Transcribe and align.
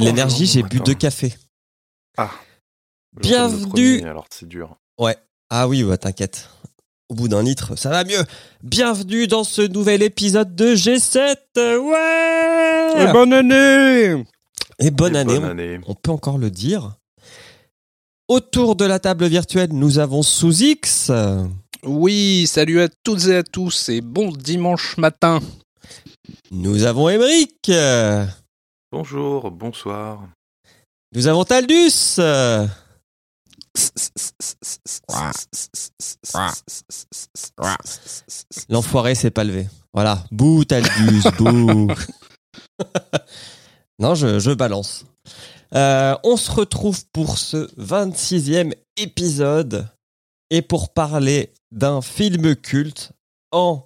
De 0.00 0.04
Bonjour, 0.06 0.16
l'énergie, 0.16 0.46
j'ai 0.46 0.62
bu 0.62 0.80
deux 0.80 0.94
cafés. 0.94 1.34
Ah. 2.16 2.30
Bienvenue. 3.20 3.98
Premier, 3.98 4.08
Alors 4.10 4.24
c'est 4.30 4.48
dur. 4.48 4.76
Ah 5.52 5.68
oui, 5.68 5.82
bah, 5.82 5.98
t'inquiète. 5.98 6.48
Au 7.10 7.14
bout 7.14 7.28
d'un 7.28 7.42
litre, 7.42 7.76
ça 7.76 7.90
va 7.90 8.04
mieux. 8.04 8.24
Bienvenue 8.62 9.26
dans 9.26 9.44
ce 9.44 9.60
nouvel 9.62 10.02
épisode 10.02 10.54
de 10.54 10.74
G7. 10.74 11.36
Ouais 11.56 13.12
bonne 13.12 13.32
année 13.34 14.24
Et 14.78 14.90
bonne 14.90 15.16
Et 15.16 15.18
année, 15.18 15.34
Bonne 15.34 15.44
on- 15.44 15.50
année. 15.50 15.80
on 15.86 15.94
peut 15.94 16.12
encore 16.12 16.38
le 16.38 16.50
dire. 16.50 16.96
Autour 18.28 18.76
de 18.76 18.86
la 18.86 19.00
table 19.00 19.26
virtuelle, 19.26 19.70
nous 19.74 19.98
avons 19.98 20.22
sous 20.22 20.62
X. 20.62 21.10
Oui, 21.84 22.46
salut 22.46 22.80
à 22.80 22.88
toutes 23.04 23.26
et 23.26 23.36
à 23.36 23.42
tous 23.42 23.90
et 23.90 24.00
bon 24.00 24.30
dimanche 24.32 24.96
matin. 24.96 25.40
Nous 26.52 26.84
avons 26.84 27.08
Emeric. 27.10 27.70
Bonjour, 28.92 29.52
bonsoir. 29.52 30.28
Nous 31.14 31.28
avons 31.28 31.44
Taldus. 31.44 32.18
L'enfoiré 38.68 39.14
s'est 39.14 39.30
pas 39.30 39.44
levé. 39.44 39.68
Voilà. 39.94 40.24
Bouh, 40.32 40.64
Taldus, 40.64 41.22
bouh. 41.38 41.92
non, 44.00 44.16
je, 44.16 44.40
je 44.40 44.50
balance. 44.50 45.06
Euh, 45.72 46.16
on 46.24 46.36
se 46.36 46.50
retrouve 46.50 47.04
pour 47.12 47.38
ce 47.38 47.72
26e 47.76 48.74
épisode 48.96 49.88
et 50.50 50.62
pour 50.62 50.92
parler 50.92 51.52
d'un 51.70 52.02
film 52.02 52.56
culte 52.56 53.12
en 53.52 53.84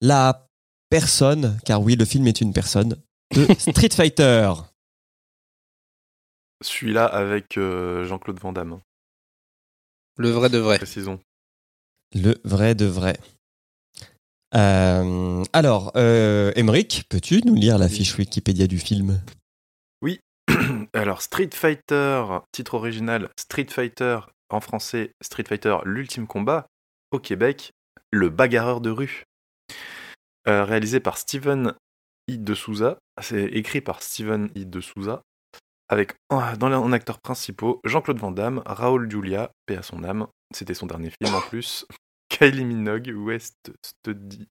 la 0.00 0.46
personne, 0.88 1.58
car 1.66 1.82
oui, 1.82 1.94
le 1.94 2.06
film 2.06 2.26
est 2.26 2.40
une 2.40 2.54
personne, 2.54 2.96
de 3.34 3.54
Street 3.58 3.90
Fighter. 3.92 4.52
Celui-là 6.62 7.06
avec 7.06 7.56
euh, 7.56 8.04
Jean-Claude 8.04 8.38
Van 8.38 8.52
Damme, 8.52 8.80
Le 10.16 10.30
vrai 10.30 10.50
de 10.50 10.58
vrai. 10.58 10.76
précisons. 10.76 11.20
Le 12.14 12.40
vrai 12.44 12.74
de 12.74 12.86
vrai. 12.86 13.18
Euh, 14.54 15.44
alors, 15.52 15.92
euh, 15.96 16.52
Emeric, 16.56 17.04
peux-tu 17.08 17.40
nous 17.46 17.54
lire 17.54 17.78
la 17.78 17.88
fiche 17.88 18.18
Wikipédia 18.18 18.66
du 18.66 18.78
film? 18.78 19.20
Alors 20.94 21.22
Street 21.22 21.50
Fighter, 21.54 22.24
titre 22.50 22.74
original 22.74 23.30
Street 23.38 23.68
Fighter, 23.70 24.18
en 24.48 24.60
français 24.60 25.12
Street 25.22 25.44
Fighter 25.48 25.76
l'ultime 25.84 26.26
combat, 26.26 26.66
au 27.12 27.20
Québec, 27.20 27.70
le 28.10 28.30
bagarreur 28.30 28.80
de 28.80 28.90
rue. 28.90 29.22
Euh, 30.48 30.64
réalisé 30.64 30.98
par 30.98 31.18
Steven 31.18 31.74
De 32.38 32.54
Souza, 32.54 32.98
c'est 33.20 33.44
écrit 33.44 33.80
par 33.80 34.02
Steven 34.02 34.50
I. 34.54 34.66
de 34.66 34.80
Souza, 34.80 35.22
avec 35.88 36.14
dans 36.30 36.68
les 36.68 36.74
en 36.76 36.92
acteurs 36.92 37.20
principaux 37.20 37.80
Jean-Claude 37.84 38.18
Van 38.18 38.30
Damme, 38.30 38.62
Raoul 38.66 39.10
Julia, 39.10 39.50
paix 39.66 39.76
à 39.76 39.82
son 39.82 40.04
âme, 40.04 40.26
c'était 40.54 40.74
son 40.74 40.86
dernier 40.86 41.10
film 41.10 41.34
en 41.34 41.40
plus, 41.40 41.86
Kylie 42.28 42.64
Minogue, 42.64 43.12
West 43.16 43.72
Studi 43.84 44.48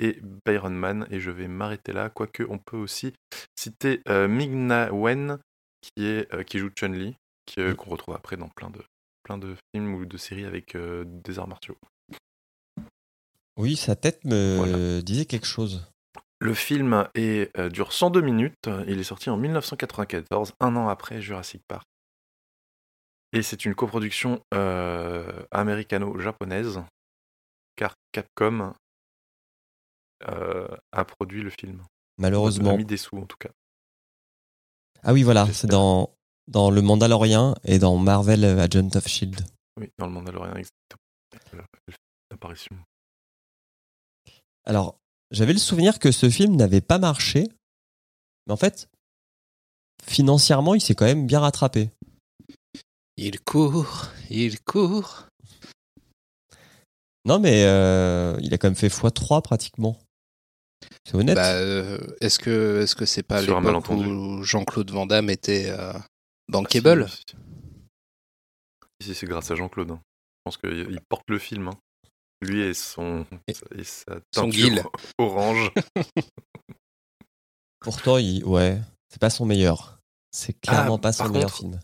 et 0.00 0.20
Byron 0.46 0.74
Man, 0.74 1.06
et 1.10 1.18
je 1.20 1.30
vais 1.30 1.48
m'arrêter 1.48 1.92
là, 1.92 2.08
quoique 2.10 2.42
on 2.48 2.58
peut 2.58 2.76
aussi 2.76 3.12
citer 3.58 4.00
euh, 4.08 4.28
Ming-Na 4.28 4.92
Wen, 4.92 5.38
qui, 5.80 6.06
est, 6.06 6.32
euh, 6.34 6.42
qui 6.44 6.58
joue 6.58 6.70
Chun-Li, 6.70 7.16
euh, 7.58 7.74
qu'on 7.74 7.90
retrouve 7.90 8.14
après 8.14 8.36
dans 8.36 8.48
plein 8.48 8.70
de, 8.70 8.80
plein 9.24 9.38
de 9.38 9.56
films 9.74 9.94
ou 9.94 10.06
de 10.06 10.16
séries 10.16 10.44
avec 10.44 10.74
euh, 10.76 11.04
des 11.06 11.38
arts 11.38 11.48
martiaux. 11.48 11.76
Oui, 13.56 13.74
sa 13.76 13.96
tête 13.96 14.24
me 14.24 14.56
Voilà. 14.56 15.02
disait 15.02 15.24
quelque 15.24 15.46
chose. 15.46 15.90
Le 16.40 16.54
film 16.54 17.08
est, 17.14 17.56
euh, 17.58 17.68
dure 17.68 17.92
102 17.92 18.20
minutes, 18.20 18.68
il 18.86 19.00
est 19.00 19.04
sorti 19.04 19.28
en 19.28 19.36
1994, 19.36 20.52
un 20.60 20.76
an 20.76 20.88
après 20.88 21.20
Jurassic 21.20 21.62
Park. 21.66 21.84
Et 23.32 23.42
c'est 23.42 23.64
une 23.64 23.74
coproduction 23.74 24.40
euh, 24.54 25.44
américano-japonaise, 25.50 26.80
car 27.76 27.94
Capcom 28.12 28.72
euh, 30.28 30.68
a 30.92 31.04
produit 31.04 31.42
le 31.42 31.50
film. 31.50 31.80
A 31.80 31.86
Malheureusement. 32.18 32.76
mis 32.76 32.84
des 32.84 32.96
sous 32.96 33.18
en 33.18 33.26
tout 33.26 33.36
cas. 33.38 33.50
Ah 35.02 35.12
oui, 35.12 35.22
voilà, 35.24 35.46
c'est 35.52 35.66
dans, 35.66 36.14
dans 36.46 36.70
Le 36.70 36.82
Mandalorian 36.82 37.54
et 37.64 37.78
dans 37.78 37.96
Marvel 37.98 38.44
Agent 38.44 38.96
of 38.96 39.06
Shield. 39.06 39.40
Oui, 39.78 39.90
dans 39.98 40.06
le 40.06 40.12
Mandalorian, 40.12 40.54
exactement. 40.54 41.02
Elle 41.32 41.92
fait 41.92 41.98
une 42.30 42.34
apparition. 42.34 42.76
Alors, 44.64 44.98
j'avais 45.30 45.52
le 45.52 45.58
souvenir 45.58 45.98
que 45.98 46.10
ce 46.12 46.30
film 46.30 46.56
n'avait 46.56 46.80
pas 46.80 46.98
marché, 46.98 47.48
mais 48.46 48.52
en 48.52 48.56
fait, 48.56 48.88
financièrement, 50.04 50.74
il 50.74 50.80
s'est 50.80 50.94
quand 50.94 51.04
même 51.04 51.26
bien 51.26 51.40
rattrapé. 51.40 51.90
Il 53.16 53.40
court, 53.40 54.06
il 54.30 54.60
court. 54.60 55.26
Non, 57.24 57.38
mais 57.38 57.64
euh, 57.64 58.36
il 58.40 58.54
a 58.54 58.58
quand 58.58 58.68
même 58.68 58.76
fait 58.76 58.88
x3 58.88 59.42
pratiquement. 59.42 59.98
C'est 61.04 61.16
honnête. 61.16 61.34
Bah, 61.34 61.54
euh, 61.54 61.98
est-ce 62.20 62.38
que 62.38 62.80
est-ce 62.82 62.94
que 62.94 63.04
c'est 63.04 63.22
pas 63.24 63.42
Sur 63.42 63.60
l'époque 63.60 63.88
où 63.90 64.42
Jean-Claude 64.44 64.90
Van 64.90 65.04
Damme 65.06 65.28
était 65.30 65.68
euh, 65.68 65.92
Ah, 65.94 66.06
bankable 66.48 67.08
si, 67.08 67.16
si, 69.02 69.08
si, 69.08 69.14
c'est 69.14 69.26
grâce 69.26 69.50
à 69.50 69.56
Jean-Claude. 69.56 69.90
hein. 69.90 70.00
Je 70.00 70.40
pense 70.44 70.56
qu'il 70.58 70.86
il 70.90 71.00
porte 71.08 71.24
le 71.28 71.38
film. 71.38 71.68
hein. 71.68 71.78
Lui 72.40 72.60
et 72.60 72.74
son 72.74 73.26
Et- 73.48 73.84
sa 73.84 74.20
Son 74.34 74.48
guil. 74.48 74.82
orange. 75.18 75.70
Pourtant, 77.80 78.18
il, 78.18 78.44
ouais, 78.44 78.80
c'est 79.08 79.20
pas 79.20 79.30
son 79.30 79.46
meilleur. 79.46 80.00
C'est 80.30 80.52
clairement 80.60 80.96
Ah, 80.96 80.98
pas 81.00 81.12
son 81.12 81.28
meilleur 81.28 81.50
contre- 81.50 81.56
film. 81.60 81.80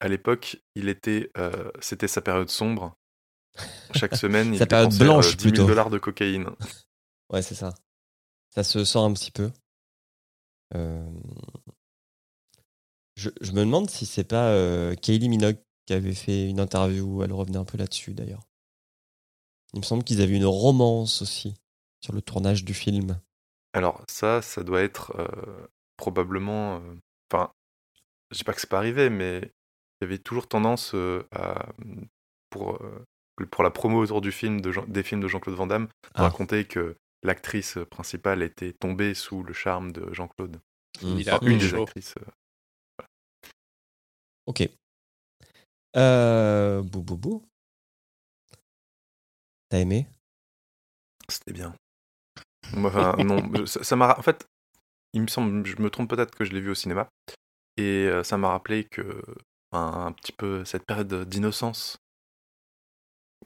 À 0.00 0.08
l'époque, 0.08 0.58
il 0.74 0.88
était, 0.88 1.30
euh, 1.38 1.70
c'était 1.80 2.08
sa 2.08 2.20
période 2.22 2.50
sombre. 2.50 2.94
Chaque 3.94 4.16
semaine, 4.16 4.52
il 4.54 4.58
Sa 4.58 4.66
période 4.66 4.94
blanche, 4.96 5.32
euh, 5.32 5.36
10 5.36 5.42
000 5.44 5.52
plutôt. 5.54 5.66
dollars 5.66 5.90
de 5.90 5.98
cocaïne. 5.98 6.46
Ouais, 7.32 7.42
c'est 7.42 7.54
ça. 7.54 7.74
Ça 8.54 8.62
se 8.62 8.84
sent 8.84 8.98
un 8.98 9.12
petit 9.12 9.30
peu. 9.30 9.50
Euh, 10.74 11.10
Je, 13.16 13.30
je 13.40 13.52
me 13.52 13.60
demande 13.60 13.88
si 13.90 14.04
c'est 14.06 14.24
pas 14.24 14.50
euh, 14.50 14.94
Kylie 14.94 15.28
Minogue 15.28 15.58
qui 15.86 15.94
avait 15.94 16.14
fait 16.14 16.48
une 16.48 16.60
interview 16.60 17.04
où 17.18 17.22
elle 17.22 17.32
revenait 17.32 17.58
un 17.58 17.64
peu 17.64 17.78
là-dessus 17.78 18.12
d'ailleurs. 18.12 18.42
Il 19.74 19.80
me 19.80 19.84
semble 19.84 20.04
qu'ils 20.04 20.20
avaient 20.22 20.36
une 20.36 20.44
romance 20.46 21.22
aussi 21.22 21.54
sur 22.00 22.12
le 22.14 22.22
tournage 22.22 22.64
du 22.64 22.74
film. 22.74 23.20
Alors 23.72 24.02
ça, 24.08 24.40
ça 24.42 24.62
doit 24.62 24.82
être 24.82 25.12
euh, 25.18 25.66
probablement... 25.96 26.76
euh, 26.80 26.94
Enfin, 27.32 27.52
je 28.30 28.38
dis 28.38 28.44
pas 28.44 28.52
que 28.54 28.60
c'est 28.60 28.70
pas 28.70 28.78
arrivé, 28.78 29.10
mais 29.10 29.38
il 29.40 30.02
y 30.02 30.04
avait 30.04 30.18
toujours 30.18 30.46
tendance 30.48 30.94
euh, 30.94 31.22
à... 31.32 31.68
Pour, 32.50 32.80
euh, 32.82 33.04
pour 33.50 33.64
la 33.64 33.70
promo 33.70 33.98
autour 34.00 34.20
du 34.20 34.32
film 34.32 34.60
de 34.60 34.70
Jean- 34.72 34.86
des 34.86 35.02
films 35.02 35.20
de 35.20 35.28
Jean-Claude 35.28 35.56
Van 35.56 35.66
Damme, 35.66 35.88
Ah. 36.14 36.22
raconter 36.22 36.64
que 36.64 36.96
l'actrice 37.22 37.76
principale 37.90 38.42
était 38.42 38.72
tombée 38.72 39.12
sous 39.14 39.42
le 39.42 39.52
charme 39.52 39.90
de 39.92 40.12
Jean-Claude. 40.14 40.60
Mm. 41.02 41.06
A 41.26 41.34
Enfin, 41.34 41.46
une 41.46 41.54
un 41.54 41.58
des 41.58 41.74
actrices. 41.74 42.14
euh, 42.18 43.04
Ok. 44.46 44.68
Euh, 45.96 46.82
bou 46.82 47.02
bou 47.02 47.16
bou. 47.16 47.42
T'as 49.68 49.78
aimé? 49.78 50.06
C'était 51.28 51.52
bien. 51.52 51.74
Enfin, 52.76 53.16
non, 53.18 53.42
ça 53.66 53.96
m'a. 53.96 54.16
En 54.18 54.22
fait, 54.22 54.46
il 55.12 55.22
me 55.22 55.26
semble, 55.28 55.66
je 55.66 55.80
me 55.80 55.90
trompe 55.90 56.10
peut-être 56.10 56.34
que 56.34 56.44
je 56.44 56.52
l'ai 56.52 56.60
vu 56.60 56.70
au 56.70 56.74
cinéma, 56.74 57.08
et 57.76 58.06
euh, 58.08 58.22
ça 58.24 58.38
m'a 58.38 58.50
rappelé 58.50 58.84
que 58.84 59.22
un, 59.72 60.06
un 60.06 60.12
petit 60.12 60.32
peu 60.32 60.64
cette 60.64 60.84
période 60.86 61.12
d'innocence 61.28 61.98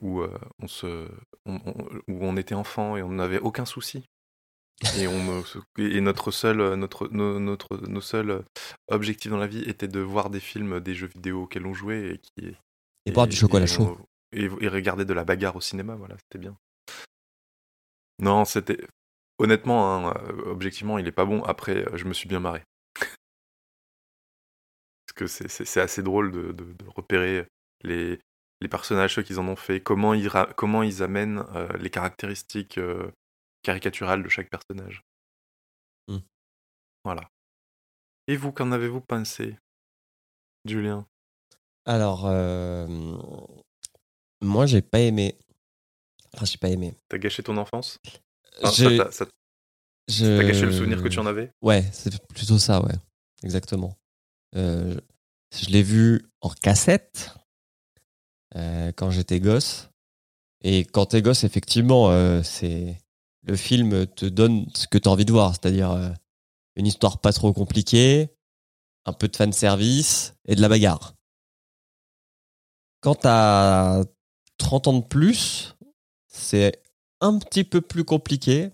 où 0.01 0.21
euh, 0.21 0.37
on 0.59 0.67
se, 0.67 1.07
on- 1.45 1.59
on- 1.65 1.87
où 2.07 2.23
on 2.25 2.37
était 2.37 2.55
enfant 2.55 2.97
et 2.97 3.03
on 3.03 3.11
n'avait 3.11 3.39
aucun 3.39 3.65
souci. 3.65 4.03
Et, 4.97 5.07
on, 5.07 5.43
et 5.77 6.01
notre 6.01 6.31
seul, 6.31 6.73
notre, 6.73 7.07
nos, 7.09 7.39
notre, 7.39 7.77
nos 7.87 8.01
seuls 8.01 8.43
objectifs 8.87 9.29
dans 9.29 9.37
la 9.37 9.45
vie 9.47 9.61
était 9.69 9.87
de 9.87 9.99
voir 9.99 10.31
des 10.31 10.39
films, 10.39 10.79
des 10.79 10.95
jeux 10.95 11.07
vidéo 11.07 11.43
auxquels 11.43 11.67
on 11.67 11.73
jouait 11.73 12.15
et 12.15 12.17
qui 12.17 12.55
Et 13.05 13.11
boire 13.11 13.27
du 13.27 13.35
chocolat 13.35 13.67
chaud. 13.67 13.97
Et, 14.31 14.45
et 14.45 14.67
regarder 14.67 15.05
de 15.05 15.13
la 15.13 15.23
bagarre 15.23 15.55
au 15.55 15.61
cinéma, 15.61 15.95
voilà, 15.95 16.17
c'était 16.17 16.39
bien. 16.39 16.57
Non, 18.19 18.45
c'était. 18.45 18.77
Honnêtement, 19.39 20.09
hein, 20.09 20.13
euh, 20.27 20.51
objectivement, 20.51 20.97
il 20.99 21.07
est 21.07 21.11
pas 21.11 21.25
bon. 21.25 21.41
Après, 21.43 21.87
euh, 21.87 21.97
je 21.97 22.05
me 22.05 22.13
suis 22.13 22.27
bien 22.29 22.39
marré. 22.39 22.63
Parce 25.07 25.13
que 25.15 25.27
c'est- 25.27 25.79
assez 25.79 26.03
drôle 26.03 26.31
de, 26.31 26.51
de- 26.51 26.73
de 26.73 26.85
repérer 26.87 27.47
les, 27.83 28.19
les 28.61 28.67
personnages, 28.67 29.15
ceux 29.15 29.23
qu'ils 29.23 29.39
en 29.39 29.47
ont 29.47 29.55
fait, 29.55 29.81
comment 29.81 30.13
ils, 30.13 30.29
comment 30.55 30.83
ils 30.83 31.01
amènent 31.03 31.43
euh, 31.55 31.67
les 31.77 31.89
caractéristiques 31.89 32.77
euh, 32.77 33.11
caricaturales 33.63 34.23
de 34.23 34.29
chaque 34.29 34.49
personnage. 34.49 35.03
Hmm. 36.07 36.19
Voilà. 37.03 37.29
Et 38.27 38.35
vous, 38.37 38.51
qu'en 38.51 38.71
avez-vous 38.71 39.01
pensé, 39.01 39.57
Julien? 40.65 41.07
Alors, 41.85 42.27
euh, 42.27 42.87
moi, 44.41 44.65
j'ai 44.65 44.81
pas 44.81 44.99
aimé. 44.99 45.37
Enfin, 46.33 46.45
j'ai 46.45 46.57
pas 46.57 46.69
aimé. 46.69 46.93
T'as 47.09 47.17
gâché 47.17 47.43
ton 47.43 47.57
enfance? 47.57 47.99
Enfin, 48.61 48.71
J'ai- 48.73 48.97
Ça 48.97 49.05
t'a- 49.05 49.11
ça 49.11 49.25
je- 50.07 50.37
t'a 50.37 50.43
gâché 50.43 50.65
le 50.65 50.71
souvenir 50.71 51.01
que 51.01 51.07
tu 51.07 51.19
en 51.19 51.25
avais? 51.25 51.51
Ouais, 51.61 51.83
c'est 51.91 52.17
plutôt 52.27 52.57
ça, 52.57 52.83
ouais. 52.83 52.93
exactement. 53.43 53.97
Euh, 54.55 54.99
je 55.53 55.69
l'ai 55.69 55.83
vu 55.83 56.25
en 56.41 56.49
cassette 56.49 57.35
euh, 58.55 58.91
quand 58.95 59.11
j'étais 59.11 59.39
gosse. 59.39 59.89
Et 60.63 60.85
quand 60.85 61.07
t'es 61.07 61.21
gosse, 61.21 61.43
effectivement, 61.43 62.11
euh, 62.11 62.43
c'est 62.43 62.97
le 63.43 63.55
film 63.55 64.05
te 64.07 64.25
donne 64.25 64.67
ce 64.75 64.87
que 64.87 64.97
t'as 64.97 65.09
envie 65.09 65.25
de 65.25 65.31
voir, 65.31 65.51
c'est-à-dire 65.51 65.91
euh, 65.91 66.09
une 66.75 66.85
histoire 66.85 67.19
pas 67.19 67.33
trop 67.33 67.51
compliquée, 67.53 68.29
un 69.05 69.13
peu 69.13 69.27
de 69.27 69.35
fan 69.35 69.51
service 69.51 70.35
et 70.45 70.55
de 70.55 70.61
la 70.61 70.69
bagarre. 70.69 71.15
Quand 73.01 73.15
t'as 73.15 74.03
30 74.61 74.87
ans 74.87 74.99
de 74.99 75.05
plus, 75.05 75.75
c'est 76.27 76.81
un 77.19 77.37
petit 77.39 77.63
peu 77.63 77.81
plus 77.81 78.03
compliqué 78.03 78.69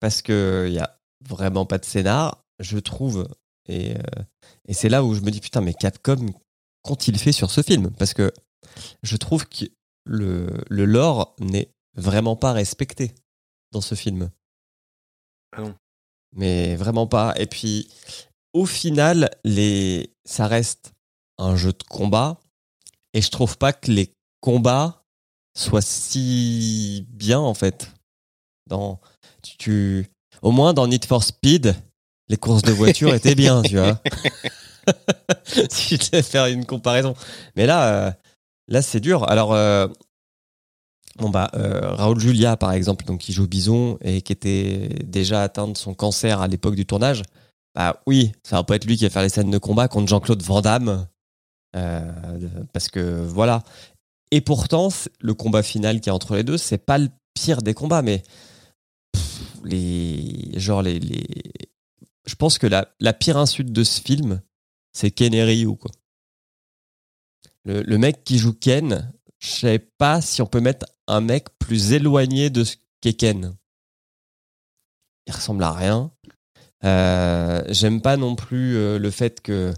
parce 0.00 0.22
que 0.22 0.66
il 0.68 0.74
y 0.74 0.78
a 0.78 0.98
vraiment 1.26 1.64
pas 1.64 1.78
de 1.78 1.84
scénar, 1.84 2.44
je 2.58 2.78
trouve. 2.78 3.28
Et, 3.68 3.96
euh, 3.96 4.22
et 4.66 4.74
c'est 4.74 4.88
là 4.88 5.04
où 5.04 5.14
je 5.14 5.20
me 5.20 5.30
dis 5.30 5.40
putain, 5.40 5.60
mais 5.60 5.74
Capcom, 5.74 6.26
qu'ont-ils 6.82 7.18
fait 7.18 7.32
sur 7.32 7.50
ce 7.50 7.62
film? 7.62 7.90
Parce 7.92 8.14
que 8.14 8.32
je 9.02 9.16
trouve 9.16 9.46
que 9.46 9.66
le, 10.04 10.48
le 10.68 10.84
lore 10.84 11.36
n'est 11.38 11.70
vraiment 11.94 12.36
pas 12.36 12.52
respecté 12.52 13.14
dans 13.70 13.80
ce 13.80 13.94
film. 13.94 14.30
Ah 15.52 15.62
non. 15.62 15.74
Mais 16.34 16.76
vraiment 16.76 17.06
pas. 17.06 17.34
Et 17.36 17.46
puis, 17.46 17.88
au 18.52 18.66
final, 18.66 19.30
les... 19.44 20.14
ça 20.24 20.46
reste 20.46 20.92
un 21.38 21.56
jeu 21.56 21.72
de 21.72 21.82
combat. 21.84 22.40
Et 23.14 23.20
je 23.20 23.30
trouve 23.30 23.58
pas 23.58 23.72
que 23.72 23.90
les 23.90 24.10
combats 24.40 25.01
soient 25.56 25.82
si 25.82 27.06
bien, 27.10 27.38
en 27.40 27.54
fait. 27.54 27.90
Dans, 28.68 29.00
tu, 29.42 29.56
tu- 29.56 30.06
Au 30.42 30.50
moins, 30.50 30.72
dans 30.74 30.86
Need 30.86 31.04
for 31.04 31.22
Speed, 31.22 31.74
les 32.28 32.36
courses 32.36 32.62
de 32.62 32.72
voiture 32.72 33.14
étaient 33.14 33.34
bien, 33.34 33.62
tu 33.62 33.76
vois. 33.78 34.00
si 35.70 35.96
je 35.96 36.10
devais 36.10 36.22
faire 36.22 36.46
une 36.46 36.64
comparaison. 36.66 37.14
Mais 37.56 37.66
là, 37.66 38.06
euh, 38.06 38.12
là 38.68 38.82
c'est 38.82 39.00
dur. 39.00 39.28
Alors, 39.28 39.52
euh, 39.52 39.86
bon 41.18 41.28
bah, 41.30 41.50
euh, 41.54 41.92
Raoul 41.94 42.18
Julia, 42.18 42.56
par 42.56 42.72
exemple, 42.72 43.04
donc 43.04 43.20
qui 43.20 43.32
joue 43.32 43.46
Bison 43.46 43.98
et 44.00 44.22
qui 44.22 44.32
était 44.32 44.88
déjà 45.04 45.42
atteint 45.42 45.68
de 45.68 45.76
son 45.76 45.94
cancer 45.94 46.40
à 46.40 46.48
l'époque 46.48 46.74
du 46.74 46.86
tournage. 46.86 47.22
Bah 47.74 48.00
oui, 48.06 48.32
ça 48.42 48.56
va 48.56 48.64
pas 48.64 48.76
être 48.76 48.84
lui 48.84 48.96
qui 48.96 49.04
va 49.04 49.10
faire 49.10 49.22
les 49.22 49.28
scènes 49.28 49.50
de 49.50 49.58
combat 49.58 49.88
contre 49.88 50.08
Jean-Claude 50.08 50.42
Van 50.42 50.60
Damme. 50.60 51.06
Parce 52.72 52.88
que 52.88 53.24
voilà. 53.24 53.62
Et 54.32 54.40
pourtant, 54.40 54.88
le 55.20 55.34
combat 55.34 55.62
final 55.62 56.00
qui 56.00 56.08
est 56.08 56.12
entre 56.12 56.34
les 56.34 56.42
deux, 56.42 56.56
c'est 56.56 56.78
pas 56.78 56.98
le 56.98 57.10
pire 57.34 57.62
des 57.62 57.74
combats, 57.74 58.02
mais 58.02 58.22
les 59.62 60.58
genre 60.58 60.82
les, 60.82 61.00
je 62.26 62.34
pense 62.34 62.58
que 62.58 62.66
la, 62.66 62.88
la 62.98 63.12
pire 63.12 63.36
insulte 63.36 63.70
de 63.70 63.84
ce 63.84 64.00
film, 64.00 64.40
c'est 64.92 65.10
Ken 65.10 65.34
et 65.34 65.44
Ryu 65.44 65.68
le 67.64 67.96
mec 67.98 68.24
qui 68.24 68.38
joue 68.38 68.54
Ken, 68.54 69.12
je 69.38 69.48
sais 69.48 69.78
pas 69.78 70.20
si 70.20 70.42
on 70.42 70.46
peut 70.46 70.60
mettre 70.60 70.86
un 71.06 71.20
mec 71.20 71.46
plus 71.58 71.92
éloigné 71.92 72.50
de 72.50 72.64
ce 72.64 72.76
qu'est 73.00 73.12
Ken. 73.12 73.54
Il 75.26 75.32
ressemble 75.32 75.62
à 75.62 75.72
rien. 75.72 76.10
Euh, 76.84 77.62
J'aime 77.68 78.00
pas 78.00 78.16
non 78.16 78.34
plus 78.34 78.76
euh, 78.76 78.98
le 78.98 79.10
fait 79.10 79.40
que 79.40 79.72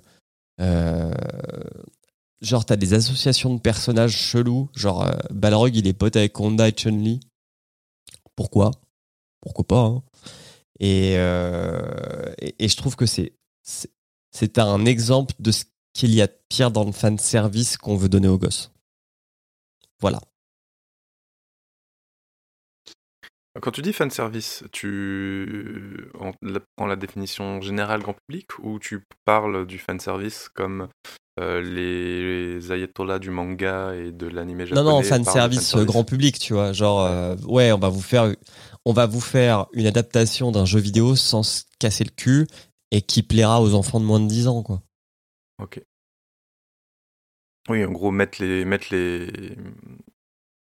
euh, 0.60 1.12
genre 2.44 2.64
t'as 2.64 2.76
des 2.76 2.94
associations 2.94 3.54
de 3.54 3.60
personnages 3.60 4.16
chelous, 4.16 4.68
genre 4.74 5.02
euh, 5.06 5.12
Balrog 5.30 5.74
il 5.74 5.86
est 5.86 5.92
pote 5.94 6.16
avec 6.16 6.38
Honda 6.38 6.68
et 6.68 6.72
Chun-Li. 6.72 7.20
Pourquoi? 8.36 8.70
Pourquoi 9.40 9.64
pas 9.66 9.80
hein 9.80 10.02
et, 10.80 11.14
euh, 11.18 12.32
et, 12.38 12.68
je 12.68 12.76
trouve 12.76 12.96
que 12.96 13.06
c'est 13.06 13.32
c'est- 13.62 14.58
un 14.58 14.84
exemple 14.84 15.34
de 15.38 15.52
ce 15.52 15.64
qu'il 15.92 16.12
y 16.14 16.20
a 16.20 16.26
de 16.26 16.36
pire 16.48 16.72
dans 16.72 16.84
le 16.84 16.90
fan 16.92 17.18
service 17.18 17.76
qu'on 17.76 17.96
veut 17.96 18.08
donner 18.08 18.26
aux 18.28 18.38
gosses. 18.38 18.72
Voilà. 20.00 20.20
Quand 23.62 23.70
tu 23.70 23.82
dis 23.82 23.92
fan 23.92 24.10
service, 24.10 24.64
tu 24.72 26.10
en- 26.18 26.86
la 26.86 26.96
définition 26.96 27.60
générale 27.60 28.02
grand 28.02 28.14
public 28.26 28.58
ou 28.58 28.80
tu 28.80 29.04
parles 29.24 29.64
du 29.66 29.78
fan 29.78 30.00
service 30.00 30.48
comme 30.48 30.88
euh, 31.40 31.60
les 31.60 32.70
ayatollahs 32.70 33.18
du 33.18 33.30
manga 33.30 33.94
et 33.94 34.12
de 34.12 34.26
l'anime 34.26 34.58
Non, 34.58 34.66
japonais 34.66 34.84
non, 34.84 35.02
fan 35.02 35.24
parlent 35.24 35.50
de 35.50 35.54
service 35.54 35.76
grand 35.76 36.04
public, 36.04 36.38
tu 36.38 36.52
vois. 36.52 36.72
Genre, 36.72 37.00
euh, 37.00 37.36
ouais, 37.46 37.72
on 37.72 37.78
va 37.78 37.88
vous 37.88 38.02
faire, 38.02 38.32
on 38.84 38.92
va 38.92 39.06
vous 39.06 39.20
faire 39.20 39.66
une 39.72 39.86
adaptation 39.86 40.52
d'un 40.52 40.64
jeu 40.64 40.78
vidéo 40.78 41.16
sans 41.16 41.42
se 41.42 41.64
casser 41.78 42.04
le 42.04 42.10
cul 42.10 42.46
et 42.90 43.02
qui 43.02 43.22
plaira 43.22 43.60
aux 43.60 43.74
enfants 43.74 43.98
de 43.98 44.04
moins 44.04 44.20
de 44.20 44.28
10 44.28 44.46
ans, 44.48 44.62
quoi. 44.62 44.82
Ok. 45.60 45.82
Oui, 47.68 47.84
en 47.84 47.90
gros, 47.90 48.10
mettre 48.10 48.42
les, 48.42 48.64
mettre 48.64 48.88
les, 48.90 49.56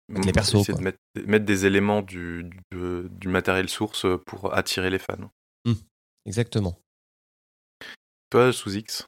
Mettre 0.10 0.26
les 0.26 0.32
persos, 0.32 0.66
quoi. 0.66 0.76
de 0.76 0.82
mettre, 0.82 1.00
mettre 1.26 1.46
des 1.46 1.66
éléments 1.66 2.02
du, 2.02 2.50
du, 2.72 3.10
du 3.12 3.28
matériel 3.28 3.68
source 3.68 4.06
pour 4.26 4.56
attirer 4.56 4.90
les 4.90 5.00
fans. 5.00 5.30
Exactement. 6.26 6.80
Toi, 8.30 8.52
sous 8.52 8.76
X, 8.76 9.06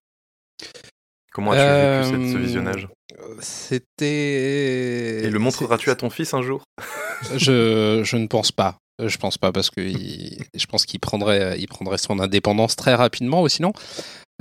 comment 1.31 1.51
as-tu 1.51 1.61
vécu 2.11 2.23
cette- 2.25 2.31
ce 2.33 2.37
Euh, 2.37 2.41
visionnage? 2.41 2.87
C'était. 3.41 5.23
Et 5.25 5.29
le 5.29 5.39
montreras-tu 5.39 5.89
à 5.89 5.95
ton 5.95 6.09
fils 6.09 6.33
un 6.33 6.41
jour? 6.41 6.63
Je, 7.35 8.01
je 8.05 8.15
ne 8.17 8.27
pense 8.27 8.51
pas. 8.51 8.77
Je 9.03 9.17
pense 9.17 9.37
pas 9.37 9.51
parce 9.51 9.69
que 9.69 9.81
il- 9.81 10.37
je 10.55 10.65
pense 10.65 10.85
qu'il 10.85 10.99
prendrait, 10.99 11.57
il 11.59 11.67
prendrait 11.67 11.97
son 11.97 12.19
indépendance 12.19 12.75
très 12.75 12.95
rapidement. 12.95 13.41
Ou 13.43 13.49
sinon, 13.49 13.71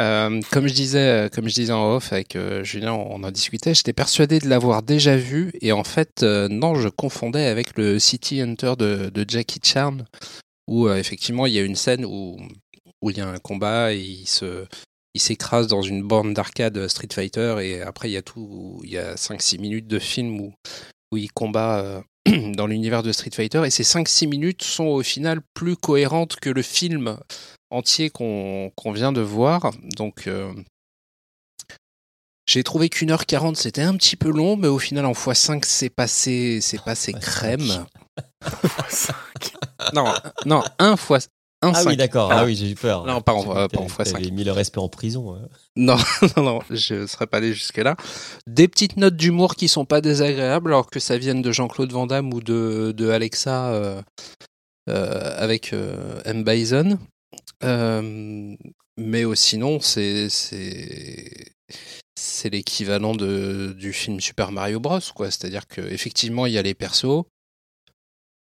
euh, 0.00 0.40
comme 0.52 0.66
je 0.68 0.74
disais, 0.74 1.28
comme 1.32 1.48
je 1.48 1.54
disais 1.54 1.72
en 1.72 1.94
off 1.96 2.12
avec 2.12 2.36
euh, 2.36 2.62
Julien, 2.64 2.92
on 2.92 3.22
en 3.24 3.30
discutait. 3.32 3.74
J'étais 3.74 3.92
persuadé 3.92 4.38
de 4.38 4.48
l'avoir 4.48 4.82
déjà 4.82 5.16
vu 5.16 5.52
et 5.60 5.72
en 5.72 5.84
fait, 5.84 6.22
euh, 6.22 6.48
non, 6.48 6.74
je 6.76 6.88
confondais 6.88 7.46
avec 7.46 7.76
le 7.76 7.98
City 7.98 8.40
Hunter 8.40 8.74
de, 8.78 9.10
de 9.12 9.24
Jackie 9.28 9.60
Chan, 9.62 9.98
où 10.68 10.86
euh, 10.88 10.96
effectivement 10.96 11.46
il 11.46 11.54
y 11.54 11.58
a 11.58 11.62
une 11.62 11.76
scène 11.76 12.04
où 12.04 12.36
où 13.00 13.10
il 13.10 13.18
y 13.18 13.20
a 13.20 13.28
un 13.28 13.38
combat 13.38 13.92
et 13.92 13.98
il 14.00 14.26
se 14.26 14.66
il 15.14 15.20
s'écrase 15.20 15.66
dans 15.66 15.82
une 15.82 16.02
borne 16.02 16.34
d'arcade 16.34 16.86
Street 16.88 17.08
Fighter 17.12 17.56
et 17.62 17.82
après 17.82 18.08
il 18.10 18.12
y 18.12 18.16
a 18.16 18.22
tout 18.22 18.80
il 18.84 18.90
y 18.90 18.98
a 18.98 19.14
5-6 19.14 19.60
minutes 19.60 19.86
de 19.86 19.98
film 19.98 20.40
où 20.40 20.52
où 21.10 21.16
il 21.16 21.32
combat 21.32 21.80
euh, 21.80 22.00
dans 22.54 22.66
l'univers 22.66 23.02
de 23.02 23.12
Street 23.12 23.30
Fighter 23.32 23.62
et 23.64 23.70
ces 23.70 23.82
5-6 23.82 24.28
minutes 24.28 24.62
sont 24.62 24.84
au 24.84 25.02
final 25.02 25.40
plus 25.54 25.76
cohérentes 25.76 26.36
que 26.36 26.50
le 26.50 26.62
film 26.62 27.18
entier 27.70 28.10
qu'on 28.10 28.70
qu'on 28.76 28.92
vient 28.92 29.12
de 29.12 29.20
voir. 29.20 29.72
Donc 29.96 30.26
euh, 30.26 30.52
j'ai 32.46 32.62
trouvé 32.62 32.88
qu'une 32.88 33.10
heure 33.10 33.26
40 33.26 33.56
c'était 33.56 33.82
un 33.82 33.96
petit 33.96 34.16
peu 34.16 34.30
long, 34.30 34.56
mais 34.56 34.68
au 34.68 34.78
final 34.78 35.06
en 35.06 35.12
x5 35.12 35.64
c'est 35.64 35.90
passé, 35.90 36.60
c'est 36.60 36.82
passé 36.82 37.12
crème. 37.12 37.86
Non, 39.94 40.12
non, 40.44 40.62
un 40.78 40.96
fois. 40.96 41.18
Ah 41.60 41.82
oui, 41.86 41.96
d'accord. 41.96 42.30
Ah. 42.32 42.38
Ah 42.40 42.44
oui, 42.44 42.54
j'ai 42.54 42.70
eu 42.70 42.74
peur. 42.76 43.04
Non, 43.04 43.20
pas 43.20 43.32
en- 43.32 43.44
pas 43.44 43.66
x5. 43.66 44.12
t'avais 44.12 44.30
mis 44.30 44.44
le 44.44 44.52
respect 44.52 44.78
en 44.78 44.88
prison. 44.88 45.34
euh. 45.34 45.38
Non, 45.76 45.96
non, 46.36 46.42
non, 46.42 46.60
je 46.70 47.06
serais 47.06 47.26
pas 47.26 47.38
allé 47.38 47.52
jusque-là. 47.52 47.96
Des 48.46 48.68
petites 48.68 48.96
notes 48.96 49.16
d'humour 49.16 49.56
qui 49.56 49.68
sont 49.68 49.84
pas 49.84 50.00
désagréables, 50.00 50.70
alors 50.70 50.88
que 50.88 51.00
ça 51.00 51.18
vienne 51.18 51.42
de 51.42 51.50
Jean-Claude 51.50 51.92
Van 51.92 52.06
Damme 52.06 52.32
ou 52.32 52.40
de, 52.40 52.92
de 52.96 53.10
Alexa 53.10 53.70
euh, 53.72 54.00
euh, 54.88 55.34
avec 55.36 55.72
euh, 55.72 56.20
M. 56.24 56.44
Bison. 56.44 56.98
Mais 59.00 59.24
oh, 59.24 59.34
sinon, 59.34 59.80
c'est 59.80 60.28
c'est 60.30 62.50
l'équivalent 62.50 63.14
du 63.14 63.92
film 63.92 64.20
Super 64.20 64.50
Mario 64.52 64.80
Bros. 64.80 64.98
quoi. 65.14 65.30
C'est-à-dire 65.30 65.66
que 65.68 65.80
effectivement, 65.80 66.46
il 66.46 66.52
y 66.52 66.58
a 66.58 66.62
les 66.62 66.74
persos, 66.74 67.24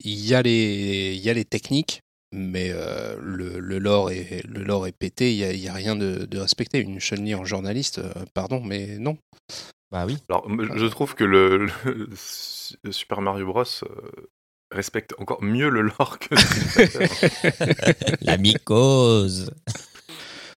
il 0.01 0.27
y 0.27 0.35
a 0.35 0.43
les 0.43 1.15
il 1.15 1.21
y 1.23 1.31
a 1.31 1.35
les 1.35 1.45
techniques, 1.45 2.01
mais 2.33 2.71
euh, 2.73 3.17
le, 3.21 3.59
le 3.59 3.79
lore 3.79 4.11
est 4.11 4.47
le 4.47 4.63
lore 4.63 4.87
est 4.87 4.93
pété. 4.93 5.33
Il 5.33 5.59
y 5.59 5.69
a, 5.69 5.73
rien 5.73 5.97
de, 5.97 6.27
de 6.27 6.39
respecté. 6.39 6.81
Une 6.81 7.01
Chun-Li 7.01 7.35
en 7.35 7.45
journaliste, 7.45 7.99
euh, 7.99 8.13
pardon, 8.35 8.61
mais 8.63 8.99
non. 8.99 9.19
Bah 9.91 10.05
oui. 10.07 10.19
Alors, 10.29 10.47
je 10.49 10.87
trouve 10.87 11.15
que 11.15 11.25
le, 11.25 11.69
le 11.85 12.11
Super 12.93 13.21
Mario 13.21 13.47
Bros 13.47 13.63
euh, 13.63 14.29
respecte 14.73 15.15
encore 15.19 15.43
mieux 15.43 15.69
le 15.69 15.83
lore 15.83 16.19
que. 16.19 16.35
La 18.25 18.37
mycose. 18.37 19.51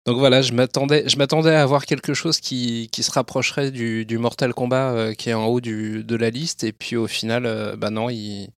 Donc 0.05 0.17
voilà, 0.17 0.41
je 0.41 0.53
m'attendais, 0.53 1.07
je 1.07 1.17
m'attendais 1.17 1.53
à 1.53 1.61
avoir 1.61 1.85
quelque 1.85 2.15
chose 2.15 2.39
qui, 2.39 2.89
qui 2.91 3.03
se 3.03 3.11
rapprocherait 3.11 3.69
du, 3.69 4.05
du 4.05 4.17
Mortal 4.17 4.53
Kombat 4.53 4.91
euh, 4.91 5.13
qui 5.13 5.29
est 5.29 5.33
en 5.33 5.45
haut 5.45 5.61
du, 5.61 6.03
de 6.03 6.15
la 6.15 6.29
liste, 6.31 6.63
et 6.63 6.71
puis 6.71 6.95
au 6.95 7.05
final, 7.05 7.45
euh, 7.45 7.75
bah 7.75 7.91
non, 7.91 8.09
il, 8.09 8.49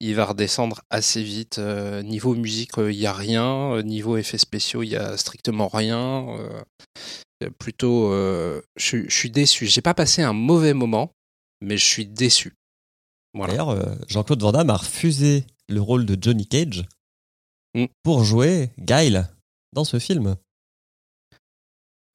il 0.00 0.14
va 0.14 0.26
redescendre 0.26 0.82
assez 0.90 1.22
vite. 1.22 1.58
Euh, 1.58 2.02
niveau 2.02 2.34
musique, 2.34 2.72
il 2.78 2.98
n'y 2.98 3.06
a 3.06 3.12
rien. 3.12 3.72
Euh, 3.74 3.82
niveau 3.82 4.16
effets 4.16 4.38
spéciaux, 4.38 4.82
il 4.82 4.90
y 4.90 4.96
a 4.96 5.16
strictement 5.16 5.68
rien. 5.68 6.26
Euh, 7.42 7.50
plutôt, 7.58 8.12
euh, 8.12 8.60
je, 8.76 9.08
suis 9.08 9.30
déçu. 9.30 9.66
J'ai 9.66 9.82
pas 9.82 9.94
passé 9.94 10.22
un 10.22 10.32
mauvais 10.32 10.74
moment, 10.74 11.12
mais 11.60 11.76
je 11.76 11.84
suis 11.84 12.06
déçu. 12.06 12.54
Voilà. 13.34 13.52
D'ailleurs, 13.52 13.70
euh, 13.70 13.94
Jean-Claude 14.08 14.42
Van 14.42 14.52
Damme 14.52 14.70
a 14.70 14.76
refusé 14.76 15.44
le 15.68 15.80
rôle 15.80 16.04
de 16.04 16.16
Johnny 16.20 16.46
Cage 16.46 16.84
Mm. 17.74 17.86
pour 18.02 18.24
jouer 18.24 18.70
Guile 18.78 19.28
dans 19.72 19.84
ce 19.84 19.98
film. 19.98 20.36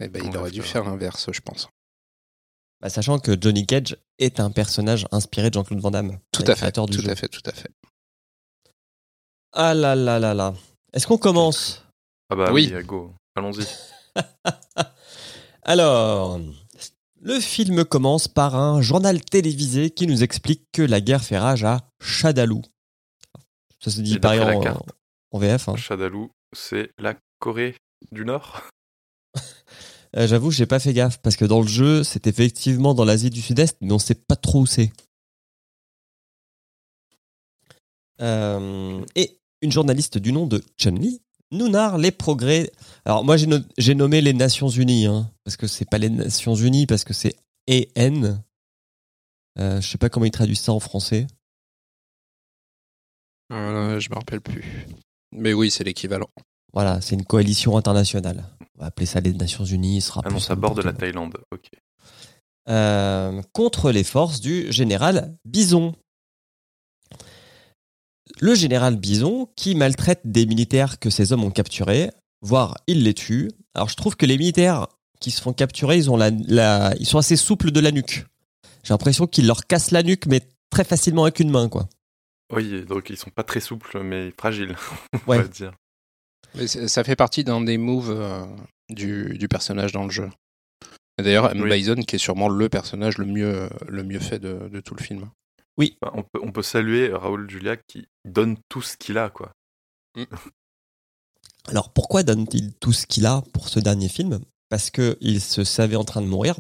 Eh 0.02 0.10
ben, 0.10 0.22
il 0.26 0.36
aurait 0.36 0.52
dû 0.52 0.62
faire 0.62 0.84
l'inverse, 0.84 1.32
je 1.32 1.40
pense. 1.40 1.70
Bah, 2.86 2.90
sachant 2.90 3.18
que 3.18 3.36
Johnny 3.42 3.66
Cage 3.66 3.98
est 4.20 4.40
un 4.40 4.52
personnage 4.52 5.08
inspiré 5.12 5.50
de 5.50 5.56
Jean-Claude 5.56 5.80
Van 5.80 5.90
Damme. 5.90 6.20
Tout 6.32 6.44
à 6.46 6.56
fait, 6.56 6.68
du 6.72 6.98
tout 6.98 7.02
jeu. 7.02 7.10
à 7.10 7.16
fait, 7.16 7.28
tout 7.28 7.42
à 7.48 7.52
fait. 7.52 7.72
Ah 9.54 9.74
là 9.74 9.96
là 9.96 10.20
là 10.20 10.36
là. 10.36 10.54
Est-ce 10.94 11.08
qu'on 11.08 11.18
commence? 11.18 11.84
Ah 12.30 12.36
bah 12.36 12.52
Oui. 12.54 12.72
oui, 12.72 12.84
go. 12.84 13.12
Allons-y. 13.36 13.66
Alors, 15.64 16.40
le 17.22 17.40
film 17.40 17.86
commence 17.86 18.28
par 18.28 18.54
un 18.56 18.84
journal 18.84 19.20
télévisé 19.20 19.90
qui 19.90 20.06
nous 20.06 20.22
explique 20.22 20.68
que 20.72 20.84
la 20.84 21.02
guerre 21.02 21.24
fait 21.24 21.40
rage 21.40 21.64
à 21.64 21.90
Chadalou. 22.00 22.62
Ça 23.80 23.90
se 23.90 24.00
dit 24.02 24.20
pareil 24.20 24.42
en, 24.42 24.86
en 25.32 25.40
VF. 25.40 25.70
hein. 25.70 25.76
C'est 26.56 26.92
la 27.00 27.16
Corée 27.40 27.76
du 28.12 28.26
Nord? 28.26 28.62
Euh, 30.18 30.28
J'avoue, 30.28 30.52
j'ai 30.52 30.66
pas 30.66 30.80
fait 30.80 30.94
gaffe 30.94 31.18
parce 31.20 31.36
que 31.36 31.46
dans 31.46 31.62
le 31.62 31.68
jeu, 31.68 32.04
c'est 32.04 32.28
effectivement 32.28 32.94
dans 32.94 33.04
l'Asie 33.06 33.30
du 33.30 33.42
Sud-Est, 33.42 33.78
mais 33.82 33.92
on 33.92 34.00
sait 34.00 34.16
pas 34.16 34.36
trop 34.36 34.62
où 34.62 34.66
c'est. 34.66 34.92
Euh, 38.22 39.04
et 39.16 39.38
une 39.62 39.72
journaliste 39.72 40.18
du 40.18 40.32
nom 40.32 40.48
de 40.48 40.64
Chun-Li 40.78 41.22
nous 41.52 41.68
narre 41.68 41.98
les 41.98 42.12
progrès. 42.12 42.72
Alors 43.04 43.26
moi, 43.26 43.36
j'ai 43.38 43.48
no- 43.48 43.60
j'ai 43.78 43.94
nommé 43.96 44.22
les 44.22 44.34
Nations 44.34 44.70
Unies, 44.70 45.06
hein, 45.06 45.30
parce 45.44 45.58
que 45.58 45.68
c'est 45.68 45.90
pas 45.90 45.98
les 45.98 46.10
Nations 46.10 46.56
Unies, 46.56 46.86
parce 46.88 47.04
que 47.04 47.14
c'est 47.14 47.36
EN. 47.68 48.42
Euh, 49.60 49.82
je 49.82 49.88
sais 49.88 49.98
pas 49.98 50.10
comment 50.10 50.26
ils 50.26 50.32
traduisent 50.32 50.62
ça 50.62 50.72
en 50.72 50.80
français. 50.80 51.28
Euh, 53.52 54.00
je 54.00 54.10
me 54.10 54.16
rappelle 54.16 54.42
plus. 54.42 54.88
Mais 55.32 55.54
oui, 55.54 55.70
c'est 55.72 55.84
l'équivalent. 55.84 56.30
Voilà, 56.74 57.00
c'est 57.02 57.16
une 57.16 57.26
coalition 57.26 57.78
internationale. 57.78 58.46
On 58.78 58.82
va 58.82 58.88
appeler 58.88 59.06
ça 59.06 59.20
les 59.22 59.34
Nations 59.34 59.64
Unies. 59.66 60.02
Sera 60.02 60.22
Ah 60.26 60.30
non, 60.30 60.40
ça 60.40 60.56
borde 60.56 60.82
la. 60.84 60.94
Thaïlande. 60.94 61.38
Ok. 61.52 61.70
euh, 62.70 63.42
contre 63.54 63.92
les 63.92 64.04
forces 64.04 64.42
du 64.42 64.72
général 64.72 65.36
Bison. 65.46 65.94
Le 68.42 68.56
général 68.56 68.98
Bison 68.98 69.48
qui 69.56 69.76
maltraite 69.76 70.22
des 70.26 70.46
militaires 70.46 71.00
que 71.00 71.10
ces 71.10 71.32
hommes 71.32 71.44
ont 71.44 71.52
capturés, 71.52 72.12
voire 72.42 72.76
il 72.88 73.04
les 73.04 73.14
tue. 73.14 73.52
Alors 73.76 73.88
je 73.90 73.96
trouve 73.96 74.16
que 74.18 74.26
les 74.26 74.38
militaires 74.38 74.88
qui 75.22 75.32
se 75.32 75.42
font 75.42 75.54
capturer, 75.54 75.98
ils, 75.98 76.10
ont 76.12 76.18
la, 76.18 76.32
la- 76.32 76.94
ils 77.00 77.06
sont 77.06 77.18
assez 77.18 77.36
souples 77.38 77.72
de 77.72 77.80
la 77.80 77.92
nuque. 77.92 78.26
J'ai 78.84 78.94
l'impression 78.94 79.26
qu'ils 79.28 79.48
leur 79.48 79.66
cassent 79.68 79.92
la 79.92 80.04
nuque, 80.04 80.26
mais 80.28 80.42
très 80.70 80.84
facilement 80.84 81.24
avec 81.24 81.40
une 81.40 81.50
main, 81.50 81.70
quoi. 81.70 81.88
Oui, 82.54 82.84
donc 82.86 83.10
ils 83.10 83.18
sont 83.18 83.30
pas 83.32 83.44
très 83.44 83.60
souples, 83.60 84.04
mais 84.04 84.32
fragiles, 84.38 84.76
Ouais. 85.28 85.38
on 85.40 85.42
va 85.44 85.48
dire. 85.48 85.72
Mais 86.54 86.68
ça 86.68 87.04
fait 87.04 87.16
partie 87.16 87.44
d'un 87.44 87.62
des 87.62 87.78
moves 87.78 88.12
euh, 88.12 88.46
du, 88.90 89.38
du 89.38 89.48
personnage 89.48 89.92
dans 89.92 90.04
le 90.04 90.12
jeu. 90.12 90.30
D'ailleurs, 91.18 91.52
M. 91.52 91.62
Oui. 91.62 91.70
Bison, 91.70 91.96
qui 91.96 92.18
est 92.18 92.20
sûrement 92.20 92.50
le 92.50 92.70
personnage 92.70 93.18
le 93.18 93.26
mieux, 93.26 93.70
le 93.88 94.04
mieux 94.04 94.20
fait 94.20 94.40
de, 94.40 94.70
de 94.70 94.80
tout 94.82 94.96
le 94.96 95.04
film. 95.04 95.30
On, 95.78 96.24
peut, 96.24 96.40
on 96.42 96.52
peut 96.52 96.62
saluer 96.62 97.12
Raoul 97.12 97.50
Julia 97.50 97.76
qui 97.76 98.08
donne 98.24 98.58
tout 98.70 98.82
ce 98.82 98.98
qu'il 98.98 99.18
a, 99.18 99.30
quoi. 99.30 99.52
Alors 101.68 101.92
pourquoi 101.92 102.24
donne-t-il 102.24 102.74
tout 102.76 102.94
ce 102.94 103.06
qu'il 103.06 103.26
a 103.26 103.44
pour 103.54 103.70
ce 103.70 103.80
dernier 103.80 104.08
film? 104.08 104.40
Parce 104.70 104.92
qu'il 104.92 105.42
se 105.42 105.64
savait 105.64 105.96
en 105.96 106.04
train 106.04 106.22
de 106.22 106.28
mourir 106.28 106.60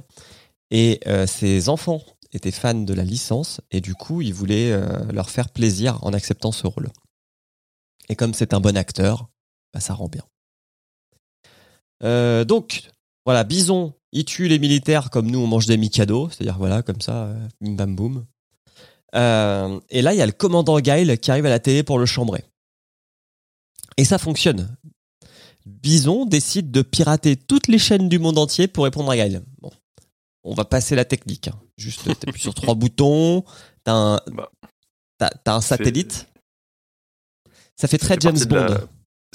et 0.72 1.00
euh, 1.08 1.28
ses 1.28 1.70
enfants 1.70 2.02
étaient 2.34 2.52
fans 2.52 2.74
de 2.74 2.94
la 2.94 3.04
licence 3.04 3.62
et 3.72 3.82
du 3.82 3.94
coup 3.94 4.22
il 4.22 4.34
voulait 4.34 4.72
euh, 4.72 5.06
leur 5.12 5.30
faire 5.30 5.50
plaisir 5.50 6.04
en 6.04 6.12
acceptant 6.14 6.52
ce 6.52 6.66
rôle. 6.68 6.90
Et 8.10 8.16
comme 8.16 8.34
c'est 8.34 8.54
un 8.54 8.60
bon 8.60 8.76
acteur, 8.76 9.30
bah, 9.76 9.82
ça 9.82 9.94
rend 9.94 10.08
bien. 10.08 10.24
Euh, 12.02 12.46
donc 12.46 12.90
voilà, 13.26 13.44
Bison, 13.44 13.94
il 14.14 14.24
tue 14.26 14.48
les 14.48 14.58
militaires 14.58 15.10
comme 15.10 15.30
nous 15.30 15.40
on 15.40 15.48
mange 15.48 15.66
des 15.66 15.76
Mikado, 15.78 16.30
c'est-à-dire 16.30 16.58
voilà 16.58 16.82
comme 16.82 17.02
ça, 17.02 17.26
euh, 17.26 17.48
bim 17.60 17.74
bam 17.74 17.96
boum. 17.96 18.26
Euh, 19.16 19.80
et 19.90 20.02
là 20.02 20.14
il 20.14 20.18
y 20.18 20.22
a 20.22 20.26
le 20.26 20.32
commandant 20.32 20.80
Guile 20.80 21.18
qui 21.20 21.30
arrive 21.30 21.46
à 21.46 21.50
la 21.50 21.60
télé 21.60 21.84
pour 21.84 22.00
le 22.00 22.06
chambrer. 22.06 22.46
Et 23.98 24.06
ça 24.06 24.18
fonctionne. 24.18 24.78
Bison 25.66 26.26
décide 26.26 26.72
de 26.72 26.82
pirater 26.82 27.36
toutes 27.36 27.68
les 27.68 27.80
chaînes 27.80 28.08
du 28.08 28.20
monde 28.20 28.38
entier 28.38 28.68
pour 28.70 28.86
répondre 28.86 29.12
à 29.12 29.18
Guile. 29.18 29.44
Bon, 29.60 29.72
on 30.44 30.54
va 30.54 30.64
passer 30.66 30.96
la 30.96 31.06
technique. 31.06 31.48
hein. 31.50 31.60
Juste, 31.78 32.18
t'appuies 32.20 32.42
sur 32.42 32.54
trois 32.54 32.76
boutons, 32.76 33.44
t'as 33.84 33.94
un, 33.94 34.20
Bah, 35.20 35.32
un 35.48 35.62
satellite. 35.62 36.28
Ça 37.78 37.88
fait 37.90 37.98
très 37.98 38.18
James 38.20 38.38
Bond. 38.48 38.56
la- 38.56 38.82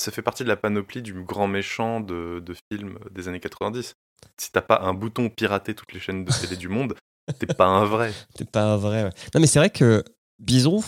Ça 0.01 0.11
fait 0.11 0.23
partie 0.23 0.43
de 0.45 0.49
la 0.49 0.57
panoplie 0.57 1.03
du 1.03 1.13
grand 1.23 1.47
méchant 1.47 2.01
de, 2.01 2.41
de 2.45 2.55
films 2.73 2.99
des 3.11 3.29
années 3.29 3.41
90. 3.41 3.95
Si 4.39 4.53
t'as 4.53 4.63
pas 4.63 4.81
un 4.83 4.95
bouton 4.95 5.29
pirater 5.31 5.75
toutes 5.75 5.93
les 5.93 6.01
chaînes 6.01 6.25
de 6.25 6.33
télé 6.33 6.57
du 6.57 6.69
monde, 6.69 6.95
t'es 7.39 7.47
pas 7.47 7.67
un 7.67 7.85
vrai. 7.85 8.13
C'est 8.37 8.51
pas 8.51 8.65
un 8.65 8.77
vrai. 8.77 9.05
ouais. 9.05 9.11
Non, 9.35 9.41
mais 9.41 9.47
c'est 9.47 9.59
vrai 9.59 9.71
que 9.71 10.03
Bison 10.39 10.83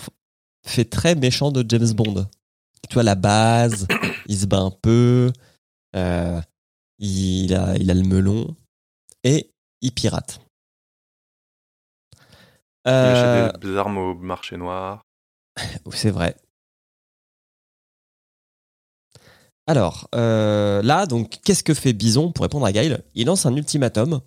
fait 0.66 0.84
très 0.84 1.14
méchant 1.14 1.50
de 1.52 1.64
James 1.68 1.92
Bond. 1.92 2.26
Tu 2.88 2.94
vois, 2.94 3.02
la 3.02 3.14
base, 3.14 3.86
il 4.26 4.36
se 4.38 4.46
bat 4.46 4.58
un 4.60 4.70
peu, 4.70 5.32
euh, 5.94 6.40
il, 6.98 7.54
a, 7.54 7.76
il 7.76 7.90
a 7.90 7.94
le 7.94 8.02
melon 8.02 8.56
et 9.24 9.50
il 9.82 9.92
pirate. 9.92 10.40
Il 12.84 12.90
Euh, 12.90 13.48
achète 13.48 13.60
des 13.60 13.76
armes 13.76 13.98
au 13.98 14.14
marché 14.14 14.56
noir. 14.56 15.02
C'est 15.92 16.10
vrai. 16.10 16.34
Alors, 19.66 20.08
euh, 20.14 20.82
là, 20.82 21.06
donc, 21.06 21.38
qu'est-ce 21.44 21.62
que 21.62 21.74
fait 21.74 21.92
Bison 21.92 22.32
pour 22.32 22.42
répondre 22.42 22.66
à 22.66 22.72
Guile 22.72 23.02
Il 23.14 23.26
lance 23.26 23.46
un 23.46 23.54
ultimatum. 23.54 24.20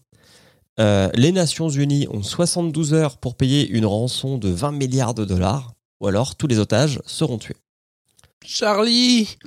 Euh, 0.80 1.10
les 1.13 1.32
Nations 1.32 1.70
Unies 1.70 2.08
ont 2.10 2.24
72 2.24 2.94
heures 2.94 3.18
pour 3.18 3.36
payer 3.36 3.68
une 3.70 3.86
rançon 3.86 4.38
de 4.38 4.50
20 4.50 4.72
milliards 4.72 5.13
de 5.13 5.25
dollars, 5.25 5.74
ou 6.01 6.08
alors 6.08 6.36
tous 6.36 6.48
les 6.48 6.60
otages 6.60 7.01
seront 7.06 7.38
tués. 7.38 7.56
Charlie 8.46 9.38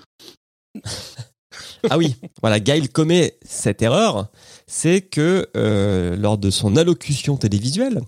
Ah 1.90 1.96
oui, 1.98 2.16
voilà, 2.40 2.60
Guile 2.60 2.90
commet 2.90 3.38
cette 3.42 3.82
erreur, 3.82 4.28
c'est 4.66 5.00
que 5.00 5.48
euh, 5.56 6.16
lors 6.16 6.36
de 6.38 6.50
son 6.50 6.76
allocution 6.76 7.36
télévisuelle, 7.36 8.00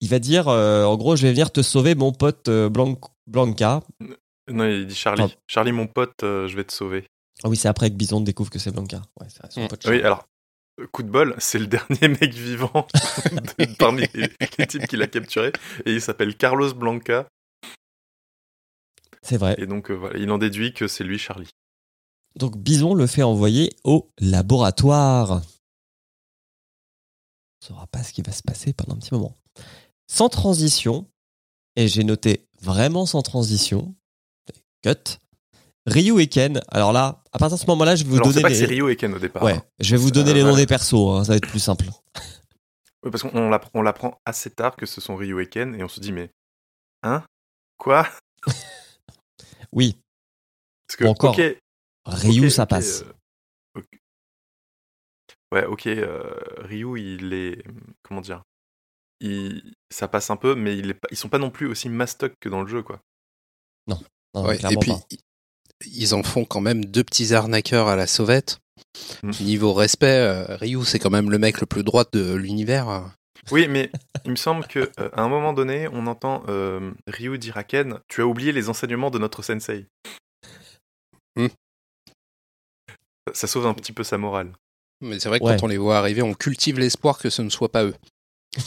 il 0.00 0.08
va 0.08 0.18
dire, 0.18 0.48
euh, 0.48 0.84
en 0.84 0.96
gros, 0.96 1.16
je 1.16 1.22
vais 1.22 1.32
venir 1.32 1.50
te 1.50 1.62
sauver, 1.62 1.94
mon 1.94 2.12
pote 2.12 2.48
euh, 2.48 2.68
Blanc- 2.68 3.00
Blanca. 3.26 3.82
Non, 4.50 4.64
il 4.66 4.86
dit 4.86 4.94
Charlie. 4.94 5.34
Charlie, 5.46 5.72
mon 5.72 5.86
pote, 5.86 6.22
euh, 6.22 6.48
je 6.48 6.56
vais 6.56 6.64
te 6.64 6.72
sauver. 6.72 7.04
Ah 7.44 7.48
oui, 7.48 7.56
c'est 7.56 7.68
après 7.68 7.90
que 7.90 7.94
Bison 7.94 8.20
découvre 8.20 8.50
que 8.50 8.58
c'est 8.58 8.70
Blanca. 8.72 9.02
Ouais, 9.20 9.26
son 9.50 9.64
Mm. 9.64 9.68
pote 9.68 9.86
Oui, 9.86 10.00
alors, 10.02 10.26
coup 10.92 11.02
de 11.02 11.10
bol, 11.10 11.34
c'est 11.38 11.58
le 11.58 11.66
dernier 12.00 12.08
mec 12.08 12.32
vivant 12.34 12.86
de- 13.32 13.76
parmi 13.76 14.06
les, 14.14 14.30
les 14.58 14.66
types 14.66 14.86
qu'il 14.86 15.02
a 15.02 15.06
capturés. 15.06 15.52
Et 15.86 15.94
il 15.94 16.00
s'appelle 16.02 16.36
Carlos 16.36 16.72
Blanca. 16.74 17.28
C'est 19.22 19.36
vrai. 19.36 19.54
Et 19.58 19.66
donc, 19.66 19.90
euh, 19.90 19.94
voilà, 19.94 20.18
il 20.18 20.30
en 20.30 20.38
déduit 20.38 20.72
que 20.72 20.88
c'est 20.88 21.04
lui, 21.04 21.18
Charlie. 21.18 21.48
Donc 22.36 22.56
Bison 22.56 22.94
le 22.94 23.06
fait 23.06 23.22
envoyer 23.22 23.74
au 23.84 24.10
laboratoire. 24.20 25.30
On 25.32 25.36
ne 27.62 27.66
saura 27.66 27.86
pas 27.88 28.02
ce 28.02 28.12
qui 28.12 28.22
va 28.22 28.32
se 28.32 28.42
passer 28.42 28.72
pendant 28.72 28.94
un 28.94 28.98
petit 28.98 29.12
moment. 29.14 29.34
Sans 30.06 30.28
transition, 30.28 31.06
et 31.76 31.88
j'ai 31.88 32.04
noté 32.04 32.46
vraiment 32.60 33.06
sans 33.06 33.22
transition, 33.22 33.94
cut, 34.82 35.18
Ryu 35.88 36.20
et 36.20 36.26
Ken. 36.28 36.60
Alors 36.68 36.92
là, 36.92 37.22
à 37.32 37.38
partir 37.38 37.56
de 37.56 37.62
ce 37.62 37.66
moment-là, 37.66 37.96
je 37.96 38.04
vais 38.04 38.10
vous 38.10 38.16
alors, 38.16 38.28
donner 38.28 38.42
pas 38.42 38.48
que 38.48 38.52
les... 38.54 38.58
c'est 38.60 38.66
Ryo 38.66 38.88
et 38.88 38.96
Ken 38.96 39.14
au 39.14 39.18
départ. 39.18 39.42
Ouais, 39.42 39.54
hein. 39.54 39.62
je 39.80 39.90
vais 39.90 39.96
vous 40.00 40.10
donner 40.10 40.30
Euh, 40.30 40.34
les 40.34 40.40
noms 40.42 40.48
voilà. 40.50 40.62
des 40.62 40.66
persos, 40.66 40.94
hein, 40.94 41.24
ça 41.24 41.32
va 41.32 41.36
être 41.36 41.48
plus 41.48 41.60
simple. 41.60 41.84
Ouais, 43.04 43.12
parce 43.12 43.22
qu'on 43.22 43.48
l'appre- 43.48 43.70
on 43.74 43.82
l'apprend 43.82 44.20
assez 44.24 44.50
tard 44.50 44.74
que 44.74 44.84
ce 44.84 45.00
sont 45.00 45.14
Ryo 45.14 45.38
et 45.38 45.46
Ken. 45.46 45.72
Et 45.76 45.84
on 45.84 45.88
se 45.88 46.00
dit, 46.00 46.10
mais. 46.10 46.30
Hein? 47.04 47.22
Quoi? 47.76 48.08
Oui, 49.72 49.96
Parce 50.88 50.96
que, 50.96 51.04
Ou 51.04 51.08
encore, 51.08 51.38
ok, 51.38 51.56
Ryu, 52.06 52.50
ça 52.50 52.66
passe. 52.66 53.04
euh. 53.76 53.82
Ouais, 55.52 55.64
ok, 55.64 55.86
euh, 55.86 56.34
Ryu, 56.58 57.00
il 57.00 57.32
est. 57.32 57.62
Comment 58.02 58.20
dire? 58.20 58.42
Il, 59.20 59.74
Ça 59.92 60.08
passe 60.08 60.30
un 60.30 60.36
peu, 60.36 60.54
mais 60.54 60.76
il 60.76 60.90
est 60.90 60.98
ils 61.10 61.16
sont 61.16 61.28
pas 61.28 61.38
non 61.38 61.50
plus 61.50 61.66
aussi 61.68 61.88
mastoc 61.88 62.32
que 62.40 62.48
dans 62.48 62.62
le 62.62 62.66
jeu, 62.68 62.82
quoi. 62.82 63.00
Non, 63.86 64.00
Ouais, 64.34 64.56
et 64.56 64.76
puis, 64.76 64.90
pas. 64.90 64.98
Ils 65.86 66.14
en 66.14 66.22
font 66.22 66.44
quand 66.44 66.60
même 66.60 66.84
deux 66.84 67.04
petits 67.04 67.34
arnaqueurs 67.34 67.88
à 67.88 67.96
la 67.96 68.06
sauvette. 68.06 68.58
Mm. 69.22 69.30
Niveau 69.40 69.72
respect, 69.74 70.06
euh, 70.06 70.56
Ryu, 70.56 70.84
c'est 70.84 70.98
quand 70.98 71.10
même 71.10 71.30
le 71.30 71.38
mec 71.38 71.60
le 71.60 71.66
plus 71.66 71.84
droit 71.84 72.04
de 72.12 72.34
l'univers. 72.34 73.10
Oui, 73.50 73.66
mais 73.68 73.90
il 74.24 74.30
me 74.32 74.36
semble 74.36 74.66
que 74.66 74.90
euh, 75.00 75.08
à 75.12 75.22
un 75.22 75.28
moment 75.28 75.52
donné, 75.52 75.88
on 75.88 76.06
entend 76.06 76.42
euh, 76.48 76.92
Ryu 77.06 77.38
dire 77.38 77.56
à 77.56 77.64
Ken 77.64 77.98
Tu 78.08 78.20
as 78.20 78.26
oublié 78.26 78.52
les 78.52 78.68
enseignements 78.68 79.10
de 79.10 79.18
notre 79.18 79.42
sensei. 79.42 79.86
Hmm. 81.36 81.46
Ça, 83.28 83.34
ça 83.34 83.46
sauve 83.46 83.66
un 83.66 83.74
petit 83.74 83.92
peu 83.92 84.04
sa 84.04 84.18
morale. 84.18 84.52
Mais 85.00 85.20
c'est 85.20 85.28
vrai 85.28 85.38
que 85.38 85.44
Ouais. 85.44 85.56
quand 85.56 85.64
on 85.64 85.68
les 85.68 85.78
voit 85.78 85.98
arriver, 85.98 86.22
on 86.22 86.34
cultive 86.34 86.78
l'espoir 86.78 87.18
que 87.18 87.30
ce 87.30 87.42
ne 87.42 87.50
soit 87.50 87.70
pas 87.70 87.84
eux. 87.84 87.94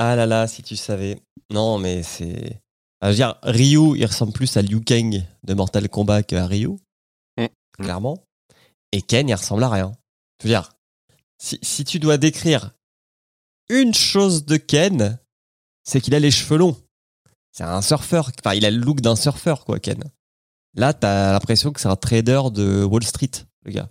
Ah 0.00 0.14
là 0.14 0.26
là, 0.26 0.46
si 0.46 0.62
tu 0.62 0.76
savais. 0.76 1.18
Non, 1.50 1.76
mais 1.78 2.04
c'est. 2.04 2.60
Ah, 3.00 3.06
je 3.06 3.10
veux 3.10 3.16
dire, 3.16 3.38
Ryu, 3.42 3.96
il 3.96 4.06
ressemble 4.06 4.32
plus 4.32 4.56
à 4.56 4.62
Liu 4.62 4.80
Kang 4.80 5.22
de 5.44 5.54
Mortal 5.54 5.88
Kombat 5.88 6.24
qu'à 6.24 6.46
Ryu. 6.46 6.76
Mm. 7.36 7.46
Clairement. 7.78 8.24
Et 8.92 9.02
Ken, 9.02 9.28
il 9.28 9.34
ressemble 9.34 9.62
à 9.62 9.68
rien. 9.68 9.92
Je 10.40 10.48
veux 10.48 10.52
dire, 10.52 10.72
si, 11.38 11.58
si 11.62 11.84
tu 11.84 11.98
dois 11.98 12.16
décrire 12.16 12.72
une 13.68 13.94
chose 13.94 14.44
de 14.44 14.56
Ken, 14.56 15.18
c'est 15.84 16.00
qu'il 16.00 16.14
a 16.14 16.18
les 16.18 16.30
cheveux 16.30 16.58
longs. 16.58 16.76
C'est 17.52 17.64
un 17.64 17.82
surfeur. 17.82 18.30
Enfin, 18.40 18.54
il 18.54 18.64
a 18.64 18.70
le 18.70 18.78
look 18.78 19.00
d'un 19.00 19.16
surfeur, 19.16 19.64
quoi, 19.64 19.78
Ken. 19.78 20.02
Là, 20.74 20.92
t'as 20.92 21.32
l'impression 21.32 21.72
que 21.72 21.80
c'est 21.80 21.88
un 21.88 21.96
trader 21.96 22.42
de 22.52 22.84
Wall 22.84 23.04
Street, 23.04 23.30
le 23.64 23.72
gars. 23.72 23.90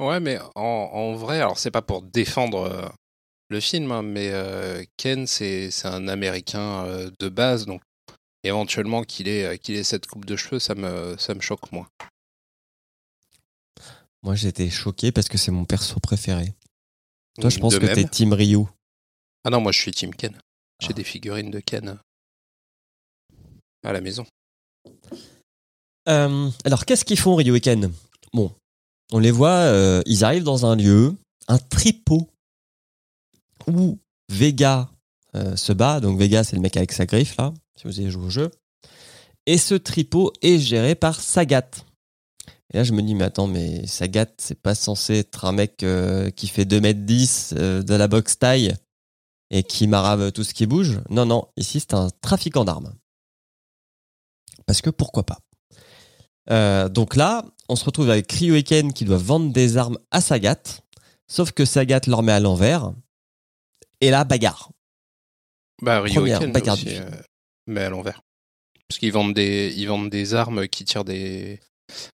Ouais, 0.00 0.20
mais 0.20 0.38
en, 0.54 0.62
en 0.62 1.14
vrai, 1.14 1.40
alors 1.40 1.58
c'est 1.58 1.70
pas 1.70 1.82
pour 1.82 2.02
défendre 2.02 2.62
euh, 2.64 2.88
le 3.50 3.60
film, 3.60 3.90
hein, 3.92 4.02
mais 4.02 4.30
euh, 4.32 4.82
Ken, 4.96 5.26
c'est 5.26 5.70
un 5.84 6.08
Américain 6.08 6.84
euh, 6.86 7.10
de 7.18 7.28
base, 7.28 7.66
donc 7.66 7.82
éventuellement 8.44 9.02
qu'il 9.02 9.28
ait, 9.28 9.44
euh, 9.44 9.56
qu'il 9.56 9.74
ait 9.74 9.84
cette 9.84 10.06
coupe 10.06 10.24
de 10.24 10.36
cheveux, 10.36 10.58
ça 10.60 10.74
me, 10.74 11.16
ça 11.18 11.34
me 11.34 11.40
choque 11.40 11.70
moins. 11.72 11.88
Moi, 14.22 14.34
j'étais 14.34 14.70
choqué 14.70 15.12
parce 15.12 15.28
que 15.28 15.38
c'est 15.38 15.50
mon 15.50 15.64
perso 15.64 15.98
préféré. 16.00 16.54
Toi, 17.40 17.50
je 17.50 17.58
pense 17.58 17.74
De 17.74 17.78
que 17.78 17.86
t'es. 17.86 18.04
Team 18.04 18.32
Ryu. 18.32 18.64
Ah 19.44 19.50
non, 19.50 19.60
moi 19.60 19.72
je 19.72 19.80
suis 19.80 19.92
Team 19.92 20.14
Ken. 20.14 20.38
J'ai 20.80 20.88
Ah. 20.90 20.92
des 20.92 21.04
figurines 21.04 21.50
de 21.50 21.60
Ken 21.60 21.98
à 23.82 23.92
la 23.92 24.00
maison. 24.02 24.26
Euh, 26.08 26.50
alors, 26.64 26.84
qu'est-ce 26.84 27.04
qu'ils 27.04 27.18
font, 27.18 27.34
Ryu 27.34 27.56
et 27.56 27.60
Ken? 27.60 27.92
Bon, 28.34 28.54
on 29.10 29.18
les 29.18 29.30
voit, 29.30 29.50
euh, 29.72 30.02
ils 30.06 30.22
arrivent 30.24 30.44
dans 30.44 30.66
un 30.66 30.76
lieu, 30.76 31.16
un 31.48 31.58
tripot, 31.58 32.28
où 33.66 33.98
Vega 34.30 34.90
euh, 35.34 35.56
se 35.56 35.72
bat. 35.72 36.00
Donc, 36.00 36.18
Vega, 36.18 36.44
c'est 36.44 36.56
le 36.56 36.62
mec 36.62 36.76
avec 36.76 36.92
sa 36.92 37.06
griffe, 37.06 37.36
là, 37.36 37.52
si 37.76 37.86
vous 37.86 38.00
avez 38.00 38.10
joué 38.10 38.24
au 38.24 38.30
jeu. 38.30 38.50
Et 39.46 39.58
ce 39.58 39.74
tripot 39.74 40.32
est 40.42 40.58
géré 40.58 40.94
par 40.94 41.20
Sagat. 41.20 41.68
Et 42.72 42.76
là, 42.76 42.84
je 42.84 42.92
me 42.92 43.02
dis, 43.02 43.14
mais 43.14 43.24
attends, 43.24 43.46
mais 43.46 43.86
Sagat, 43.86 44.26
c'est 44.38 44.60
pas 44.60 44.74
censé 44.74 45.18
être 45.18 45.44
un 45.44 45.52
mec 45.52 45.82
euh, 45.82 46.30
qui 46.30 46.46
fait 46.46 46.64
2m10 46.64 47.54
euh, 47.56 47.82
de 47.82 47.94
la 47.94 48.06
boxe 48.06 48.38
taille 48.38 48.74
et 49.50 49.64
qui 49.64 49.88
marave 49.88 50.30
tout 50.30 50.44
ce 50.44 50.54
qui 50.54 50.66
bouge. 50.66 51.00
Non, 51.08 51.26
non, 51.26 51.48
ici, 51.56 51.80
c'est 51.80 51.94
un 51.94 52.08
trafiquant 52.20 52.64
d'armes. 52.64 52.94
Parce 54.66 54.82
que 54.82 54.90
pourquoi 54.90 55.24
pas 55.24 55.38
donc 56.88 57.14
là, 57.14 57.44
on 57.68 57.76
se 57.76 57.84
retrouve 57.84 58.10
avec 58.10 58.32
Ryu 58.32 58.56
et 58.56 58.64
Ken 58.64 58.92
qui 58.92 59.04
doivent 59.04 59.22
vendre 59.22 59.52
des 59.52 59.76
armes 59.76 59.98
à 60.10 60.20
Sagat, 60.20 60.60
sauf 61.28 61.52
que 61.52 61.64
Sagat 61.64 62.00
leur 62.08 62.24
met 62.24 62.32
à 62.32 62.40
l'envers. 62.40 62.92
Et 64.00 64.10
là, 64.10 64.24
bagarre. 64.24 64.70
Bah, 65.82 66.02
et 66.06 66.12
Première 66.12 66.40
Ken 66.40 66.52
bagarre 66.52 66.74
aussi, 66.74 66.96
euh, 66.96 67.10
mais 67.66 67.82
à 67.82 67.90
l'envers. 67.90 68.20
Parce 68.88 68.98
qu'ils 68.98 69.12
vendent 69.12 69.34
des, 69.34 69.72
ils 69.76 69.86
vendent 69.86 70.10
des 70.10 70.34
armes 70.34 70.68
qui 70.68 70.84
tirent 70.84 71.04
des, 71.04 71.60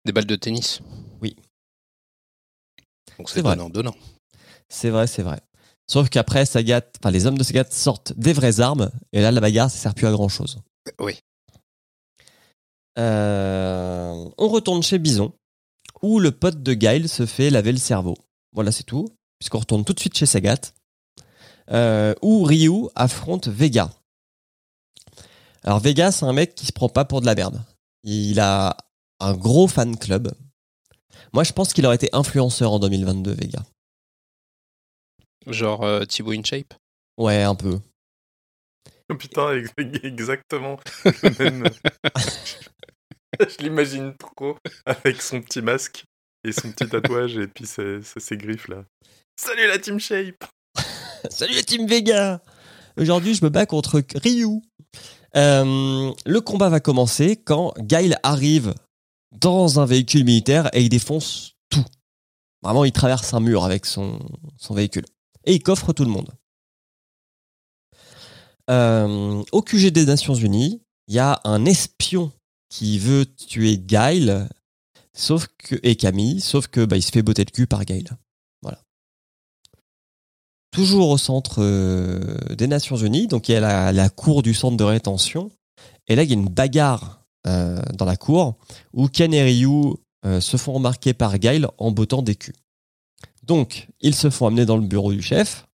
des 0.05 0.11
balles 0.11 0.25
de 0.25 0.35
tennis. 0.35 0.81
Oui. 1.21 1.35
Donc 3.17 3.29
C'est 3.29 3.43
donnant 3.43 3.69
donnant. 3.69 3.95
C'est 4.69 4.89
vrai, 4.89 5.05
c'est 5.05 5.21
vrai. 5.21 5.39
Sauf 5.87 6.09
qu'après, 6.09 6.45
Sagat, 6.45 6.83
enfin, 6.99 7.11
les 7.11 7.25
hommes 7.25 7.37
de 7.37 7.43
Sagat 7.43 7.69
sortent 7.69 8.13
des 8.13 8.31
vraies 8.31 8.61
armes, 8.61 8.89
et 9.11 9.21
là, 9.21 9.31
la 9.31 9.41
bagarre, 9.41 9.69
ça 9.69 9.77
sert 9.77 9.93
plus 9.93 10.07
à 10.07 10.11
grand 10.11 10.29
chose. 10.29 10.59
Oui. 10.99 11.19
Euh, 12.97 14.29
on 14.37 14.47
retourne 14.47 14.81
chez 14.83 14.99
Bison, 14.99 15.33
où 16.01 16.19
le 16.19 16.31
pote 16.31 16.63
de 16.63 16.73
Guile 16.73 17.09
se 17.09 17.25
fait 17.25 17.49
laver 17.49 17.73
le 17.73 17.77
cerveau. 17.77 18.15
Voilà, 18.53 18.71
c'est 18.71 18.83
tout. 18.83 19.09
Puisqu'on 19.39 19.59
retourne 19.59 19.83
tout 19.83 19.93
de 19.93 19.99
suite 19.99 20.17
chez 20.17 20.25
Sagat, 20.25 20.71
euh, 21.71 22.13
où 22.21 22.43
Ryu 22.43 22.87
affronte 22.95 23.47
Vega. 23.47 23.89
Alors 25.63 25.79
Vega, 25.79 26.11
c'est 26.11 26.25
un 26.25 26.33
mec 26.33 26.55
qui 26.55 26.65
se 26.65 26.71
prend 26.73 26.89
pas 26.89 27.05
pour 27.05 27.21
de 27.21 27.25
la 27.25 27.35
merde. 27.35 27.63
Il 28.03 28.39
a 28.39 28.75
un 29.19 29.33
gros 29.33 29.67
fan 29.67 29.97
club. 29.97 30.31
Moi, 31.33 31.43
je 31.43 31.53
pense 31.53 31.73
qu'il 31.73 31.85
aurait 31.85 31.95
été 31.95 32.09
influenceur 32.13 32.73
en 32.73 32.79
2022, 32.79 33.33
Vega. 33.33 33.59
Genre 35.47 35.83
euh, 35.83 36.05
Thibaut 36.05 36.31
InShape? 36.33 36.73
Ouais, 37.17 37.43
un 37.43 37.55
peu. 37.55 37.79
Oh, 39.09 39.15
putain, 39.15 39.55
ex- 39.57 39.73
exactement 40.03 40.79
le 41.05 41.39
même. 41.49 41.69
Je 43.39 43.57
l'imagine 43.63 44.15
trop 44.17 44.57
avec 44.85 45.21
son 45.21 45.41
petit 45.41 45.61
masque 45.61 46.05
et 46.43 46.51
son 46.51 46.71
petit 46.71 46.87
tatouage 46.87 47.37
et 47.37 47.47
puis 47.47 47.65
ses, 47.65 48.01
ses- 48.01 48.19
ses 48.19 48.37
griffes 48.37 48.67
là. 48.67 48.83
Salut 49.39 49.67
la 49.67 49.79
Team 49.79 49.99
Shape 49.99 50.43
Salut 51.29 51.63
team 51.63 51.87
Vega 51.87 52.41
Aujourd'hui, 52.97 53.35
je 53.35 53.43
me 53.43 53.49
bats 53.49 53.65
contre 53.65 54.03
Ryu. 54.15 54.61
Euh, 55.35 56.11
le 56.25 56.41
combat 56.41 56.69
va 56.69 56.79
commencer 56.79 57.37
quand 57.37 57.73
Guile 57.79 58.17
arrive 58.23 58.73
dans 59.31 59.79
un 59.79 59.85
véhicule 59.85 60.25
militaire 60.25 60.69
et 60.73 60.81
il 60.81 60.89
défonce 60.89 61.53
tout. 61.69 61.85
Vraiment, 62.61 62.83
il 62.85 62.91
traverse 62.91 63.33
un 63.33 63.39
mur 63.39 63.63
avec 63.63 63.85
son, 63.85 64.19
véhicule. 64.71 65.05
Et 65.45 65.53
il 65.53 65.63
coffre 65.63 65.93
tout 65.93 66.03
le 66.03 66.11
monde. 66.11 66.29
Euh, 68.69 69.43
au 69.51 69.61
QG 69.61 69.87
des 69.87 70.05
Nations 70.05 70.35
Unies, 70.35 70.81
il 71.07 71.15
y 71.15 71.19
a 71.19 71.39
un 71.43 71.65
espion 71.65 72.31
qui 72.69 72.99
veut 72.99 73.25
tuer 73.25 73.77
Guile 73.77 74.49
sauf 75.13 75.47
que, 75.57 75.75
et 75.83 75.95
Camille, 75.95 76.41
sauf 76.41 76.67
que 76.67 76.85
bah, 76.85 76.97
il 76.97 77.03
se 77.03 77.11
fait 77.11 77.21
botter 77.21 77.45
le 77.45 77.51
cul 77.51 77.67
par 77.67 77.85
Guile. 77.85 78.09
Toujours 80.71 81.09
au 81.09 81.17
centre 81.17 81.57
euh, 81.59 82.19
des 82.55 82.67
Nations 82.67 82.95
Unies. 82.95 83.27
Donc 83.27 83.49
il 83.49 83.53
y 83.53 83.55
a 83.55 83.91
la, 83.91 84.09
cour 84.09 84.41
du 84.41 84.53
centre 84.53 84.77
de 84.77 84.83
rétention. 84.83 85.51
Et 86.07 86.15
là, 86.15 86.23
il 86.23 86.29
y 86.29 86.33
a 86.33 86.35
une 86.35 86.49
bagarre 86.49 87.23
euh, 87.47 87.81
dans 87.93 88.05
la 88.05 88.17
cour 88.17 88.57
où 88.93 89.07
Ken 89.07 89.33
et 89.33 89.43
Ryu 89.43 89.93
euh, 90.25 90.41
se 90.41 90.57
font 90.57 90.73
remarquer 90.73 91.13
par 91.13 91.37
Guile 91.37 91.67
en 91.77 91.91
bottant 91.91 92.21
des 92.21 92.35
culs. 92.35 92.55
Donc, 93.43 93.87
ils 93.99 94.15
se 94.15 94.29
font 94.29 94.47
amener 94.47 94.65
dans 94.65 94.77
le 94.77 94.85
bureau 94.85 95.11
du 95.11 95.21
chef, 95.21 95.67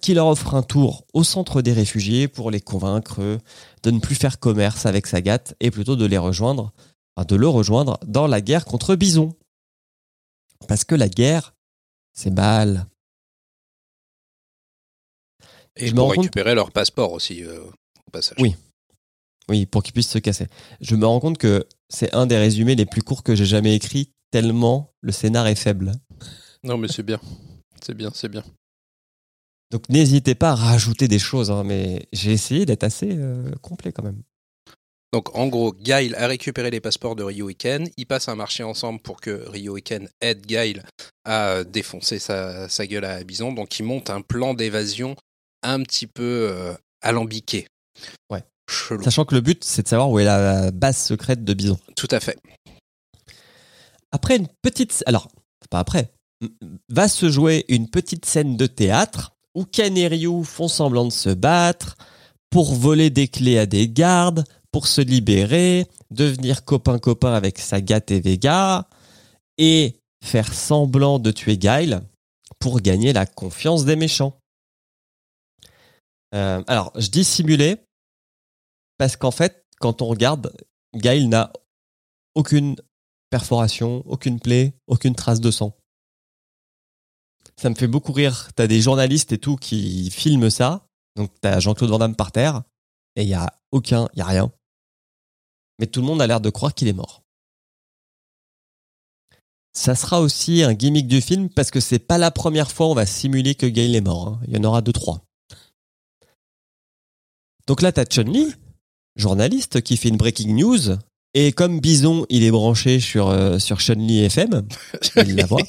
qui 0.00 0.14
leur 0.14 0.26
offre 0.26 0.54
un 0.54 0.62
tour 0.62 1.04
au 1.12 1.22
centre 1.22 1.62
des 1.62 1.72
réfugiés 1.72 2.26
pour 2.26 2.50
les 2.50 2.60
convaincre 2.60 3.38
de 3.84 3.90
ne 3.90 4.00
plus 4.00 4.16
faire 4.16 4.40
commerce 4.40 4.84
avec 4.84 5.06
Sagat 5.06 5.54
et 5.60 5.70
plutôt 5.70 5.94
de 5.94 6.06
les 6.06 6.18
rejoindre, 6.18 6.72
de 7.28 7.36
le 7.36 7.46
rejoindre 7.46 7.98
dans 8.04 8.26
la 8.26 8.40
guerre 8.40 8.64
contre 8.64 8.96
Bison. 8.96 9.36
Parce 10.66 10.84
que 10.84 10.96
la 10.96 11.08
guerre, 11.08 11.54
c'est 12.14 12.30
mal. 12.30 12.86
Et 15.76 15.88
Je 15.88 15.94
pour 15.94 16.04
rends 16.04 16.10
compte- 16.14 16.18
récupérer 16.24 16.54
leur 16.54 16.70
passeport 16.70 17.12
aussi, 17.12 17.42
euh, 17.44 17.60
au 18.06 18.10
passage. 18.12 18.38
Oui. 18.40 18.54
Oui, 19.48 19.66
pour 19.66 19.82
qu'ils 19.82 19.92
puissent 19.92 20.08
se 20.08 20.18
casser. 20.18 20.46
Je 20.80 20.94
me 20.96 21.04
rends 21.06 21.20
compte 21.20 21.36
que 21.38 21.66
c'est 21.90 22.14
un 22.14 22.26
des 22.26 22.38
résumés 22.38 22.74
les 22.76 22.86
plus 22.86 23.02
courts 23.02 23.22
que 23.22 23.34
j'ai 23.34 23.44
jamais 23.44 23.74
écrit, 23.74 24.10
tellement 24.30 24.90
le 25.02 25.12
scénar 25.12 25.46
est 25.46 25.54
faible. 25.54 25.92
Non, 26.62 26.78
mais 26.78 26.88
c'est 26.88 27.02
bien. 27.02 27.20
C'est 27.84 27.94
bien, 27.94 28.10
c'est 28.14 28.28
bien. 28.30 28.42
Donc 29.70 29.88
n'hésitez 29.88 30.34
pas 30.34 30.50
à 30.52 30.54
rajouter 30.54 31.08
des 31.08 31.18
choses, 31.18 31.50
hein, 31.50 31.64
mais 31.64 32.06
j'ai 32.12 32.32
essayé 32.32 32.64
d'être 32.64 32.84
assez 32.84 33.10
euh, 33.12 33.50
complet 33.60 33.92
quand 33.92 34.02
même. 34.04 34.22
Donc 35.12 35.36
en 35.36 35.46
gros, 35.48 35.72
Guile 35.74 36.14
a 36.16 36.26
récupéré 36.26 36.70
les 36.70 36.80
passeports 36.80 37.14
de 37.16 37.22
Ryo 37.22 37.50
et 37.50 37.54
Ken. 37.54 37.88
Ils 37.96 38.06
passent 38.06 38.28
un 38.28 38.34
marché 38.34 38.62
ensemble 38.62 39.00
pour 39.00 39.20
que 39.20 39.44
Ryo 39.48 39.76
et 39.76 39.82
Ken 39.82 40.08
aident 40.20 40.46
Guile 40.46 40.82
à 41.24 41.64
défoncer 41.64 42.18
sa, 42.18 42.68
sa 42.68 42.86
gueule 42.86 43.04
à 43.04 43.22
Bison. 43.24 43.52
Donc 43.52 43.78
ils 43.78 43.84
montent 43.84 44.10
un 44.10 44.22
plan 44.22 44.54
d'évasion 44.54 45.16
un 45.64 45.82
petit 45.82 46.06
peu 46.06 46.48
euh, 46.50 46.74
alambiqué. 47.02 47.66
Ouais. 48.30 48.44
Chelou. 48.70 49.02
Sachant 49.02 49.24
que 49.24 49.34
le 49.34 49.40
but, 49.40 49.64
c'est 49.64 49.82
de 49.82 49.88
savoir 49.88 50.10
où 50.10 50.18
est 50.18 50.24
la 50.24 50.70
base 50.70 50.96
secrète 50.96 51.44
de 51.44 51.52
Bison. 51.54 51.78
Tout 51.96 52.08
à 52.10 52.20
fait. 52.20 52.38
Après 54.12 54.36
une 54.36 54.48
petite... 54.62 55.02
Alors, 55.06 55.28
pas 55.70 55.80
après. 55.80 56.12
Va 56.88 57.08
se 57.08 57.30
jouer 57.30 57.64
une 57.68 57.90
petite 57.90 58.24
scène 58.24 58.56
de 58.56 58.66
théâtre 58.66 59.32
où 59.54 59.64
Ken 59.64 59.96
et 59.96 60.08
Ryu 60.08 60.44
font 60.44 60.68
semblant 60.68 61.04
de 61.04 61.12
se 61.12 61.30
battre 61.30 61.96
pour 62.50 62.74
voler 62.74 63.10
des 63.10 63.28
clés 63.28 63.58
à 63.58 63.66
des 63.66 63.88
gardes, 63.88 64.44
pour 64.70 64.86
se 64.86 65.00
libérer, 65.00 65.86
devenir 66.10 66.64
copain-copain 66.64 67.32
avec 67.32 67.58
Sagat 67.58 68.00
et 68.08 68.20
Vega, 68.20 68.88
et 69.58 70.00
faire 70.24 70.52
semblant 70.52 71.18
de 71.18 71.30
tuer 71.30 71.58
Guile 71.58 72.02
pour 72.58 72.80
gagner 72.80 73.12
la 73.12 73.26
confiance 73.26 73.84
des 73.84 73.96
méchants. 73.96 74.40
Euh, 76.34 76.62
alors, 76.66 76.92
je 76.96 77.08
dis 77.08 77.24
simuler 77.24 77.76
parce 78.98 79.16
qu'en 79.16 79.30
fait, 79.30 79.64
quand 79.80 80.02
on 80.02 80.06
regarde, 80.06 80.54
Guile 80.94 81.28
n'a 81.28 81.52
aucune 82.34 82.76
perforation, 83.30 84.02
aucune 84.06 84.40
plaie, 84.40 84.74
aucune 84.86 85.14
trace 85.14 85.40
de 85.40 85.50
sang. 85.50 85.76
Ça 87.56 87.70
me 87.70 87.74
fait 87.74 87.86
beaucoup 87.86 88.12
rire. 88.12 88.50
T'as 88.54 88.66
des 88.66 88.80
journalistes 88.80 89.32
et 89.32 89.38
tout 89.38 89.56
qui 89.56 90.10
filment 90.10 90.50
ça. 90.50 90.88
Donc 91.16 91.30
t'as 91.40 91.60
Jean-Claude 91.60 91.90
Van 91.90 91.98
Damme 91.98 92.16
par 92.16 92.32
terre 92.32 92.62
et 93.16 93.22
il 93.22 93.28
y 93.28 93.34
a 93.34 93.60
aucun, 93.70 94.08
il 94.14 94.18
y 94.18 94.22
a 94.22 94.26
rien. 94.26 94.52
Mais 95.78 95.86
tout 95.86 96.00
le 96.00 96.06
monde 96.06 96.20
a 96.20 96.26
l'air 96.26 96.40
de 96.40 96.50
croire 96.50 96.74
qu'il 96.74 96.88
est 96.88 96.92
mort. 96.92 97.22
Ça 99.72 99.94
sera 99.94 100.20
aussi 100.20 100.62
un 100.62 100.74
gimmick 100.74 101.08
du 101.08 101.20
film 101.20 101.48
parce 101.48 101.70
que 101.70 101.80
c'est 101.80 101.98
pas 101.98 102.18
la 102.18 102.30
première 102.30 102.70
fois 102.70 102.86
on 102.86 102.94
va 102.94 103.06
simuler 103.06 103.54
que 103.56 103.66
Gale 103.66 103.94
est 103.96 104.00
mort. 104.00 104.28
hein. 104.28 104.40
Il 104.46 104.54
y 104.54 104.58
en 104.58 104.64
aura 104.64 104.82
deux 104.82 104.92
trois. 104.92 105.24
Donc 107.66 107.82
là 107.82 107.92
t'as 107.92 108.04
Chun-Li, 108.04 108.54
journaliste 109.16 109.80
qui 109.82 109.96
fait 109.96 110.08
une 110.08 110.16
breaking 110.16 110.54
news 110.54 110.96
Et 111.34 111.52
comme 111.52 111.80
Bison, 111.80 112.26
il 112.28 112.44
est 112.44 112.50
branché 112.50 113.00
sur, 113.00 113.28
euh, 113.28 113.58
sur 113.58 113.80
Chun-Li 113.80 114.24
FM, 114.24 114.66
il 115.26 115.36
la 115.36 115.46
voit. 115.46 115.62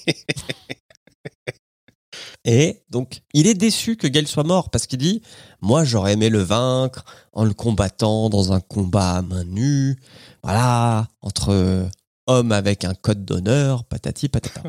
Et 2.48 2.84
donc, 2.92 3.22
il 3.34 3.48
est 3.48 3.56
déçu 3.56 3.98
que 3.98 4.06
Gail 4.06 4.28
soit 4.28 4.44
mort 4.44 4.70
parce 4.70 4.86
qu'il 4.86 5.00
dit 5.00 5.24
Moi, 5.62 5.84
j'aurais 5.84 6.14
aimé 6.14 6.30
le 6.30 6.44
vaincre 6.44 7.04
en 7.34 7.44
le 7.44 7.54
combattant 7.56 8.30
dans 8.30 8.54
un 8.54 8.60
combat 8.60 9.16
à 9.16 9.22
main 9.24 9.44
nue. 9.44 9.98
Voilà, 10.44 11.08
entre 11.22 11.90
hommes 12.28 12.52
avec 12.52 12.86
un 12.86 12.94
code 12.94 13.26
d'honneur, 13.26 13.84
patati 13.86 14.30
patata. 14.30 14.62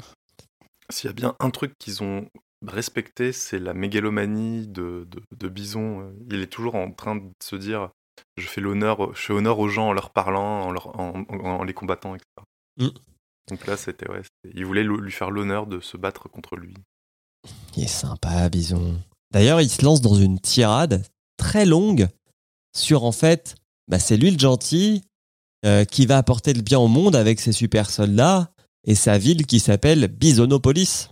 S'il 0.91 1.09
y 1.09 1.11
a 1.11 1.13
bien 1.13 1.35
un 1.41 1.51
truc 1.51 1.75
qu'ils 1.79 2.03
ont 2.03 2.27
respecté, 2.67 3.33
c'est 3.33 3.59
la 3.59 3.75
mégalomanie 3.75 4.67
de, 4.67 5.07
de, 5.11 5.23
de 5.39 5.49
Bison. 5.49 6.13
Il 6.31 6.41
est 6.41 6.47
toujours 6.47 6.75
en 6.75 6.91
train 6.93 7.17
de 7.17 7.23
se 7.43 7.57
dire 7.57 7.91
Je 8.39 8.47
fais 8.47 8.61
l'honneur, 8.61 9.15
je 9.15 9.21
fais 9.21 9.33
honneur 9.33 9.59
aux 9.59 9.69
gens 9.69 9.89
en 9.89 9.93
leur 9.93 10.11
parlant, 10.11 10.63
en, 10.63 10.71
leur, 10.73 10.99
en, 10.99 11.25
en- 11.29 11.39
en 11.41 11.65
les 11.65 11.75
combattant, 11.75 12.15
etc. 12.15 12.27
Mm. 12.79 12.89
Donc 13.49 13.67
là, 13.67 13.77
c'était 13.77 14.11
ouais, 14.11 14.23
il 14.55 14.65
voulait 14.67 14.83
lui 14.83 15.13
faire 15.13 15.31
l'honneur 15.31 15.67
de 15.67 15.81
se 15.81 15.97
battre 15.97 16.29
contre 16.29 16.57
lui. 16.57 16.75
Il 17.77 17.85
est 17.85 17.89
sympa, 17.89 18.49
Bison. 18.49 18.97
D'ailleurs, 19.33 19.61
il 19.61 19.69
se 19.71 19.85
lance 19.85 20.01
dans 20.01 20.15
une 20.15 20.41
tirade 20.41 21.05
très 21.37 21.65
longue 21.67 22.09
sur 22.77 23.05
en 23.05 23.13
fait, 23.13 23.55
bah, 23.89 23.99
c'est 23.99 24.17
lui 24.17 24.31
le 24.31 24.39
gentil 24.39 25.03
euh, 25.65 25.85
qui 25.85 26.07
va 26.07 26.17
apporter 26.19 26.53
le 26.55 26.63
bien 26.63 26.79
au 26.79 26.89
monde 26.89 27.15
avec 27.15 27.39
ses 27.41 27.53
super 27.53 27.89
soldats 27.91 28.51
et 28.85 28.95
sa 28.95 29.19
ville 29.19 29.47
qui 29.47 29.61
s'appelle 29.61 30.09
Bisonopolis. 30.09 31.11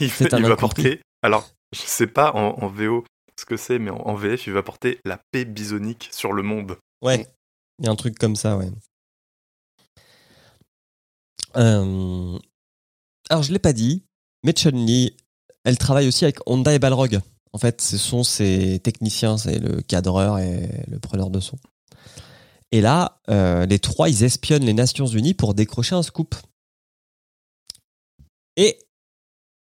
Il, 0.00 0.08
va 0.08 0.56
porter. 0.56 1.00
Alors, 1.22 1.48
je 1.72 1.80
sais 1.80 2.06
pas 2.06 2.32
en, 2.34 2.62
en 2.62 2.68
VO 2.68 3.04
ce 3.38 3.44
que 3.44 3.56
c'est, 3.56 3.78
mais 3.78 3.90
en, 3.90 4.00
en 4.00 4.14
VF, 4.14 4.46
il 4.46 4.52
va 4.52 4.62
porter 4.62 4.98
la 5.04 5.20
paix 5.30 5.44
bisonique 5.44 6.08
sur 6.12 6.32
le 6.32 6.42
monde. 6.42 6.78
Ouais, 7.02 7.26
il 7.78 7.84
y 7.84 7.88
a 7.88 7.92
un 7.92 7.96
truc 7.96 8.18
comme 8.18 8.36
ça, 8.36 8.56
ouais. 8.56 8.70
Euh, 11.56 12.38
Alors, 13.30 13.42
je 13.42 13.52
l'ai 13.52 13.58
pas 13.58 13.72
dit, 13.72 14.02
mais 14.44 14.52
Chun-Li, 14.52 15.16
elle 15.64 15.78
travaille 15.78 16.08
aussi 16.08 16.24
avec 16.24 16.38
Honda 16.46 16.74
et 16.74 16.78
Balrog. 16.78 17.20
En 17.52 17.58
fait, 17.58 17.80
ce 17.80 17.96
sont 17.96 18.22
ses 18.22 18.80
techniciens, 18.80 19.38
c'est 19.38 19.58
le 19.58 19.80
cadreur 19.80 20.38
et 20.38 20.84
le 20.88 20.98
preneur 20.98 21.30
de 21.30 21.40
son. 21.40 21.58
Et 22.72 22.80
là, 22.80 23.20
euh, 23.30 23.64
les 23.64 23.78
trois, 23.78 24.08
ils 24.08 24.24
espionnent 24.24 24.64
les 24.64 24.74
Nations 24.74 25.06
Unies 25.06 25.34
pour 25.34 25.54
décrocher 25.54 25.94
un 25.94 26.02
scoop. 26.02 26.34
Et 28.56 28.78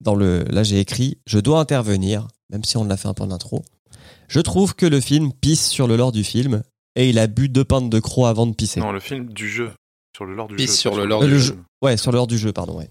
dans 0.01 0.15
le, 0.15 0.45
là, 0.45 0.63
j'ai 0.63 0.81
écrit, 0.81 1.19
je 1.27 1.39
dois 1.39 1.61
intervenir, 1.61 2.29
même 2.51 2.65
si 2.65 2.77
on 2.77 2.85
l'a 2.85 2.97
fait 2.97 3.09
un 3.09 3.15
peu 3.15 3.23
en 3.23 3.31
intro. 3.31 3.65
Je 4.29 4.41
trouve 4.41 4.75
que 4.75 4.87
le 4.87 5.01
film 5.01 5.33
pisse 5.33 5.69
sur 5.69 5.87
le 5.87 5.97
lore 5.97 6.13
du 6.13 6.25
film 6.25 6.63
et 6.97 7.09
il 7.09 7.19
a 7.19 7.27
bu 7.27 7.49
deux 7.49 7.65
pintes 7.65 7.91
de 7.91 8.01
croc 8.01 8.27
avant 8.27 8.47
de 8.47 8.55
pisser. 8.55 8.81
Non, 8.81 8.93
le 8.93 9.01
film 9.01 9.33
du 9.33 9.49
jeu. 9.49 9.73
Sur 10.15 10.27
le 10.27 10.35
lore 10.35 10.49
du 10.49 10.57
Pisse 10.57 10.71
jeu. 10.73 10.77
sur 10.77 10.95
le 10.97 11.07
lore 11.07 11.23
Euh, 11.23 11.27
du 11.27 11.33
le 11.33 11.39
jeu. 11.39 11.59
Ouais, 11.81 11.97
sur 11.97 12.13
le 12.13 12.17
lore 12.17 12.27
du 12.27 12.37
jeu, 12.37 12.53
pardon, 12.53 12.77
ouais. 12.79 12.91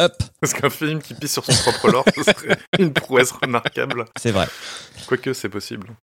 Hop, 0.00 0.22
Parce 0.40 0.52
qu'un 0.52 0.70
film 0.70 1.00
qui 1.02 1.14
pisse 1.14 1.32
sur 1.32 1.44
son 1.44 1.52
propre 1.62 1.90
lore, 1.90 2.04
ce 2.14 2.22
serait 2.22 2.58
une 2.78 2.92
prouesse 2.92 3.30
remarquable. 3.32 4.04
c'est 4.16 4.30
vrai. 4.32 4.46
Quoique, 5.06 5.32
c'est 5.32 5.48
possible. 5.48 5.96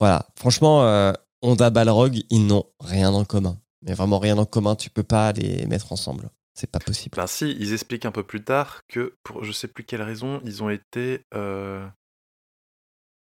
Voilà, 0.00 0.26
franchement, 0.36 0.84
euh, 0.84 1.12
Honda 1.42 1.70
Balrog, 1.70 2.20
ils 2.30 2.46
n'ont 2.46 2.64
rien 2.80 3.12
en 3.12 3.24
commun. 3.24 3.56
Mais 3.82 3.94
vraiment 3.94 4.18
rien 4.18 4.36
en 4.38 4.44
commun, 4.46 4.74
tu 4.76 4.90
peux 4.90 5.02
pas 5.04 5.32
les 5.32 5.66
mettre 5.66 5.92
ensemble. 5.92 6.30
C'est 6.54 6.70
pas 6.70 6.78
possible. 6.78 7.16
Ben 7.16 7.26
si, 7.26 7.50
ils 7.58 7.72
expliquent 7.72 8.04
un 8.06 8.12
peu 8.12 8.22
plus 8.22 8.44
tard 8.44 8.82
que, 8.86 9.16
pour 9.24 9.42
je 9.42 9.50
sais 9.50 9.66
plus 9.68 9.82
quelle 9.84 10.02
raison, 10.02 10.40
ils 10.44 10.62
ont 10.62 10.70
été... 10.70 11.22
euh, 11.34 11.84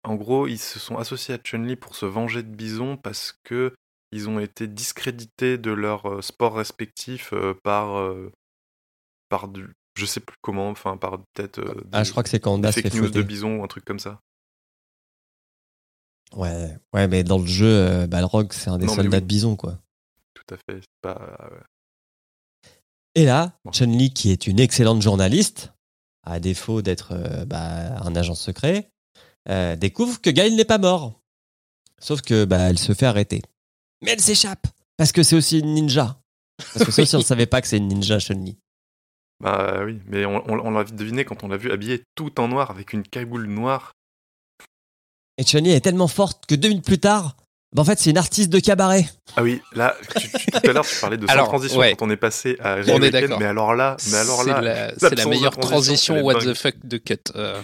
En 0.03 0.15
gros, 0.15 0.47
ils 0.47 0.59
se 0.59 0.79
sont 0.79 0.97
associés 0.97 1.33
à 1.33 1.37
Chun-Li 1.37 1.77
pour 1.77 1.95
se 1.95 2.05
venger 2.05 2.43
de 2.43 2.53
Bison 2.53 2.97
parce 2.97 3.33
que 3.43 3.73
ils 4.11 4.27
ont 4.29 4.39
été 4.39 4.67
discrédités 4.67 5.57
de 5.57 5.71
leur 5.71 6.05
euh, 6.05 6.21
sport 6.21 6.55
respectif 6.55 7.31
euh, 7.33 7.53
par... 7.63 8.13
par 9.29 9.47
du... 9.47 9.67
Je 9.97 10.05
sais 10.05 10.19
plus 10.19 10.35
comment, 10.41 10.69
enfin 10.69 10.97
par 10.97 11.19
peut-être... 11.33 11.61
Ah, 11.93 12.03
je 12.03 12.11
crois 12.11 12.21
que 12.21 12.27
c'est 12.29 12.41
quand 12.41 12.61
fait 12.69 12.81
fake 12.81 12.95
news 12.95 13.09
de. 13.09 13.21
Bison 13.21 13.59
ou 13.59 13.63
un 13.63 13.67
truc 13.67 13.85
comme 13.85 13.99
ça. 13.99 14.19
Ouais, 16.35 16.77
ouais, 16.93 17.07
mais 17.07 17.23
dans 17.23 17.39
le 17.39 17.45
jeu, 17.45 18.05
Balrog, 18.07 18.51
c'est 18.51 18.69
un 18.69 18.77
des 18.77 18.87
Non, 18.87 18.93
soldats 18.93 19.17
oui. 19.17 19.21
de 19.21 19.25
Bison, 19.27 19.55
quoi. 19.55 19.79
Tout 20.33 20.53
à 20.53 20.57
fait. 20.57 20.81
C'est 20.81 21.01
pas... 21.01 21.49
Et 23.15 23.25
là. 23.25 23.57
Chun-Li, 23.71 24.13
qui 24.13 24.31
est 24.31 24.47
une 24.47 24.59
excellente 24.59 25.01
journaliste, 25.01 25.73
à 26.23 26.39
défaut 26.39 26.81
d'être 26.81 27.13
euh, 27.13 27.45
bah, 27.45 27.97
un 28.01 28.15
agent 28.15 28.35
secret, 28.35 28.89
euh, 29.49 29.75
découvre 29.75 30.19
que 30.21 30.29
Gail 30.29 30.53
n'est 30.55 30.65
pas 30.65 30.77
mort. 30.77 31.21
Sauf 32.01 32.21
que 32.21 32.45
bah, 32.45 32.59
elle 32.69 32.79
se 32.79 32.93
fait 32.93 33.05
arrêter. 33.05 33.41
Mais 34.03 34.11
elle 34.11 34.21
s'échappe 34.21 34.67
parce 34.97 35.11
que 35.11 35.23
c'est 35.23 35.35
aussi 35.35 35.59
une 35.59 35.73
ninja. 35.73 36.19
Parce 36.57 36.85
que 36.85 36.91
ça 36.91 37.01
aussi, 37.03 37.15
on 37.15 37.19
ne 37.19 37.23
savait 37.23 37.45
pas 37.45 37.61
que 37.61 37.67
c'est 37.67 37.77
une 37.77 37.87
ninja 37.87 38.19
Chun-Li. 38.19 38.57
Bah 39.41 39.83
oui, 39.85 39.99
mais 40.07 40.25
on, 40.25 40.37
on- 40.49 40.59
on 40.59 40.71
l'a 40.71 40.83
vite 40.83 40.95
deviné 40.95 41.25
quand 41.25 41.43
on 41.43 41.47
l'a 41.49 41.57
vu 41.57 41.71
habillé 41.71 42.03
tout 42.15 42.39
en 42.39 42.47
noir 42.47 42.71
avec 42.71 42.93
une 42.93 43.03
cagoule 43.03 43.47
noire. 43.47 43.91
Et 45.37 45.43
Chun-Li 45.43 45.71
est 45.71 45.81
tellement 45.81 46.07
forte 46.07 46.45
que 46.45 46.55
deux 46.55 46.69
minutes 46.69 46.85
plus 46.85 46.99
tard, 46.99 47.35
en 47.81 47.85
fait, 47.85 47.99
c'est 47.99 48.09
une 48.09 48.17
artiste 48.17 48.49
de 48.49 48.59
cabaret. 48.59 49.05
Ah 49.35 49.43
oui, 49.43 49.61
là, 49.73 49.95
tu- 50.17 50.29
tu- 50.29 50.45
tout 50.51 50.69
à 50.69 50.73
l'heure, 50.73 50.85
tu 50.85 50.95
parlais 51.01 51.17
de 51.17 51.25
sans 51.27 51.33
Alors, 51.33 51.47
transition 51.47 51.79
ouais. 51.79 51.95
quand 51.95 52.05
on 52.05 52.09
est 52.09 52.17
passé 52.17 52.57
à 52.59 52.77
On 52.87 53.01
est 53.01 53.09
d'accord. 53.11 53.39
mais 53.39 53.45
alors 53.45 53.73
là, 53.75 53.97
mais 54.11 54.17
alors 54.17 54.43
C'est 54.43 54.49
là, 54.49 54.93
c'est 54.97 55.15
la 55.15 55.25
meilleure 55.25 55.57
transition, 55.57 56.21
what 56.21 56.35
the 56.35 56.53
fuck 56.53 56.75
de 56.83 56.97
cut. 56.97 57.15
euh. 57.35 57.61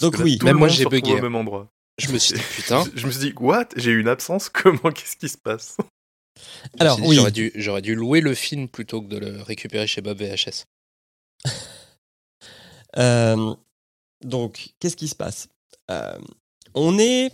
Donc 0.00 0.16
oui, 0.20 0.38
même 0.44 0.56
moi, 0.56 0.68
j'ai 0.68 0.84
bugué. 0.86 1.12
au 1.12 1.20
même 1.22 1.34
endroit. 1.34 1.68
je 1.98 2.08
me 2.12 2.18
suis 2.18 2.34
dit, 2.36 2.42
putain. 2.56 2.84
Je, 2.94 3.00
je 3.00 3.06
me 3.06 3.10
suis 3.12 3.20
dit, 3.20 3.34
what? 3.38 3.66
J'ai 3.76 3.90
eu 3.90 4.00
une 4.00 4.08
absence? 4.08 4.48
Comment? 4.52 4.90
Qu'est-ce 4.92 5.16
qui 5.16 5.28
se 5.28 5.38
passe? 5.38 5.76
Alors, 6.78 6.98
oui. 7.02 7.16
J'aurais 7.16 7.32
dû, 7.32 7.50
j'aurais 7.56 7.82
dû 7.82 7.94
louer 7.94 8.20
le 8.20 8.34
film 8.34 8.68
plutôt 8.68 9.00
que 9.02 9.08
de 9.08 9.18
le 9.18 9.42
récupérer 9.42 9.86
chez 9.86 10.02
Bob 10.02 10.18
VHS. 10.18 10.64
Euh, 12.98 13.54
donc, 14.24 14.68
qu'est-ce 14.80 14.96
qui 14.96 15.08
se 15.08 15.14
passe? 15.14 15.48
Euh, 15.90 16.18
On 16.74 16.98
est, 16.98 17.30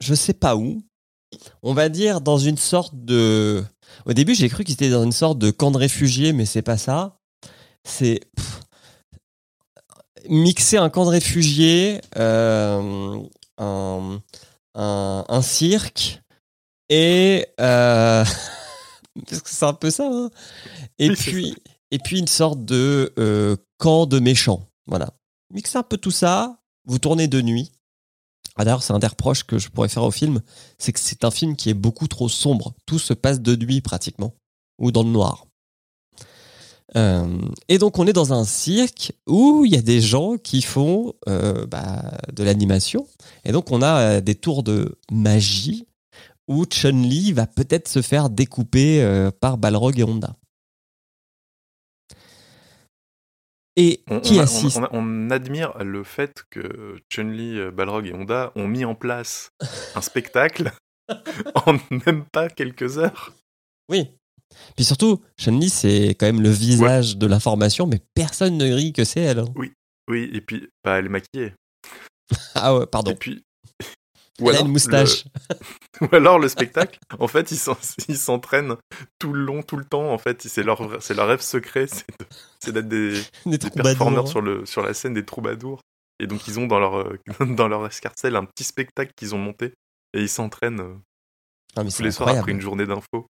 je 0.00 0.14
sais 0.14 0.34
pas 0.34 0.56
où, 0.56 0.82
on 1.62 1.74
va 1.74 1.88
dire 1.88 2.20
dans 2.20 2.38
une 2.38 2.56
sorte 2.56 2.94
de. 2.94 3.64
Au 4.06 4.12
début, 4.12 4.34
j'ai 4.34 4.48
cru 4.48 4.64
qu'ils 4.64 4.74
étaient 4.74 4.90
dans 4.90 5.04
une 5.04 5.12
sorte 5.12 5.38
de 5.38 5.50
camp 5.50 5.70
de 5.70 5.78
réfugiés, 5.78 6.32
mais 6.32 6.46
c'est 6.46 6.62
pas 6.62 6.76
ça. 6.78 7.18
C'est 7.84 8.20
mixer 10.28 10.76
un 10.76 10.90
camp 10.90 11.04
de 11.04 11.10
réfugiés, 11.10 12.00
euh, 12.16 13.20
un, 13.58 14.20
un, 14.74 15.24
un 15.28 15.42
cirque 15.42 16.20
et 16.88 17.46
euh, 17.60 18.24
parce 19.28 19.42
que 19.42 19.50
c'est 19.50 19.64
un 19.64 19.72
peu 19.74 19.90
ça. 19.90 20.08
hein. 20.10 20.30
Et 20.98 21.10
puis 21.10 21.56
et 21.90 21.98
puis 21.98 22.18
une 22.18 22.26
sorte 22.26 22.64
de 22.64 23.12
euh, 23.18 23.56
camp 23.78 24.06
de 24.06 24.18
méchants. 24.18 24.66
Voilà. 24.86 25.10
Mixez 25.52 25.78
un 25.78 25.82
peu 25.82 25.96
tout 25.96 26.10
ça. 26.10 26.58
Vous 26.84 26.98
tournez 26.98 27.28
de 27.28 27.40
nuit. 27.40 27.72
Ah, 28.58 28.64
D'ailleurs, 28.64 28.82
c'est 28.82 28.92
un 28.92 28.98
des 28.98 29.06
reproches 29.06 29.44
que 29.44 29.58
je 29.58 29.68
pourrais 29.68 29.88
faire 29.88 30.02
au 30.02 30.10
film, 30.10 30.40
c'est 30.78 30.92
que 30.92 30.98
c'est 30.98 31.24
un 31.24 31.30
film 31.30 31.54
qui 31.56 31.70
est 31.70 31.74
beaucoup 31.74 32.08
trop 32.08 32.28
sombre. 32.28 32.74
Tout 32.86 32.98
se 32.98 33.14
passe 33.14 33.40
de 33.40 33.54
nuit 33.54 33.80
pratiquement, 33.80 34.34
ou 34.78 34.90
dans 34.90 35.04
le 35.04 35.10
noir. 35.10 35.46
Euh, 36.96 37.38
et 37.68 37.78
donc 37.78 37.98
on 37.98 38.06
est 38.06 38.12
dans 38.12 38.32
un 38.32 38.44
cirque 38.44 39.12
où 39.26 39.64
il 39.66 39.74
y 39.74 39.76
a 39.76 39.82
des 39.82 40.00
gens 40.00 40.38
qui 40.38 40.62
font 40.62 41.12
euh, 41.28 41.66
bah, 41.66 42.02
de 42.32 42.42
l'animation. 42.42 43.06
Et 43.44 43.52
donc 43.52 43.70
on 43.70 43.82
a 43.82 44.00
euh, 44.00 44.20
des 44.20 44.34
tours 44.34 44.62
de 44.62 44.96
magie 45.12 45.86
où 46.48 46.64
Chun-Li 46.64 47.32
va 47.32 47.46
peut-être 47.46 47.88
se 47.88 48.00
faire 48.00 48.30
découper 48.30 49.06
par 49.38 49.58
Balrog 49.58 49.98
et 49.98 50.04
Honda. 50.04 50.34
Et 53.80 54.02
on, 54.10 54.18
qui 54.18 54.38
on 54.38 54.42
assiste 54.42 54.80
on, 54.90 55.30
admire 55.30 55.72
le 55.84 56.02
fait 56.02 56.42
que 56.50 56.96
Chun-Li, 57.12 57.58
euh, 57.60 57.70
Balrog 57.70 58.08
et 58.08 58.12
Honda 58.12 58.50
ont 58.56 58.66
mis 58.66 58.84
en 58.84 58.96
place 58.96 59.50
un 59.94 60.00
spectacle 60.00 60.72
en 61.66 61.78
même 62.06 62.24
pas 62.32 62.48
quelques 62.48 62.98
heures. 62.98 63.32
Oui. 63.88 64.10
Puis 64.74 64.84
surtout, 64.84 65.22
Chun-Li, 65.38 65.70
c'est 65.70 66.08
quand 66.18 66.26
même 66.26 66.42
le 66.42 66.50
visage 66.50 67.16
de 67.18 67.26
l'information, 67.26 67.86
mais 67.86 68.00
personne 68.14 68.56
ne 68.58 68.72
rit 68.72 68.92
que 68.92 69.04
c'est 69.04 69.20
elle. 69.20 69.38
hein. 69.38 69.44
Oui, 69.54 70.30
et 70.32 70.40
puis, 70.40 70.68
bah, 70.82 70.98
elle 70.98 71.06
est 71.06 71.10
maquillée. 71.10 71.52
Ah 72.54 72.74
ouais, 72.76 72.82
Et 72.82 72.86
pardon. 72.86 73.14
puis. 73.14 73.44
Elle 74.40 74.56
a 74.56 74.60
une 74.60 74.68
moustache. 74.68 75.24
le- 76.00 76.06
Ou 76.12 76.14
alors 76.14 76.38
le 76.38 76.48
spectacle, 76.48 76.98
en 77.18 77.26
fait, 77.28 77.50
ils 77.50 77.56
s'en- 77.58 77.76
ils 78.08 78.16
s'entraînent 78.18 78.76
tout 79.18 79.32
le 79.32 79.42
long, 79.44 79.62
tout 79.62 79.76
le 79.76 79.84
temps. 79.84 80.12
En 80.12 80.18
fait, 80.18 80.42
c'est 80.42 80.62
leur, 80.62 81.02
c'est 81.02 81.14
leur 81.14 81.26
rêve 81.28 81.40
secret, 81.40 81.86
c'est 82.60 82.72
de- 82.72 82.80
d'être 82.80 82.88
des, 82.88 83.20
Des 83.46 83.58
des 83.58 83.70
performeurs 83.70 84.28
sur, 84.28 84.40
le, 84.40 84.64
sur 84.66 84.82
la 84.82 84.94
scène 84.94 85.14
des 85.14 85.24
troubadours. 85.24 85.80
Et 86.20 86.26
donc, 86.26 86.46
ils 86.48 86.58
ont 86.58 86.66
dans 86.66 86.78
leur, 86.78 87.12
dans 87.56 87.68
leur 87.68 87.86
escarcelle 87.86 88.36
un 88.36 88.44
petit 88.44 88.64
spectacle 88.64 89.12
qu'ils 89.16 89.34
ont 89.34 89.38
monté. 89.38 89.72
Et 90.14 90.22
ils 90.22 90.28
s'entraînent 90.28 90.80
euh, 90.80 90.94
Ah, 91.76 91.82
tous 91.84 92.02
les 92.02 92.10
soirs 92.12 92.28
après 92.40 92.52
une 92.52 92.60
journée 92.60 92.86
d'infos. 92.86 93.26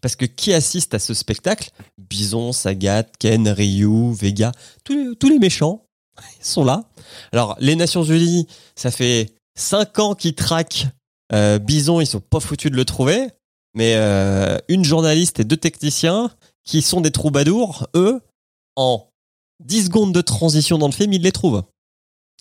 Parce 0.00 0.14
que 0.14 0.26
qui 0.26 0.52
assiste 0.52 0.94
à 0.94 0.98
ce 1.00 1.12
spectacle? 1.12 1.70
Bison, 1.98 2.52
Sagat, 2.52 3.02
Ken, 3.18 3.48
Ryu, 3.48 4.14
Vega, 4.14 4.52
tous 4.84 4.92
les, 4.94 5.16
tous 5.16 5.28
les 5.28 5.40
méchants, 5.40 5.84
ils 6.38 6.44
sont 6.46 6.64
là. 6.64 6.84
Alors, 7.32 7.56
les 7.58 7.74
Nations 7.74 8.04
Unies, 8.04 8.46
ça 8.76 8.90
fait 8.92 9.32
5 9.58 9.98
ans 9.98 10.14
qu'ils 10.14 10.34
traquent 10.34 10.86
Euh, 11.32 11.58
Bison, 11.58 12.00
ils 12.00 12.06
sont 12.06 12.20
pas 12.20 12.40
foutus 12.40 12.70
de 12.70 12.76
le 12.76 12.86
trouver, 12.86 13.28
mais 13.74 13.96
euh, 13.96 14.56
une 14.68 14.82
journaliste 14.82 15.40
et 15.40 15.44
deux 15.44 15.58
techniciens 15.58 16.30
qui 16.64 16.80
sont 16.80 17.02
des 17.02 17.10
troubadours, 17.10 17.86
eux, 17.94 18.22
en 18.76 19.10
10 19.60 19.86
secondes 19.86 20.14
de 20.14 20.22
transition 20.22 20.78
dans 20.78 20.86
le 20.86 20.92
film, 20.92 21.12
ils 21.12 21.20
les 21.20 21.32
trouvent. 21.32 21.64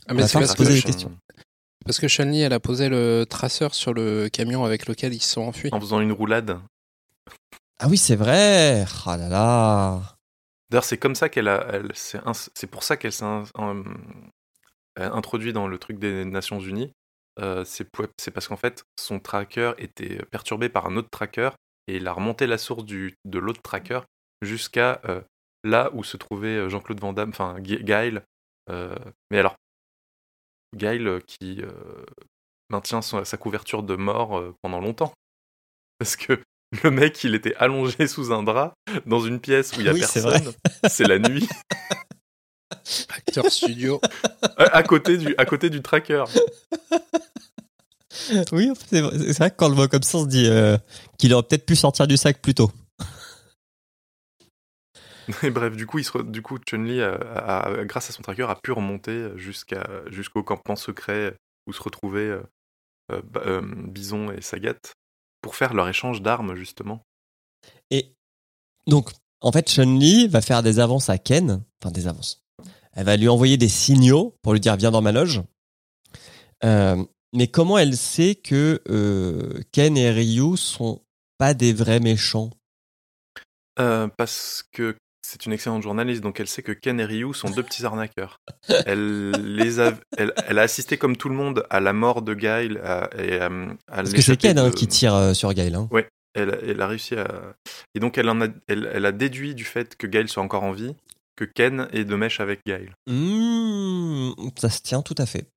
Ah, 0.08 0.14
mais 0.14 0.22
va 0.22 0.28
c'est 0.30 0.40
parce, 0.40 0.52
se 0.52 0.56
poser 0.56 0.70
que- 0.70 0.76
des 0.76 0.82
questions. 0.84 1.12
parce 1.86 2.00
que 2.00 2.08
Chun-Li, 2.08 2.40
elle 2.42 2.54
a 2.54 2.62
posé 2.62 2.88
le 2.88 3.26
traceur 3.30 3.74
sur 3.76 3.94
le 3.94 4.30
camion 4.30 4.64
avec 4.64 4.88
lequel 4.88 5.14
ils 5.14 5.22
se 5.22 5.34
sont 5.34 5.42
enfuis. 5.42 5.70
En 5.74 5.82
faisant 5.82 6.00
une 6.00 6.14
roulade. 6.14 6.58
Ah 7.80 7.88
oui, 7.90 7.98
c'est 7.98 8.16
vrai. 8.16 8.86
Ah 9.06 9.18
là 9.18 9.28
là. 9.28 10.02
D'ailleurs, 10.70 10.86
c'est 10.86 10.98
comme 10.98 11.16
ça 11.16 11.28
qu'elle 11.28 11.50
a. 11.50 11.68
elle- 11.74 11.92
c'est 11.94 12.68
pour 12.68 12.84
ça 12.84 12.96
qu'elle 12.96 13.12
s'est 13.12 13.26
euh, 13.26 13.84
introduite 14.98 15.54
dans 15.54 15.68
le 15.68 15.78
truc 15.78 16.00
des 16.00 16.24
Nations 16.26 16.60
Unies. 16.62 16.92
Euh, 17.40 17.64
c'est 17.66 18.32
parce 18.32 18.48
qu'en 18.48 18.58
fait, 18.58 18.84
son 19.00 19.20
tracker 19.20 19.74
était 19.78 20.24
perturbé 20.32 20.70
par 20.70 20.88
un 20.88 20.98
autre 20.98 21.10
tracker 21.12 21.52
et 21.88 21.98
il 21.98 22.08
a 22.08 22.14
remonté 22.14 22.48
la 22.48 22.58
source 22.58 22.84
du, 22.84 23.14
de 23.26 23.40
l'autre 23.40 23.62
tracker 23.62 24.00
jusqu'à 24.42 25.02
euh, 25.06 25.22
là 25.64 25.90
où 25.94 26.04
se 26.04 26.18
trouvait 26.18 26.58
euh, 26.58 26.70
Jean-Claude 26.70 27.00
Van 27.00 27.14
Damme, 27.14 27.30
enfin. 27.30 27.56
Euh, 28.70 28.96
mais 29.32 29.40
alors, 29.40 29.56
euh, 30.84 31.20
qui 31.26 31.62
maintient 32.70 33.02
son- 33.02 33.24
sa 33.24 33.38
couverture 33.38 33.84
de 33.84 33.96
mort 33.96 34.44
pendant 34.62 34.80
longtemps. 34.80 35.14
Parce 36.00 36.16
que 36.16 36.42
le 36.84 36.92
mec, 36.92 37.24
il 37.24 37.34
était 37.36 37.56
allongé 37.56 38.08
sous 38.08 38.32
un 38.34 38.44
drap 38.44 38.74
dans 39.06 39.22
une 39.22 39.40
pièce 39.40 39.76
où 39.78 39.80
il 39.80 39.86
y 39.86 39.90
a 39.90 39.94
Oui, 39.94 40.00
personne. 40.00 40.54
C'est 40.90 41.08
la 41.08 41.18
nuit. 41.20 41.48
Acteur 43.10 43.46
studio. 43.50 44.02
à 44.58 44.84
côté 44.84 45.18
du, 45.18 45.34
à 45.38 45.46
côté 45.46 45.70
du 45.70 45.82
tracker. 45.82 46.26
Oui, 48.52 48.72
c'est 48.90 49.02
vrai, 49.02 49.18
vrai 49.18 49.52
que 49.52 49.56
quand 49.56 49.68
on 49.68 49.70
le 49.70 49.76
voit 49.76 49.88
comme 49.88 50.04
ça, 50.04 50.18
on 50.20 50.24
se 50.24 50.28
dit 50.28 50.48
euh, 50.48 50.78
qu'il 51.18 51.34
aurait 51.34 51.44
peut-être 51.44 51.66
pu 51.66 51.76
sortir 51.76 52.08
du 52.08 52.18
sac 52.18 52.42
plus 52.42 52.54
tôt. 52.54 52.72
Et 55.44 55.50
bref, 55.50 55.76
du 55.76 55.86
coup, 55.86 56.00
il 56.00 56.06
se 56.06 56.12
re- 56.12 56.30
du 56.30 56.42
coup 56.42 56.58
Chun-Li, 56.60 57.02
a- 57.02 57.84
grâce 57.84 58.10
à 58.10 58.14
son 58.14 58.22
tracker, 58.22 58.44
a 58.50 58.56
pu 58.56 58.72
remonter 58.72 59.30
jusqu'à, 59.36 59.86
jusqu'au 60.08 60.44
campement 60.44 60.76
secret 60.76 61.36
où 61.68 61.74
se 61.74 61.82
retrouvaient 61.82 62.22
euh, 62.30 62.44
euh, 63.12 63.22
euh, 63.46 63.62
Bison 63.88 64.32
et 64.32 64.42
Sagat 64.42 64.76
pour 65.42 65.56
faire 65.56 65.74
leur 65.74 65.88
échange 65.90 66.22
d'armes, 66.22 66.56
justement. 66.56 67.02
Et 67.92 68.14
donc, 68.88 69.12
en 69.42 69.52
fait, 69.52 69.70
Chun-Li 69.70 70.28
va 70.28 70.42
faire 70.42 70.64
des 70.64 70.80
avances 70.80 71.10
à 71.10 71.18
Ken. 71.18 71.64
Enfin, 71.82 71.92
des 71.92 72.08
avances. 72.08 72.42
Elle 72.94 73.06
va 73.06 73.18
lui 73.18 73.28
envoyer 73.28 73.58
des 73.58 73.70
signaux 73.70 74.36
pour 74.42 74.54
lui 74.54 74.60
dire 74.60 74.76
viens 74.78 74.92
dans 74.92 75.02
ma 75.02 75.12
loge. 75.12 75.44
Euh, 76.64 77.04
mais 77.34 77.48
comment 77.48 77.78
elle 77.78 77.96
sait 77.96 78.36
que 78.36 78.82
euh, 78.90 79.62
Ken 79.72 79.98
et 79.98 80.12
Ryu 80.12 80.58
sont 80.58 81.02
pas 81.38 81.54
des 81.54 81.74
vrais 81.74 82.00
méchants? 82.00 82.52
Euh, 83.80 84.08
parce 84.18 84.64
que 84.72 84.96
c'est 85.22 85.46
une 85.46 85.52
excellente 85.54 85.84
journaliste, 85.84 86.22
donc 86.22 86.40
elle 86.40 86.48
sait 86.48 86.64
que 86.64 86.72
Ken 86.72 87.00
et 87.00 87.06
Ryu 87.06 87.34
sont 87.34 87.50
deux 87.50 87.64
petits 87.64 87.86
arnaqueurs. 87.86 88.40
Elle, 88.86 89.32
les 89.32 89.80
a, 89.80 89.94
elle, 90.18 90.34
elle 90.48 90.58
a 90.58 90.62
assisté 90.62 90.98
comme 90.98 91.18
tout 91.18 91.28
le 91.30 91.36
monde 91.36 91.66
à 91.70 91.80
la 91.82 91.92
mort 91.92 92.22
de 92.22 92.34
Guile 92.34 92.80
à- 92.84 93.10
et 93.18 93.40
à, 93.40 93.48
à 93.48 93.50
Parce 93.88 94.14
que 94.14 94.22
c'est 94.22 94.38
Ken 94.38 94.58
hein, 94.58 94.72
qui 94.72 94.88
tire 94.88 95.14
euh, 95.14 95.34
sur 95.34 95.54
Gail. 95.54 95.76
Hein. 95.76 95.90
elle, 96.34 96.58
elle 96.64 96.82
a 96.82 96.88
réussi 96.88 97.16
à. 97.16 97.56
Et 97.94 98.00
donc, 98.00 98.18
elle, 98.18 98.30
en 98.30 98.42
a, 98.42 98.48
elle, 98.68 98.90
elle 98.94 99.06
a 99.06 99.12
déduit 99.12 99.54
du 99.54 99.66
fait 99.66 99.96
que 99.98 100.08
Gail 100.08 100.30
soit 100.30 100.44
encore 100.44 100.64
en 100.64 100.72
vie 100.72 100.96
que 101.36 101.46
Ken 101.46 101.88
est 101.92 102.06
de 102.06 102.16
mèche 102.16 102.40
avec 102.40 102.62
Gail. 102.66 102.90
Mmh, 103.08 104.32
ça 104.58 104.70
se 104.70 104.82
tient 104.82 105.02
tout 105.02 105.16
à 105.18 105.26
fait. 105.26 105.50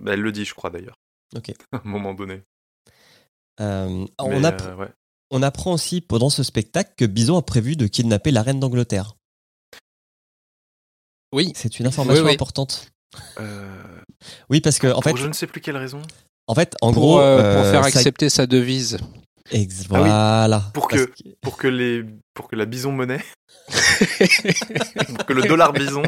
Bah, 0.00 0.12
elle 0.14 0.22
le 0.22 0.32
dit, 0.32 0.44
je 0.44 0.54
crois 0.54 0.70
d'ailleurs. 0.70 0.96
Ok. 1.36 1.52
à 1.72 1.76
un 1.76 1.82
moment 1.84 2.14
donné. 2.14 2.42
Euh, 3.60 4.06
on, 4.18 4.44
euh, 4.44 4.76
ouais. 4.76 4.88
on 5.30 5.42
apprend 5.42 5.72
aussi 5.72 6.00
pendant 6.00 6.30
ce 6.30 6.42
spectacle 6.42 6.92
que 6.96 7.04
Bison 7.04 7.36
a 7.36 7.42
prévu 7.42 7.74
de 7.76 7.86
kidnapper 7.86 8.30
la 8.30 8.42
reine 8.42 8.60
d'Angleterre. 8.60 9.16
Oui. 11.32 11.52
C'est 11.54 11.78
une 11.80 11.86
information 11.86 12.22
Oui, 12.22 12.28
oui. 12.28 12.34
importante. 12.34 12.88
Euh, 13.40 14.00
Oui, 14.48 14.60
parce 14.60 14.78
que 14.78 14.86
en 14.86 15.00
fait, 15.02 15.10
pour 15.10 15.18
je 15.18 15.26
ne 15.26 15.32
sais 15.32 15.46
plus 15.46 15.60
quelle 15.60 15.76
raison. 15.76 16.02
en 16.46 16.54
fait, 16.54 16.76
en 16.80 16.92
pour, 16.92 17.02
gros, 17.02 17.20
euh, 17.20 17.56
pour 17.62 17.70
faire 17.70 17.82
accepter 17.84 18.28
sa 18.28 18.46
devise. 18.46 18.98
Ex- 19.50 19.84
Ah 19.90 19.94
oui. 19.94 20.08
voilà. 20.08 20.70
Pour 20.74 20.88
que- 20.88 21.10
Pour 21.40 21.56
que, 21.56 21.68
les, 21.68 22.04
pour 22.34 22.48
que 22.48 22.56
la 22.56 22.64
bison 22.66 22.92
monnaie, 22.92 23.22
pour 25.16 25.26
que 25.26 25.32
le 25.32 25.42
dollar 25.42 25.72
bison 25.72 26.02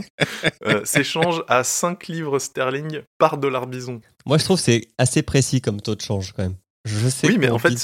euh, 0.67 0.85
s'échange 0.85 1.43
à 1.49 1.65
5 1.65 2.07
livres 2.09 2.39
sterling 2.39 3.03
par 3.19 3.39
dollar 3.39 3.67
bison. 3.67 4.01
Moi, 4.27 4.39
je 4.39 4.45
trouve 4.45 4.57
que 4.59 4.63
c'est 4.65 4.89
assez 4.99 5.23
précis 5.23 5.61
comme 5.61 5.81
taux 5.81 5.95
de 5.95 6.01
change 6.01 6.33
quand 6.33 6.43
même. 6.43 6.57
Je 6.85 7.09
sais. 7.09 7.27
Oui, 7.29 7.39
mais 7.39 7.51
en 7.51 7.59
fait, 7.59 7.77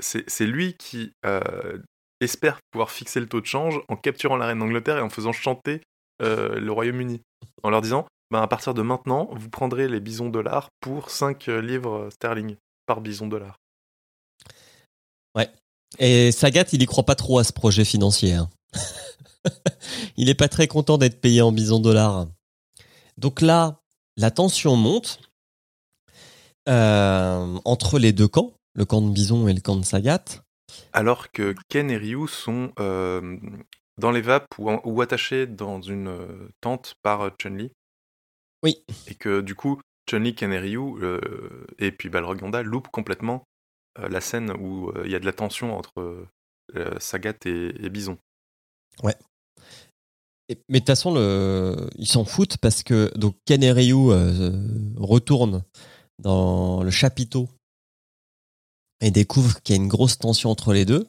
c'est- 0.00 0.44
lui 0.46 0.74
qui 0.74 1.12
euh, 1.26 1.78
espère 2.20 2.58
pouvoir 2.70 2.90
fixer 2.90 3.20
le 3.20 3.26
taux 3.26 3.40
de 3.40 3.46
change 3.46 3.80
en 3.88 3.96
capturant 3.96 4.36
la 4.36 4.46
reine 4.46 4.58
d'Angleterre 4.60 4.98
et 4.98 5.02
en 5.02 5.10
faisant 5.10 5.32
chanter 5.32 5.80
euh, 6.22 6.58
le 6.60 6.72
Royaume-Uni. 6.72 7.20
En 7.62 7.70
leur 7.70 7.80
disant, 7.82 8.06
ben, 8.30 8.40
à 8.42 8.46
partir 8.46 8.74
de 8.74 8.82
maintenant, 8.82 9.28
vous 9.32 9.48
prendrez 9.48 9.88
les 9.88 10.00
bisons 10.00 10.28
dollars 10.28 10.68
pour 10.80 11.10
5 11.10 11.46
livres 11.46 12.08
sterling 12.12 12.56
par 12.86 13.00
bison 13.00 13.26
dollar. 13.26 13.56
Et 15.98 16.32
Sagat, 16.32 16.64
il 16.72 16.82
y 16.82 16.86
croit 16.86 17.04
pas 17.04 17.14
trop 17.14 17.38
à 17.38 17.44
ce 17.44 17.52
projet 17.52 17.84
financier. 17.84 18.34
hein. 18.34 18.50
il 20.16 20.28
est 20.28 20.34
pas 20.34 20.48
très 20.48 20.66
content 20.66 20.98
d'être 20.98 21.20
payé 21.20 21.40
en 21.40 21.50
bison 21.52 21.80
dollars. 21.80 22.26
Donc 23.16 23.40
là, 23.40 23.80
la 24.16 24.30
tension 24.30 24.76
monte 24.76 25.20
euh, 26.68 27.58
entre 27.64 27.98
les 27.98 28.12
deux 28.12 28.28
camps, 28.28 28.52
le 28.74 28.84
camp 28.84 29.00
de 29.00 29.10
Bison 29.10 29.48
et 29.48 29.54
le 29.54 29.60
camp 29.60 29.76
de 29.76 29.84
Sagat. 29.84 30.24
Alors 30.92 31.30
que 31.32 31.54
Ken 31.68 31.90
et 31.90 31.96
Ryu 31.96 32.28
sont 32.28 32.72
euh, 32.78 33.38
dans 33.96 34.10
les 34.10 34.20
vapes 34.20 34.58
ou, 34.58 34.70
en- 34.70 34.82
ou 34.84 35.00
attachés 35.00 35.46
dans 35.46 35.80
une 35.80 36.08
euh, 36.08 36.48
tente 36.60 36.94
par 37.02 37.30
Chun-Li. 37.40 37.70
Oui. 38.62 38.84
Et 39.06 39.14
que 39.14 39.40
du 39.40 39.54
coup, 39.54 39.80
Chun-Li, 40.08 40.34
Ken 40.34 40.52
et 40.52 40.58
Ryu, 40.58 40.82
et 41.78 41.92
puis 41.92 42.08
Balrog 42.08 42.38
Ganda 42.38 42.62
loupent 42.62 42.88
complètement 42.88 43.44
la 44.08 44.20
scène 44.20 44.52
où 44.52 44.90
euh, 44.90 45.02
il 45.04 45.10
y 45.10 45.14
a 45.14 45.18
de 45.18 45.24
la 45.26 45.32
tension 45.32 45.76
entre 45.76 46.26
euh, 46.76 46.98
Sagat 47.00 47.34
et, 47.46 47.88
Bison. 47.90 48.18
Et- 50.48 50.58
mais 50.68 50.78
de 50.80 50.84
toute 50.84 50.86
façon, 50.86 51.14
ils 51.96 52.06
s'en 52.06 52.24
foutent 52.24 52.58
parce 52.58 52.82
que 52.82 53.10
donc 53.18 53.36
Ken 53.44 53.62
et 53.62 53.72
Ryu 53.72 54.10
euh, 54.10 54.50
retournent 54.96 55.62
dans 56.18 56.82
le 56.82 56.90
chapiteau 56.90 57.48
et 59.00 59.10
découvrent 59.10 59.60
qu'il 59.62 59.76
y 59.76 59.78
a 59.78 59.82
une 59.82 59.88
grosse 59.88 60.18
tension 60.18 60.50
entre 60.50 60.72
les 60.72 60.84
deux. 60.84 61.06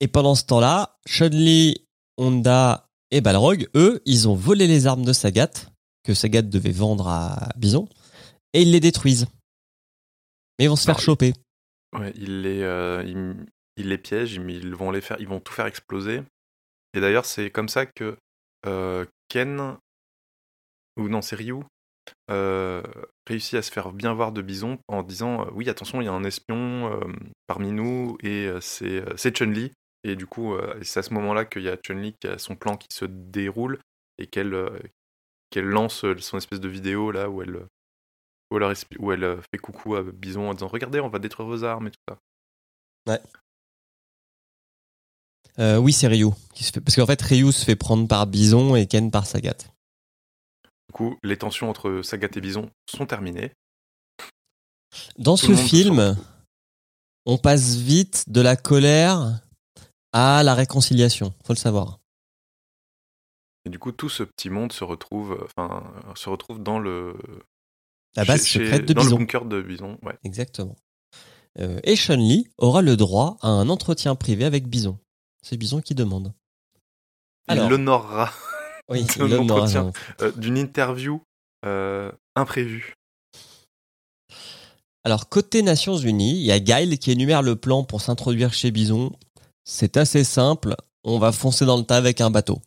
Et 0.00 0.08
pendant 0.08 0.34
ce 0.34 0.44
temps-là, 0.44 0.98
Chun-Li, 1.06 1.84
Honda 2.16 2.88
et 3.10 3.20
Balrog, 3.20 3.68
eux, 3.74 4.00
ils 4.06 4.28
ont 4.28 4.34
volé 4.34 4.66
les 4.66 4.86
armes 4.86 5.04
de 5.04 5.12
Sagat 5.12 5.50
que 6.04 6.14
Sagat 6.14 6.42
devait 6.42 6.72
vendre 6.72 7.08
à 7.08 7.50
Bison 7.56 7.86
et 8.54 8.62
ils 8.62 8.72
les 8.72 8.80
détruisent. 8.80 9.26
Mais 10.60 10.66
ils 10.66 10.68
vont 10.68 10.76
se 10.76 10.84
faire 10.84 10.96
Alors, 10.96 11.00
choper. 11.00 11.32
Ouais, 11.98 12.12
ils 12.16 12.42
les, 12.42 12.60
euh, 12.60 13.02
ils, 13.06 13.46
ils 13.78 13.88
les 13.88 13.96
piègent, 13.96 14.34
ils, 14.34 14.74
vont 14.74 14.90
les 14.90 15.00
faire, 15.00 15.18
ils 15.18 15.26
vont 15.26 15.40
tout 15.40 15.54
faire 15.54 15.64
exploser. 15.64 16.20
Et 16.92 17.00
d'ailleurs, 17.00 17.24
c'est 17.24 17.50
comme 17.50 17.70
ça 17.70 17.86
que 17.86 18.18
euh, 18.66 19.06
Ken, 19.28 19.78
ou 20.98 21.08
non, 21.08 21.22
c'est 21.22 21.36
Ryu, 21.36 21.60
euh, 22.30 22.82
réussit 23.26 23.54
à 23.54 23.62
se 23.62 23.72
faire 23.72 23.92
bien 23.92 24.12
voir 24.12 24.32
de 24.32 24.42
Bison 24.42 24.78
en 24.86 25.02
disant 25.02 25.48
oui, 25.54 25.70
attention, 25.70 26.02
il 26.02 26.04
y 26.04 26.08
a 26.08 26.12
un 26.12 26.24
espion 26.24 27.00
parmi 27.46 27.72
nous 27.72 28.18
et 28.22 28.50
c'est 28.60 29.34
Chun-Li. 29.34 29.72
Et 30.04 30.14
du 30.14 30.26
coup, 30.26 30.58
c'est 30.82 31.00
à 31.00 31.02
ce 31.02 31.14
moment-là 31.14 31.46
qu'il 31.46 31.62
y 31.62 31.70
a 31.70 31.78
Chun-Li 31.78 32.16
qui 32.20 32.26
a 32.26 32.36
son 32.36 32.54
plan 32.54 32.76
qui 32.76 32.88
se 32.92 33.06
déroule 33.06 33.78
et 34.18 34.26
qu'elle 34.26 34.50
lance 35.54 36.04
son 36.18 36.36
espèce 36.36 36.60
de 36.60 36.68
vidéo 36.68 37.12
là 37.12 37.30
où 37.30 37.40
elle, 37.40 37.60
où 38.50 38.56
elle, 38.56 38.74
où 38.98 39.12
elle 39.12 39.24
euh, 39.24 39.40
fait 39.52 39.58
coucou 39.58 39.94
à 39.94 40.02
Bison 40.02 40.48
en 40.48 40.54
disant 40.54 40.68
regardez, 40.68 41.00
on 41.00 41.08
va 41.08 41.18
détruire 41.18 41.48
vos 41.48 41.64
armes 41.64 41.88
et 41.88 41.90
tout 41.90 42.00
ça. 42.08 42.18
Euh, 45.58 45.76
oui, 45.78 45.92
c'est 45.92 46.06
Ryu. 46.06 46.30
Qui 46.54 46.64
se 46.64 46.72
fait... 46.72 46.80
Parce 46.80 46.96
qu'en 46.96 47.06
fait, 47.06 47.20
Ryu 47.20 47.52
se 47.52 47.64
fait 47.64 47.76
prendre 47.76 48.06
par 48.08 48.26
Bison 48.26 48.76
et 48.76 48.86
Ken 48.86 49.10
par 49.10 49.26
Sagat. 49.26 49.56
Du 50.88 50.92
coup, 50.92 51.16
les 51.22 51.36
tensions 51.36 51.68
entre 51.68 52.02
Sagat 52.02 52.28
et 52.34 52.40
Bison 52.40 52.70
sont 52.88 53.06
terminées. 53.06 53.52
Dans 55.18 55.36
Tout 55.36 55.54
ce 55.54 55.56
film, 55.56 56.16
on 57.26 57.38
passe 57.38 57.76
vite 57.76 58.24
de 58.28 58.40
la 58.40 58.56
colère 58.56 59.40
à 60.12 60.42
la 60.42 60.54
réconciliation. 60.54 61.32
Faut 61.44 61.52
le 61.52 61.58
savoir. 61.58 61.98
Et 63.64 63.70
du 63.70 63.78
coup, 63.78 63.92
tout 63.92 64.08
ce 64.08 64.22
petit 64.22 64.50
monde 64.50 64.72
se 64.72 64.84
retrouve, 64.84 65.32
euh, 65.32 65.44
enfin, 65.44 65.92
se 66.14 66.28
retrouve 66.28 66.62
dans 66.62 66.78
le 66.78 67.14
La 68.16 68.24
base 68.24 68.44
chez- 68.46 68.58
secrète 68.64 68.86
de 68.86 68.92
dans 68.92 69.02
Bison. 69.02 69.16
le 69.16 69.18
bunker 69.24 69.44
de 69.44 69.62
Bison. 69.62 69.98
Ouais. 70.02 70.18
Exactement. 70.24 70.76
Euh, 71.58 71.80
et 71.84 71.96
Chun-Li 71.96 72.46
aura 72.58 72.82
le 72.82 72.96
droit 72.96 73.36
à 73.42 73.48
un 73.48 73.68
entretien 73.68 74.14
privé 74.14 74.44
avec 74.44 74.68
Bison. 74.68 74.98
C'est 75.42 75.56
Bison 75.56 75.80
qui 75.80 75.94
demande. 75.94 76.32
Alors. 77.48 77.66
Il 77.66 77.70
l'honorera 77.70 78.32
Oui, 78.88 79.02
entretien. 79.38 79.92
euh, 80.22 80.32
d'une 80.36 80.58
interview 80.58 81.22
euh, 81.64 82.10
imprévue. 82.36 82.94
Alors, 85.04 85.28
côté 85.28 85.62
Nations 85.62 85.96
Unies, 85.96 86.38
il 86.40 86.44
y 86.44 86.52
a 86.52 86.60
Guile 86.60 86.98
qui 86.98 87.10
énumère 87.10 87.42
le 87.42 87.56
plan 87.56 87.84
pour 87.84 88.00
s'introduire 88.00 88.52
chez 88.52 88.70
Bison. 88.70 89.12
C'est 89.64 89.96
assez 89.96 90.24
simple. 90.24 90.76
On 91.04 91.18
va 91.18 91.32
foncer 91.32 91.64
dans 91.64 91.76
le 91.78 91.84
tas 91.84 91.96
avec 91.96 92.20
un 92.20 92.30
bateau. 92.30 92.60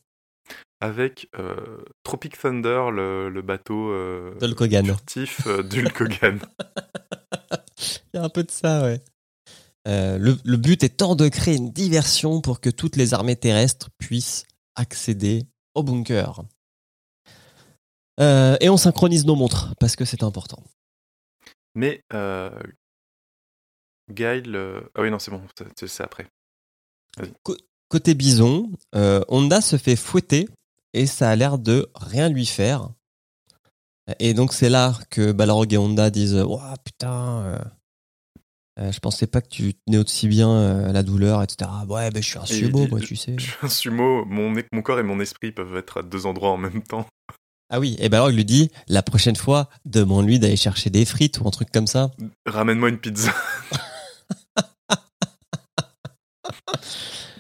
Avec 0.84 1.30
euh, 1.40 1.78
Tropic 2.04 2.38
Thunder, 2.38 2.88
le, 2.92 3.30
le 3.30 3.42
bateau 3.42 3.90
euh, 3.92 4.34
furtif 4.98 5.48
euh, 5.48 5.64
d'Hulk 5.64 6.02
Hogan. 6.02 6.40
Il 8.14 8.18
y 8.18 8.20
a 8.20 8.24
un 8.24 8.30
peu 8.30 8.44
de 8.44 8.52
ça, 8.52 8.84
ouais. 8.84 9.02
Euh, 9.88 10.18
le, 10.18 10.38
le 10.44 10.58
but 10.58 10.84
étant 10.84 11.16
de 11.16 11.30
créer 11.30 11.56
une 11.56 11.72
diversion 11.72 12.42
pour 12.42 12.60
que 12.60 12.70
toutes 12.70 12.98
les 12.98 13.14
armées 13.14 13.38
terrestres 13.38 13.92
puissent 13.98 14.46
accéder 14.76 15.44
au 15.74 15.84
bunker. 15.84 16.44
Euh, 18.20 18.58
et 18.60 18.68
on 18.70 18.76
synchronise 18.76 19.26
nos 19.26 19.36
montres 19.36 19.74
parce 19.80 19.96
que 19.96 20.04
c'est 20.04 20.22
important. 20.24 20.62
Mais 21.76 22.04
Guile. 24.12 24.56
euh, 24.56 24.82
Ah 24.96 25.02
oui, 25.02 25.10
non, 25.12 25.20
c'est 25.20 25.32
bon, 25.32 25.42
c'est- 25.80 26.02
après. 26.02 26.28
Côté 27.88 28.16
Bison, 28.16 28.70
Honda 28.94 29.62
se 29.62 29.78
fait 29.78 29.96
fouetter 29.96 30.50
et 30.94 31.06
ça 31.06 31.30
a 31.30 31.36
l'air 31.36 31.58
de 31.58 31.90
rien 31.96 32.30
lui 32.30 32.46
faire. 32.46 32.90
Et 34.20 34.34
donc 34.34 34.54
c'est 34.54 34.70
là 34.70 34.98
que 35.10 35.32
Balrog 35.32 35.74
et 35.74 35.78
Honda 35.78 36.10
disent 36.10 36.36
Ouah 36.36 36.76
putain, 36.84 37.44
euh, 37.46 37.60
euh, 38.80 38.92
je 38.92 39.00
pensais 39.00 39.28
pas 39.28 39.42
que 39.42 39.48
tu 39.48 39.74
tenais 39.76 40.00
aussi 40.00 40.28
bien 40.28 40.50
euh, 40.50 40.92
la 40.92 41.04
douleur, 41.04 41.44
etc. 41.44 41.70
Ouais, 41.88 42.10
ben 42.10 42.22
je 42.22 42.28
suis 42.28 42.40
un 42.40 42.46
sumo, 42.46 42.88
moi, 42.88 43.00
tu 43.00 43.16
sais. 43.16 43.36
Je 43.38 43.46
suis 43.46 43.54
un 43.62 43.70
sumo, 43.70 44.26
mon, 44.26 44.54
mon 44.72 44.82
corps 44.82 45.00
et 45.00 45.04
mon 45.04 45.20
esprit 45.20 45.52
peuvent 45.52 45.78
être 45.78 46.00
à 46.00 46.04
deux 46.04 46.26
endroits 46.26 46.52
en 46.52 46.58
même 46.58 46.84
temps. 46.84 47.08
Ah 47.70 47.80
oui, 47.80 47.96
et 47.98 48.08
Balrog 48.08 48.36
lui 48.36 48.46
dit 48.46 48.70
La 48.88 49.02
prochaine 49.02 49.38
fois, 49.38 49.68
demande-lui 49.86 50.38
d'aller 50.38 50.58
chercher 50.58 50.92
des 50.92 51.06
frites 51.06 51.40
ou 51.40 51.48
un 51.48 51.50
truc 51.50 51.72
comme 51.72 51.88
ça. 51.88 52.12
Ramène-moi 52.46 52.90
une 52.90 53.00
pizza. 53.00 53.34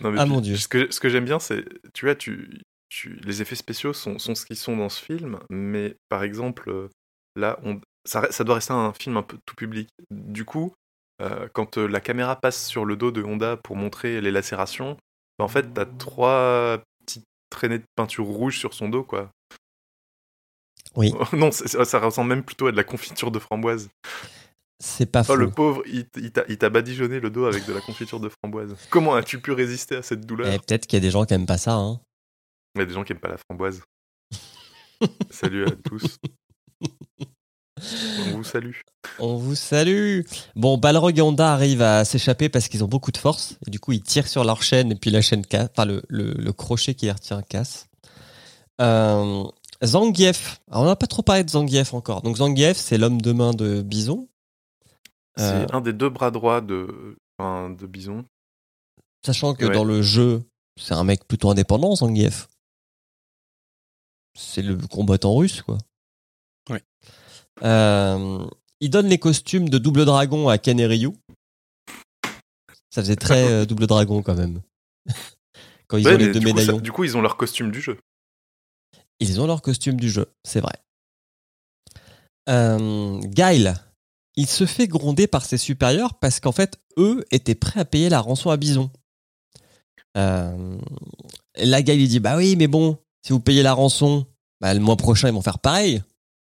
Non, 0.01 0.11
mais 0.11 0.19
Ah, 0.19 0.23
puis, 0.23 0.33
mon 0.33 0.41
Dieu. 0.41 0.57
Ce 0.57 0.67
que, 0.67 0.91
ce 0.91 0.99
que 0.99 1.07
j'aime 1.07 1.25
bien, 1.25 1.39
c'est, 1.39 1.63
tu 1.93 2.05
vois, 2.05 2.15
tu, 2.15 2.61
tu, 2.93 3.19
les 3.23 3.41
effets 3.41 3.55
spéciaux 3.55 3.91
sont, 3.91 4.19
sont 4.19 4.35
ce 4.35 4.45
qu'ils 4.45 4.55
sont 4.55 4.77
dans 4.77 4.89
ce 4.89 5.03
film, 5.03 5.39
mais 5.49 5.95
par 6.09 6.21
exemple, 6.21 6.69
euh, 6.69 6.89
là, 7.35 7.59
on, 7.63 7.81
ça, 8.05 8.43
doit 8.43 8.55
rester 8.55 8.73
un 8.73 8.93
film 8.93 9.17
un 9.17 9.23
peu 9.23 9.39
tout 9.47 9.55
public. 9.55 9.89
Du 10.11 10.45
coup, 10.45 10.75
euh, 11.19 11.47
quand 11.53 11.79
euh, 11.79 11.87
la 11.87 11.99
caméra 12.01 12.35
passe 12.35 12.63
sur 12.67 12.85
le 12.85 12.95
dos 12.95 13.09
de 13.11 13.23
Honda 13.23 13.57
pour 13.57 13.75
montrer 13.75 14.21
les 14.21 14.29
lacérations, 14.29 14.95
bah, 15.39 15.45
en 15.45 15.47
fait, 15.47 15.73
t'as 15.73 15.87
trois 15.87 16.83
petites 17.03 17.25
traînées 17.49 17.79
de 17.79 17.85
peinture 17.95 18.25
rouge 18.25 18.59
sur 18.59 18.75
son 18.75 18.89
dos, 18.89 19.03
quoi. 19.03 19.31
Oui. 20.95 21.11
non, 21.33 21.49
ça, 21.51 21.99
ressemble 21.99 22.29
même 22.29 22.43
plutôt 22.43 22.67
à 22.67 22.71
de 22.71 22.77
la 22.77 22.83
confiture 22.83 23.31
de 23.31 23.39
framboise. 23.39 23.89
C'est 24.79 25.07
pas 25.07 25.21
Oh, 25.21 25.23
faux. 25.23 25.35
le 25.37 25.49
pauvre, 25.49 25.81
il, 25.87 26.05
il 26.17 26.31
t'a- 26.31 26.69
badigeonné 26.69 27.19
le 27.19 27.31
dos 27.31 27.45
avec 27.45 27.65
de 27.65 27.73
la 27.73 27.81
confiture 27.81 28.19
de 28.19 28.29
framboise. 28.29 28.75
Comment 28.91 29.15
as-tu 29.15 29.39
pu 29.39 29.51
résister 29.51 29.95
à 29.95 30.03
cette 30.03 30.27
douleur? 30.27 30.53
Et 30.53 30.59
peut-être 30.59 30.85
qu'il 30.85 30.97
y 30.97 31.01
a 31.01 31.05
des 31.05 31.09
gens 31.09 31.25
qui 31.25 31.33
aiment 31.33 31.47
pas 31.47 31.57
ça. 31.57 31.73
Hein. 31.73 31.99
Il 32.75 32.79
y 32.79 32.81
a 32.81 32.85
des 32.85 32.93
gens 32.93 33.03
qui 33.03 33.11
aiment 33.13 33.19
pas 33.19 33.27
la 33.29 33.37
framboise. 33.37 33.81
Salut 35.29 35.65
à 35.65 35.71
tous. 35.71 36.17
On 37.79 38.37
vous 38.37 38.43
salue. 38.43 38.71
On 39.19 39.35
vous 39.35 39.55
salue. 39.55 40.21
Bon, 40.55 40.77
Balrog 40.77 41.17
et 41.17 41.21
Honda 41.21 41.51
arrivent 41.53 41.81
à 41.81 42.05
s'échapper 42.05 42.49
parce 42.49 42.67
qu'ils 42.67 42.83
ont 42.83 42.87
beaucoup 42.87 43.11
de 43.11 43.17
force. 43.17 43.57
Et 43.67 43.69
du 43.71 43.79
coup, 43.79 43.91
ils 43.91 44.01
tirent 44.01 44.27
sur 44.27 44.43
leur 44.43 44.63
chaîne 44.63 44.91
et 44.91 44.95
puis 44.95 45.11
la 45.11 45.21
chaîne 45.21 45.45
casse. 45.45 45.69
Enfin, 45.71 45.85
le, 45.85 46.01
le- 46.07 46.33
le 46.33 46.53
crochet 46.53 46.95
qui 46.95 47.05
les 47.05 47.11
retient 47.11 47.41
casse. 47.41 47.87
Euh, 48.81 49.43
Zangief. 49.83 50.61
Alors, 50.71 50.83
on 50.83 50.85
n'a 50.87 50.95
pas 50.95 51.07
trop 51.07 51.21
parlé 51.21 51.43
de 51.43 51.49
Zangief 51.49 51.93
encore. 51.93 52.21
Donc, 52.21 52.37
Zangief, 52.37 52.77
c'est 52.77 52.97
l'homme 52.97 53.21
de 53.21 53.33
main 53.33 53.51
de 53.53 53.81
Bison. 53.81 54.27
Euh, 55.39 55.65
C'est 55.67 55.73
un 55.75 55.81
des 55.81 55.93
deux 55.93 56.09
bras 56.09 56.31
droits 56.31 56.61
de, 56.61 57.17
enfin, 57.37 57.69
de 57.69 57.85
Bison. 57.85 58.23
sachant 59.25 59.53
que 59.55 59.65
Ouais. 59.65 59.73
dans 59.73 59.83
le 59.83 60.01
jeu, 60.01 60.43
c'est 60.79 60.93
un 60.93 61.03
mec 61.03 61.27
plutôt 61.27 61.49
indépendant, 61.49 61.95
Zangief. 61.95 62.47
C'est 64.35 64.61
le 64.61 64.75
combattant 64.77 65.35
russe, 65.35 65.61
quoi. 65.61 65.77
Oui. 66.69 66.79
Euh, 67.63 68.45
il 68.79 68.89
donne 68.89 69.07
les 69.07 69.19
costumes 69.19 69.69
de 69.69 69.77
double 69.77 70.05
dragon 70.05 70.49
à 70.49 70.57
Ken 70.57 70.79
et 70.79 70.85
Ryu. 70.87 71.11
Ça 72.89 73.01
faisait 73.01 73.15
très 73.15 73.43
euh, 73.51 73.65
double 73.65 73.87
dragon 73.87 74.21
quand 74.21 74.35
même. 74.35 74.61
quand 75.87 75.97
ils 75.97 76.07
Ouais, 76.07 76.15
ont 76.15 76.17
les 76.17 76.31
deux 76.31 76.39
du, 76.39 76.45
coup, 76.45 76.47
ça- 76.47 76.53
médaillons. 76.55 76.79
du 76.79 76.91
coup, 76.91 77.03
ils 77.03 77.17
ont 77.17 77.21
leur 77.21 77.37
costume 77.37 77.71
du 77.71 77.81
jeu. 77.81 77.99
Ils 79.19 79.39
ont 79.39 79.47
leur 79.47 79.61
costume 79.61 79.99
du 79.99 80.09
jeu, 80.09 80.27
c'est 80.43 80.59
vrai. 80.59 80.73
Euh, 82.49 83.19
Guile, 83.19 83.75
il 84.35 84.47
se 84.47 84.65
fait 84.65 84.87
gronder 84.87 85.27
par 85.27 85.45
ses 85.45 85.57
supérieurs 85.57 86.15
parce 86.15 86.39
qu'en 86.39 86.51
fait, 86.51 86.77
eux 86.97 87.23
étaient 87.31 87.55
prêts 87.55 87.79
à 87.79 87.85
payer 87.85 88.09
la 88.09 88.19
rançon 88.19 88.49
à 88.49 88.57
Bison. 88.57 88.91
Euh, 90.17 90.77
là, 91.55 91.81
Guile, 91.81 92.01
il 92.01 92.07
dit 92.09 92.19
Bah 92.19 92.35
oui, 92.37 92.55
mais 92.57 92.67
bon, 92.67 92.97
si 93.25 93.33
vous 93.33 93.39
payez 93.39 93.63
la 93.63 93.73
rançon, 93.73 94.25
bah, 94.61 94.73
le 94.73 94.79
mois 94.79 94.97
prochain, 94.97 95.29
ils 95.29 95.33
vont 95.33 95.41
faire 95.41 95.59
pareil. 95.59 96.03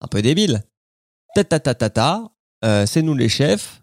Un 0.00 0.08
peu 0.08 0.22
débile. 0.22 0.62
Ta 1.34 1.44
ta 1.44 1.60
ta 1.60 1.74
ta 1.74 1.90
ta, 1.90 2.32
euh, 2.64 2.86
c'est 2.86 3.02
nous 3.02 3.14
les 3.14 3.28
chefs. 3.28 3.82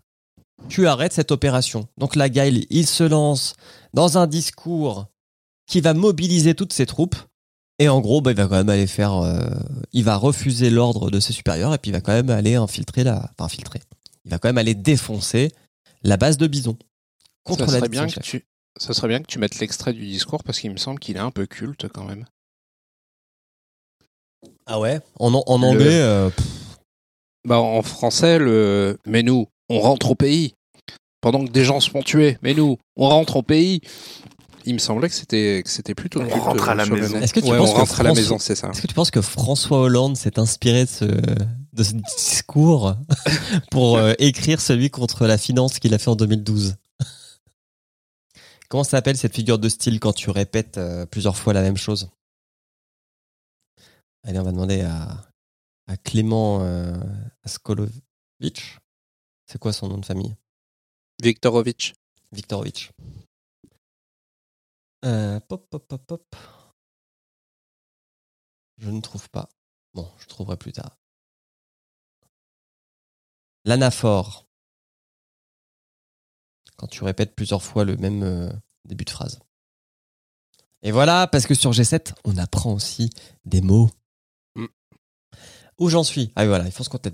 Tu 0.69 0.87
arrêtes 0.87 1.13
cette 1.13 1.31
opération. 1.31 1.87
Donc 1.97 2.15
là, 2.15 2.29
Guile, 2.29 2.65
il 2.69 2.87
se 2.87 3.03
lance 3.03 3.55
dans 3.93 4.17
un 4.17 4.25
discours 4.25 5.07
qui 5.67 5.81
va 5.81 5.93
mobiliser 5.93 6.55
toutes 6.55 6.73
ses 6.73 6.85
troupes. 6.85 7.15
Et 7.79 7.89
en 7.89 8.01
gros, 8.01 8.21
bah, 8.21 8.31
il 8.31 8.37
va 8.37 8.47
quand 8.47 8.55
même 8.55 8.69
aller 8.69 8.87
faire. 8.87 9.13
euh, 9.13 9.47
il 9.93 10.03
va 10.03 10.15
refuser 10.15 10.69
l'ordre 10.69 11.11
de 11.11 11.19
ses 11.19 11.33
supérieurs 11.33 11.73
et 11.73 11.77
puis 11.77 11.91
il 11.91 11.93
va 11.93 12.01
quand 12.01 12.13
même 12.13 12.31
aller 12.31 12.55
infiltrer 12.55 13.03
la. 13.03 13.17
Enfin, 13.17 13.45
infiltrer. 13.45 13.81
Il 14.25 14.31
va 14.31 14.39
quand 14.39 14.49
même 14.49 14.57
aller 14.57 14.75
défoncer 14.75 15.51
la 16.03 16.17
base 16.17 16.37
de 16.37 16.47
Bison. 16.47 16.77
Contre 17.43 17.65
ça 17.65 17.71
la 17.73 17.79
serait 17.79 17.89
bien 17.89 18.07
que 18.07 18.19
tu 18.19 18.45
ça 18.77 18.93
serait 18.93 19.07
bien 19.07 19.21
que 19.21 19.27
tu 19.27 19.39
mettes 19.39 19.59
l'extrait 19.59 19.93
du 19.93 20.05
discours 20.05 20.43
parce 20.43 20.59
qu'il 20.59 20.71
me 20.71 20.77
semble 20.77 20.99
qu'il 20.99 21.15
est 21.15 21.19
un 21.19 21.31
peu 21.31 21.45
culte 21.45 21.87
quand 21.87 22.03
même. 22.03 22.25
Ah 24.67 24.79
ouais 24.79 24.99
En, 25.19 25.33
en- 25.33 25.43
en 25.45 25.57
Le- 25.59 25.65
anglais, 25.65 26.01
euh, 26.01 26.29
Bah 27.47 27.59
en 27.59 27.81
français 27.81 28.37
le 28.39 28.97
mais 29.05 29.23
nous 29.23 29.47
on 29.69 29.79
rentre 29.79 30.11
au 30.11 30.15
pays 30.15 30.53
pendant 31.21 31.43
que 31.45 31.51
des 31.51 31.63
gens 31.63 31.79
se 31.79 31.89
font 31.89 32.01
tuer 32.01 32.37
mais 32.41 32.53
nous 32.53 32.77
on 32.95 33.07
rentre 33.09 33.37
au 33.37 33.41
pays. 33.43 33.81
Il 34.65 34.73
me 34.73 34.79
semblait 34.79 35.07
que 35.07 35.15
c'était 35.15 35.61
que 35.63 35.69
c'était 35.69 35.95
plutôt 35.95 36.21
On 36.21 36.27
rentre 36.27 36.67
à 36.67 36.75
la 36.75 36.85
maison. 36.85 37.19
Est-ce 37.21 37.33
que 37.33 37.39
tu 37.39 37.49
Ouais, 37.49 37.57
penses 37.57 37.69
on 37.69 37.73
que 37.73 37.77
rentre 37.79 38.01
à 38.01 38.03
la 38.03 38.09
France- 38.09 38.17
maison, 38.17 38.37
c'est 38.39 38.55
ça. 38.55 38.69
est-ce 38.69 38.81
que 38.81 38.87
tu 38.87 38.93
penses 38.93 39.11
que 39.11 39.21
François 39.21 39.79
Hollande 39.79 40.17
s'est 40.17 40.37
inspiré 40.39 40.83
de 40.83 40.89
ce, 40.89 41.05
de 41.05 41.83
ce 41.83 41.93
discours 41.93 42.95
pour 43.71 43.95
euh, 43.97 44.13
écrire 44.19 44.59
celui 44.59 44.89
contre 44.89 45.25
la 45.25 45.37
finance 45.37 45.79
qu'il 45.79 45.93
a 45.93 45.97
fait 45.97 46.09
en 46.09 46.15
2012 46.17 46.75
Comment 48.67 48.83
s'appelle 48.83 49.15
cette 49.15 49.33
figure 49.33 49.57
de 49.59 49.69
style 49.69 50.01
quand 50.01 50.11
tu 50.11 50.29
répètes 50.29 50.77
euh, 50.77 51.05
plusieurs 51.05 51.37
fois 51.37 51.53
la 51.53 51.61
même 51.61 51.77
chose? 51.77 52.09
Allez, 54.27 54.39
on 54.39 54.43
va 54.43 54.51
demander 54.51 54.81
à, 54.81 55.25
à 55.87 55.95
Clément 55.95 56.59
euh, 56.61 57.01
Askolovitch. 57.43 58.77
C'est 59.45 59.57
quoi 59.57 59.71
son 59.71 59.87
nom 59.87 59.99
de 59.99 60.05
famille? 60.05 60.35
Viktorovitch. 61.23 61.93
Viktorovitch. 62.33 62.91
Euh, 65.05 65.39
pop, 65.39 65.69
pop, 65.69 65.87
pop, 65.87 66.05
pop. 66.05 66.35
Je 68.79 68.89
ne 68.89 68.99
trouve 68.99 69.29
pas. 69.29 69.47
Bon, 69.93 70.11
je 70.17 70.25
trouverai 70.25 70.57
plus 70.57 70.73
tard. 70.73 70.97
L'anaphore. 73.63 74.45
Quand 76.75 76.87
tu 76.87 77.05
répètes 77.05 77.33
plusieurs 77.33 77.63
fois 77.63 77.85
le 77.85 77.95
même 77.95 78.23
euh, 78.23 78.51
début 78.83 79.05
de 79.05 79.09
phrase. 79.09 79.39
Et 80.81 80.91
voilà, 80.91 81.27
parce 81.27 81.47
que 81.47 81.55
sur 81.55 81.71
G7, 81.71 82.13
on 82.25 82.35
apprend 82.37 82.73
aussi 82.73 83.09
des 83.45 83.61
mots. 83.61 83.89
Où 85.79 85.89
j'en 85.89 86.03
suis 86.03 86.31
Ah 86.35 86.41
oui, 86.43 86.47
voilà, 86.47 86.65
il 86.65 86.71
faut 86.71 86.83
ce 86.83 86.89
qu'on 86.89 86.97
t'a. 86.97 87.09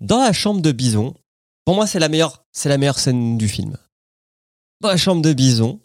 Dans 0.00 0.18
la 0.20 0.32
chambre 0.32 0.60
de 0.60 0.72
Bison, 0.72 1.14
pour 1.64 1.74
moi, 1.74 1.86
c'est 1.86 1.98
la 1.98 2.08
meilleure, 2.08 2.44
c'est 2.52 2.68
la 2.68 2.78
meilleure 2.78 2.98
scène 2.98 3.36
du 3.38 3.48
film. 3.48 3.76
Dans 4.80 4.88
la 4.88 4.96
chambre 4.96 5.22
de 5.22 5.32
Bison, 5.32 5.80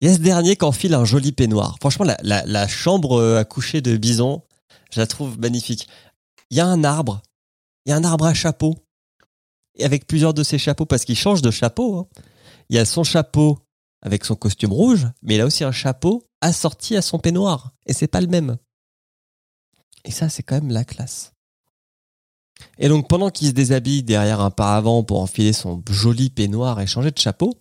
il 0.00 0.08
y 0.08 0.10
a 0.10 0.14
ce 0.14 0.18
dernier 0.20 0.56
qui 0.56 0.64
enfile 0.64 0.94
un 0.94 1.04
joli 1.04 1.32
peignoir. 1.32 1.76
Franchement, 1.80 2.04
la, 2.04 2.16
la- 2.22 2.44
la 2.46 2.66
chambre 2.68 3.20
euh, 3.20 3.38
à 3.38 3.44
coucher 3.44 3.80
de 3.80 3.96
Bison, 3.96 4.42
je 4.90 5.00
la 5.00 5.06
trouve 5.06 5.38
magnifique. 5.38 5.88
Il 6.50 6.56
y 6.56 6.60
a 6.60 6.66
un 6.66 6.84
arbre, 6.84 7.22
il 7.86 7.90
y 7.90 7.92
a 7.92 7.96
un 7.96 8.04
arbre 8.04 8.24
à 8.26 8.34
chapeau, 8.34 8.74
et 9.76 9.84
avec 9.84 10.06
plusieurs 10.06 10.34
de 10.34 10.42
ses 10.42 10.58
chapeaux, 10.58 10.86
parce 10.86 11.04
qu'il 11.04 11.16
change 11.16 11.42
de 11.42 11.50
chapeau. 11.50 11.96
hein. 11.98 12.06
Il 12.68 12.76
y 12.76 12.78
a 12.78 12.84
son 12.84 13.04
chapeau 13.04 13.58
avec 14.00 14.24
son 14.24 14.34
costume 14.34 14.72
rouge, 14.72 15.06
mais 15.22 15.34
il 15.36 15.40
a 15.40 15.46
aussi 15.46 15.64
un 15.64 15.72
chapeau 15.72 16.24
assorti 16.40 16.96
à 16.96 17.02
son 17.02 17.18
peignoir, 17.18 17.72
et 17.86 17.92
c'est 17.92 18.08
pas 18.08 18.20
le 18.20 18.26
même. 18.26 18.56
Et 20.04 20.10
ça, 20.10 20.28
c'est 20.28 20.42
quand 20.42 20.56
même 20.56 20.70
la 20.70 20.84
classe. 20.84 21.32
Et 22.78 22.88
donc, 22.88 23.08
pendant 23.08 23.30
qu'il 23.30 23.48
se 23.48 23.52
déshabille 23.52 24.02
derrière 24.02 24.40
un 24.40 24.50
paravent 24.50 25.02
pour 25.02 25.20
enfiler 25.20 25.52
son 25.52 25.82
joli 25.90 26.30
peignoir 26.30 26.80
et 26.80 26.86
changer 26.86 27.10
de 27.10 27.18
chapeau, 27.18 27.56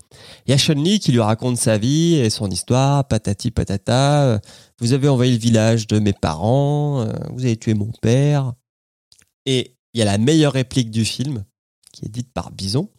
il 0.45 0.51
y 0.51 0.53
a 0.53 0.57
Chun-Li 0.57 0.99
qui 0.99 1.11
lui 1.11 1.19
raconte 1.19 1.57
sa 1.57 1.77
vie 1.77 2.15
et 2.15 2.29
son 2.29 2.49
histoire, 2.49 3.07
patati 3.07 3.51
patata. 3.51 4.23
euh, 4.25 4.39
Vous 4.79 4.93
avez 4.93 5.07
envahi 5.07 5.31
le 5.31 5.37
village 5.37 5.87
de 5.87 5.99
mes 5.99 6.13
parents, 6.13 7.01
euh, 7.01 7.13
vous 7.33 7.45
avez 7.45 7.57
tué 7.57 7.73
mon 7.73 7.91
père. 8.01 8.53
Et 9.45 9.75
il 9.93 9.99
y 9.99 10.01
a 10.01 10.05
la 10.05 10.17
meilleure 10.17 10.53
réplique 10.53 10.91
du 10.91 11.03
film 11.05 11.43
qui 11.91 12.05
est 12.05 12.09
dite 12.09 12.31
par 12.31 12.51
Bison, 12.51 12.89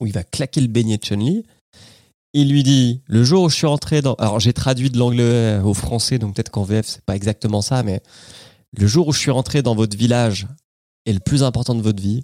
où 0.00 0.06
il 0.06 0.12
va 0.12 0.22
claquer 0.22 0.60
le 0.60 0.68
beignet 0.68 0.98
de 0.98 1.04
Chun-Li. 1.04 1.44
Il 2.32 2.50
lui 2.50 2.62
dit 2.62 3.02
le 3.06 3.24
jour 3.24 3.44
où 3.44 3.48
je 3.48 3.56
suis 3.56 3.66
rentré 3.66 4.02
dans. 4.02 4.14
Alors 4.14 4.38
j'ai 4.38 4.52
traduit 4.52 4.90
de 4.90 4.98
l'anglais 4.98 5.58
au 5.64 5.74
français, 5.74 6.18
donc 6.18 6.34
peut-être 6.36 6.50
qu'en 6.50 6.62
VF 6.62 6.86
c'est 6.86 7.04
pas 7.04 7.16
exactement 7.16 7.62
ça, 7.62 7.82
mais 7.82 8.02
le 8.76 8.86
jour 8.86 9.08
où 9.08 9.12
je 9.12 9.18
suis 9.18 9.30
rentré 9.30 9.62
dans 9.62 9.74
votre 9.74 9.96
village 9.96 10.46
est 11.06 11.12
le 11.12 11.20
plus 11.20 11.42
important 11.42 11.74
de 11.74 11.82
votre 11.82 12.02
vie. 12.02 12.22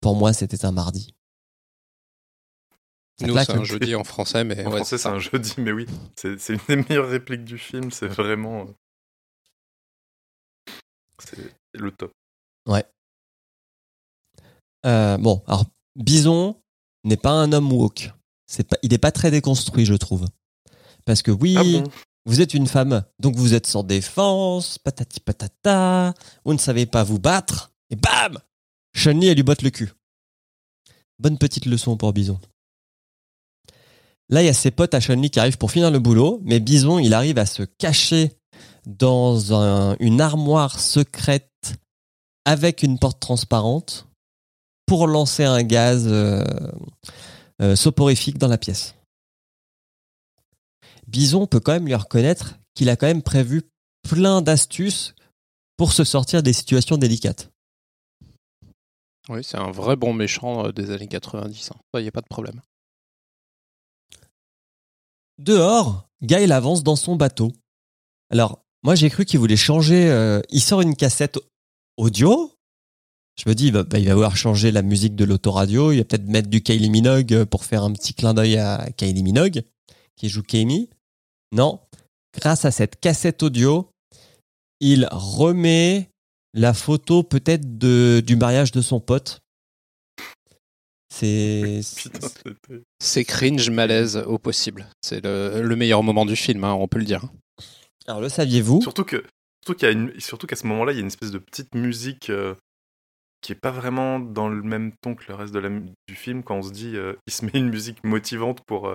Pour 0.00 0.16
moi, 0.16 0.32
c'était 0.32 0.64
un 0.64 0.72
mardi. 0.72 1.14
Nous, 3.20 3.36
c'est 3.38 3.50
un 3.52 3.64
jeudi 3.64 3.94
en 3.94 4.04
français, 4.04 4.44
mais 4.44 4.64
En 4.66 4.70
ouais, 4.70 4.76
français, 4.78 4.84
c'est 4.84 4.96
c'est 4.98 5.02
ça. 5.04 5.12
un 5.12 5.18
jeudi, 5.18 5.54
mais 5.58 5.72
oui, 5.72 5.86
c'est 6.16 6.38
c'est 6.40 6.54
une 6.54 6.60
des 6.68 6.76
meilleures 6.76 7.08
répliques 7.08 7.44
du 7.44 7.58
film. 7.58 7.90
C'est 7.92 8.08
vraiment. 8.08 8.62
euh, 8.62 8.72
C'est 11.18 11.38
le 11.74 11.90
top. 11.92 12.12
Euh, 14.86 15.16
bon, 15.16 15.42
alors 15.46 15.64
Bison 15.96 16.60
n'est 17.04 17.16
pas 17.16 17.30
un 17.30 17.52
homme 17.52 17.72
woke. 17.72 18.10
C'est 18.46 18.68
pas, 18.68 18.76
il 18.82 18.90
n'est 18.90 18.98
pas 18.98 19.12
très 19.12 19.30
déconstruit, 19.30 19.86
je 19.86 19.94
trouve. 19.94 20.26
Parce 21.06 21.22
que 21.22 21.30
oui, 21.30 21.54
Ah 21.58 21.62
bon? 21.62 21.84
Vous 22.26 22.40
êtes 22.40 22.54
une 22.54 22.66
femme, 22.66 23.04
donc 23.20 23.36
vous 23.36 23.54
êtes 23.54 23.66
sans 23.66 23.82
défense, 23.82 24.78
patati 24.78 25.20
patata, 25.20 26.14
vous 26.44 26.52
ne 26.54 26.58
savez 26.58 26.86
pas 26.86 27.04
vous 27.04 27.18
battre, 27.18 27.72
et 27.90 27.96
bam 27.96 28.38
Chun-Li, 28.96 29.26
elle 29.28 29.36
lui 29.36 29.42
botte 29.42 29.62
le 29.62 29.70
cul. 29.70 29.92
Bonne 31.18 31.38
petite 31.38 31.66
leçon 31.66 31.96
pour 31.96 32.12
Bison. 32.12 32.38
Là, 34.30 34.42
il 34.42 34.46
y 34.46 34.48
a 34.48 34.54
ses 34.54 34.70
potes 34.70 34.94
à 34.94 35.00
Chun-Li 35.00 35.30
qui 35.30 35.38
arrivent 35.40 35.58
pour 35.58 35.70
finir 35.70 35.90
le 35.90 35.98
boulot, 35.98 36.40
mais 36.44 36.60
Bison, 36.60 36.98
il 36.98 37.12
arrive 37.12 37.38
à 37.38 37.46
se 37.46 37.62
cacher 37.62 38.32
dans 38.86 39.52
un- 39.54 39.96
une 40.00 40.20
armoire 40.20 40.78
secrète 40.80 41.50
avec 42.44 42.82
une 42.82 42.98
porte 42.98 43.20
transparente 43.20 44.06
pour 44.86 45.06
lancer 45.06 45.44
un 45.44 45.62
gaz 45.62 46.06
euh, 46.06 46.44
euh, 47.62 47.76
soporifique 47.76 48.38
dans 48.38 48.48
la 48.48 48.58
pièce. 48.58 48.94
Bison 51.14 51.46
peut 51.46 51.60
quand 51.60 51.70
même 51.70 51.86
lui 51.86 51.94
reconnaître 51.94 52.58
qu'il 52.74 52.88
a 52.88 52.96
quand 52.96 53.06
même 53.06 53.22
prévu 53.22 53.62
plein 54.02 54.42
d'astuces 54.42 55.14
pour 55.76 55.92
se 55.92 56.02
sortir 56.02 56.42
des 56.42 56.52
situations 56.52 56.96
délicates. 56.96 57.52
Oui, 59.28 59.44
c'est 59.44 59.56
un 59.56 59.70
vrai 59.70 59.94
bon 59.94 60.12
méchant 60.12 60.66
euh, 60.66 60.72
des 60.72 60.90
années 60.90 61.06
90. 61.06 61.70
hein. 61.70 61.76
Ça, 61.94 62.00
y 62.00 62.08
a 62.08 62.10
pas 62.10 62.20
de 62.20 62.26
problème. 62.26 62.60
Dehors, 65.38 66.08
Gaël 66.20 66.50
avance 66.50 66.82
dans 66.82 66.96
son 66.96 67.14
bateau. 67.14 67.52
Alors, 68.30 68.64
moi 68.82 68.96
j'ai 68.96 69.08
cru 69.08 69.24
qu'il 69.24 69.38
voulait 69.38 69.56
changer. 69.56 70.10
euh, 70.10 70.40
il 70.50 70.60
sort 70.60 70.80
une 70.80 70.96
cassette 70.96 71.38
audio. 71.96 72.52
Je 73.36 73.48
me 73.48 73.54
dis, 73.54 73.70
bah, 73.70 73.84
bah, 73.84 74.00
il 74.00 74.08
va 74.08 74.14
vouloir 74.14 74.36
changer 74.36 74.72
la 74.72 74.82
musique 74.82 75.14
de 75.14 75.24
l'autoradio. 75.24 75.92
Il 75.92 75.98
va 75.98 76.04
peut-être 76.04 76.26
mettre 76.26 76.48
du 76.48 76.60
Kylie 76.60 76.90
Minogue 76.90 77.32
euh, 77.34 77.46
pour 77.46 77.64
faire 77.64 77.84
un 77.84 77.92
petit 77.92 78.14
clin 78.14 78.34
d'œil 78.34 78.56
à 78.56 78.90
Kylie 78.96 79.22
Minogue, 79.22 79.62
qui 80.16 80.28
joue 80.28 80.42
Kami. 80.42 80.90
Non, 81.54 81.80
grâce 82.36 82.64
à 82.64 82.72
cette 82.72 82.98
cassette 82.98 83.44
audio, 83.44 83.88
il 84.80 85.08
remet 85.12 86.10
la 86.52 86.74
photo 86.74 87.22
peut-être 87.22 87.78
de, 87.78 88.20
du 88.26 88.34
mariage 88.34 88.72
de 88.72 88.80
son 88.80 88.98
pote. 88.98 89.40
C'est. 91.08 91.80
Cringe 93.24 93.70
malaise 93.70 94.16
au 94.16 94.38
possible. 94.38 94.88
C'est 95.00 95.24
le, 95.24 95.62
le 95.62 95.76
meilleur 95.76 96.02
moment 96.02 96.26
du 96.26 96.34
film, 96.34 96.64
hein, 96.64 96.72
on 96.72 96.88
peut 96.88 96.98
le 96.98 97.04
dire. 97.04 97.24
Alors, 98.08 98.20
le 98.20 98.28
saviez-vous? 98.28 98.82
Surtout 98.82 99.04
que 99.04 99.24
surtout 100.18 100.46
une 100.46 100.48
qu'à 100.48 100.56
ce 100.56 100.66
moment-là, 100.66 100.90
il 100.90 100.96
y 100.96 100.98
a 100.98 101.00
une 101.02 101.06
espèce 101.06 101.30
de 101.30 101.38
petite 101.38 101.74
musique 101.76 102.30
euh, 102.30 102.54
qui 103.40 103.52
est 103.52 103.60
pas 103.60 103.70
vraiment 103.70 104.18
dans 104.18 104.48
le 104.48 104.60
même 104.62 104.92
ton 105.00 105.14
que 105.14 105.24
le 105.28 105.34
reste 105.34 105.54
de 105.54 105.60
la 105.60 105.70
du 105.70 106.14
film 106.16 106.42
quand 106.42 106.56
on 106.56 106.62
se 106.62 106.72
dit 106.72 106.96
euh, 106.96 107.14
il 107.28 107.32
se 107.32 107.44
met 107.44 107.52
une 107.54 107.70
musique 107.70 108.02
motivante 108.02 108.60
pour 108.66 108.92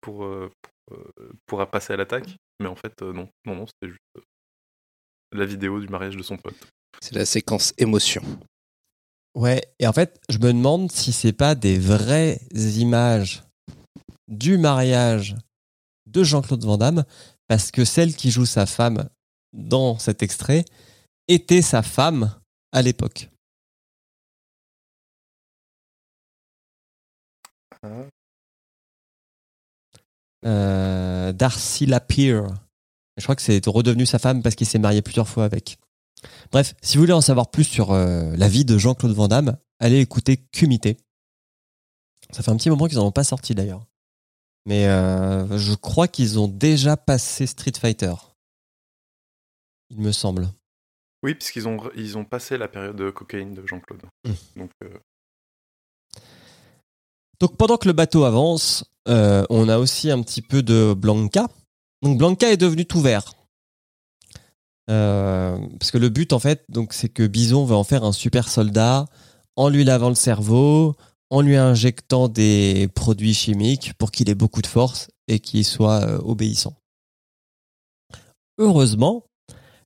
pour 0.00 0.24
euh, 0.24 0.50
pour, 0.62 0.72
euh, 0.90 1.32
pour 1.46 1.66
passer 1.68 1.92
à 1.92 1.96
l'attaque, 1.96 2.36
mais 2.60 2.68
en 2.68 2.76
fait 2.76 3.02
euh, 3.02 3.12
non 3.12 3.28
non 3.44 3.54
non 3.54 3.66
c'était 3.66 3.90
juste 3.90 4.02
euh, 4.16 4.22
la 5.32 5.44
vidéo 5.44 5.80
du 5.80 5.88
mariage 5.88 6.16
de 6.16 6.22
son 6.22 6.36
pote. 6.36 6.56
C'est 7.00 7.14
la 7.14 7.26
séquence 7.26 7.74
émotion. 7.78 8.22
Ouais, 9.34 9.62
et 9.78 9.86
en 9.86 9.92
fait, 9.92 10.18
je 10.30 10.38
me 10.38 10.52
demande 10.52 10.90
si 10.90 11.12
c'est 11.12 11.32
pas 11.32 11.54
des 11.54 11.78
vraies 11.78 12.40
images 12.54 13.42
du 14.26 14.58
mariage 14.58 15.36
de 16.06 16.24
Jean-Claude 16.24 16.64
Van 16.64 16.78
Damme, 16.78 17.04
parce 17.46 17.70
que 17.70 17.84
celle 17.84 18.16
qui 18.16 18.30
joue 18.30 18.46
sa 18.46 18.66
femme 18.66 19.08
dans 19.52 19.98
cet 19.98 20.22
extrait 20.22 20.64
était 21.28 21.62
sa 21.62 21.82
femme 21.82 22.34
à 22.72 22.82
l'époque. 22.82 23.28
Euh, 30.48 31.32
Darcy 31.32 31.86
Lapierre. 31.86 32.46
Je 33.16 33.22
crois 33.22 33.36
que 33.36 33.42
c'est 33.42 33.64
redevenu 33.66 34.06
sa 34.06 34.18
femme 34.18 34.42
parce 34.42 34.54
qu'il 34.54 34.66
s'est 34.66 34.78
marié 34.78 35.02
plusieurs 35.02 35.28
fois 35.28 35.44
avec. 35.44 35.78
Bref, 36.50 36.74
si 36.82 36.96
vous 36.96 37.02
voulez 37.02 37.12
en 37.12 37.20
savoir 37.20 37.50
plus 37.50 37.64
sur 37.64 37.92
euh, 37.92 38.34
la 38.36 38.48
vie 38.48 38.64
de 38.64 38.78
Jean-Claude 38.78 39.12
Van 39.12 39.28
Damme, 39.28 39.56
allez 39.78 40.00
écouter 40.00 40.36
Cumité. 40.36 40.96
Ça 42.30 42.42
fait 42.42 42.50
un 42.50 42.56
petit 42.56 42.70
moment 42.70 42.86
qu'ils 42.86 42.98
n'en 42.98 43.06
ont 43.06 43.12
pas 43.12 43.24
sorti 43.24 43.54
d'ailleurs. 43.54 43.84
Mais 44.66 44.86
euh, 44.86 45.58
je 45.58 45.74
crois 45.74 46.08
qu'ils 46.08 46.38
ont 46.38 46.48
déjà 46.48 46.96
passé 46.96 47.46
Street 47.46 47.72
Fighter. 47.78 48.14
Il 49.90 50.00
me 50.00 50.12
semble. 50.12 50.48
Oui, 51.22 51.34
puisqu'ils 51.34 51.66
ont 51.66 51.78
ils 51.96 52.18
ont 52.18 52.24
passé 52.24 52.58
la 52.58 52.68
période 52.68 52.96
de 52.96 53.10
cocaïne 53.10 53.54
de 53.54 53.66
Jean-Claude. 53.66 54.02
Mm. 54.24 54.32
Donc 54.56 54.70
euh, 54.84 54.98
Donc 57.40 57.56
pendant 57.56 57.76
que 57.76 57.88
le 57.88 57.92
bateau 57.92 58.24
avance, 58.24 58.84
euh, 59.08 59.44
on 59.50 59.68
a 59.68 59.78
aussi 59.78 60.10
un 60.10 60.22
petit 60.22 60.42
peu 60.42 60.62
de 60.62 60.94
Blanca. 60.94 61.46
Donc 62.02 62.18
Blanca 62.18 62.50
est 62.50 62.56
devenu 62.56 62.84
tout 62.84 63.00
vert. 63.00 63.34
Euh, 64.90 65.58
parce 65.78 65.90
que 65.90 65.98
le 65.98 66.08
but 66.08 66.32
en 66.32 66.38
fait, 66.38 66.64
donc 66.68 66.92
c'est 66.92 67.08
que 67.08 67.26
Bison 67.26 67.64
va 67.64 67.76
en 67.76 67.84
faire 67.84 68.04
un 68.04 68.12
super 68.12 68.48
soldat 68.48 69.06
en 69.56 69.68
lui 69.68 69.84
lavant 69.84 70.08
le 70.08 70.14
cerveau, 70.14 70.94
en 71.30 71.42
lui 71.42 71.56
injectant 71.56 72.28
des 72.28 72.88
produits 72.94 73.34
chimiques 73.34 73.92
pour 73.98 74.10
qu'il 74.10 74.30
ait 74.30 74.34
beaucoup 74.34 74.62
de 74.62 74.66
force 74.66 75.08
et 75.26 75.40
qu'il 75.40 75.64
soit 75.64 76.02
euh, 76.04 76.18
obéissant. 76.24 76.74
Heureusement, 78.58 79.24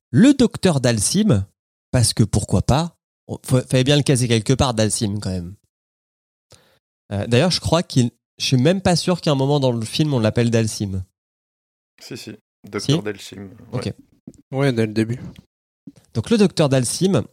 le 0.09 0.33
docteur 0.33 0.79
Dalsim, 0.79 1.45
parce 1.91 2.13
que 2.13 2.23
pourquoi 2.23 2.61
pas, 2.61 2.95
il 3.29 3.61
fallait 3.69 3.83
bien 3.83 3.97
le 3.97 4.03
caser 4.03 4.27
quelque 4.27 4.53
part 4.53 4.73
Dalsim 4.73 5.19
quand 5.19 5.31
même. 5.31 5.55
Euh, 7.13 7.27
D'ailleurs, 7.27 7.51
je 7.51 7.59
crois 7.59 7.83
qu'il. 7.83 8.11
Je 8.39 8.45
suis 8.45 8.57
même 8.57 8.81
pas 8.81 8.95
sûr 8.95 9.21
qu'à 9.21 9.31
un 9.31 9.35
moment 9.35 9.59
dans 9.59 9.71
le 9.71 9.85
film 9.85 10.13
on 10.13 10.19
l'appelle 10.19 10.49
Dalsim. 10.49 11.03
si 12.01 12.17
si, 12.17 12.31
Docteur 12.67 12.97
Si 12.97 13.03
Delchim. 13.03 13.49
Ok. 13.71 13.93
Ouais, 14.51 14.73
dès 14.73 14.87
le 14.87 14.93
début. 14.93 15.19
Donc 16.13 16.29
le 16.29 16.37
docteur 16.37 16.67
Dalsim, 16.67 17.23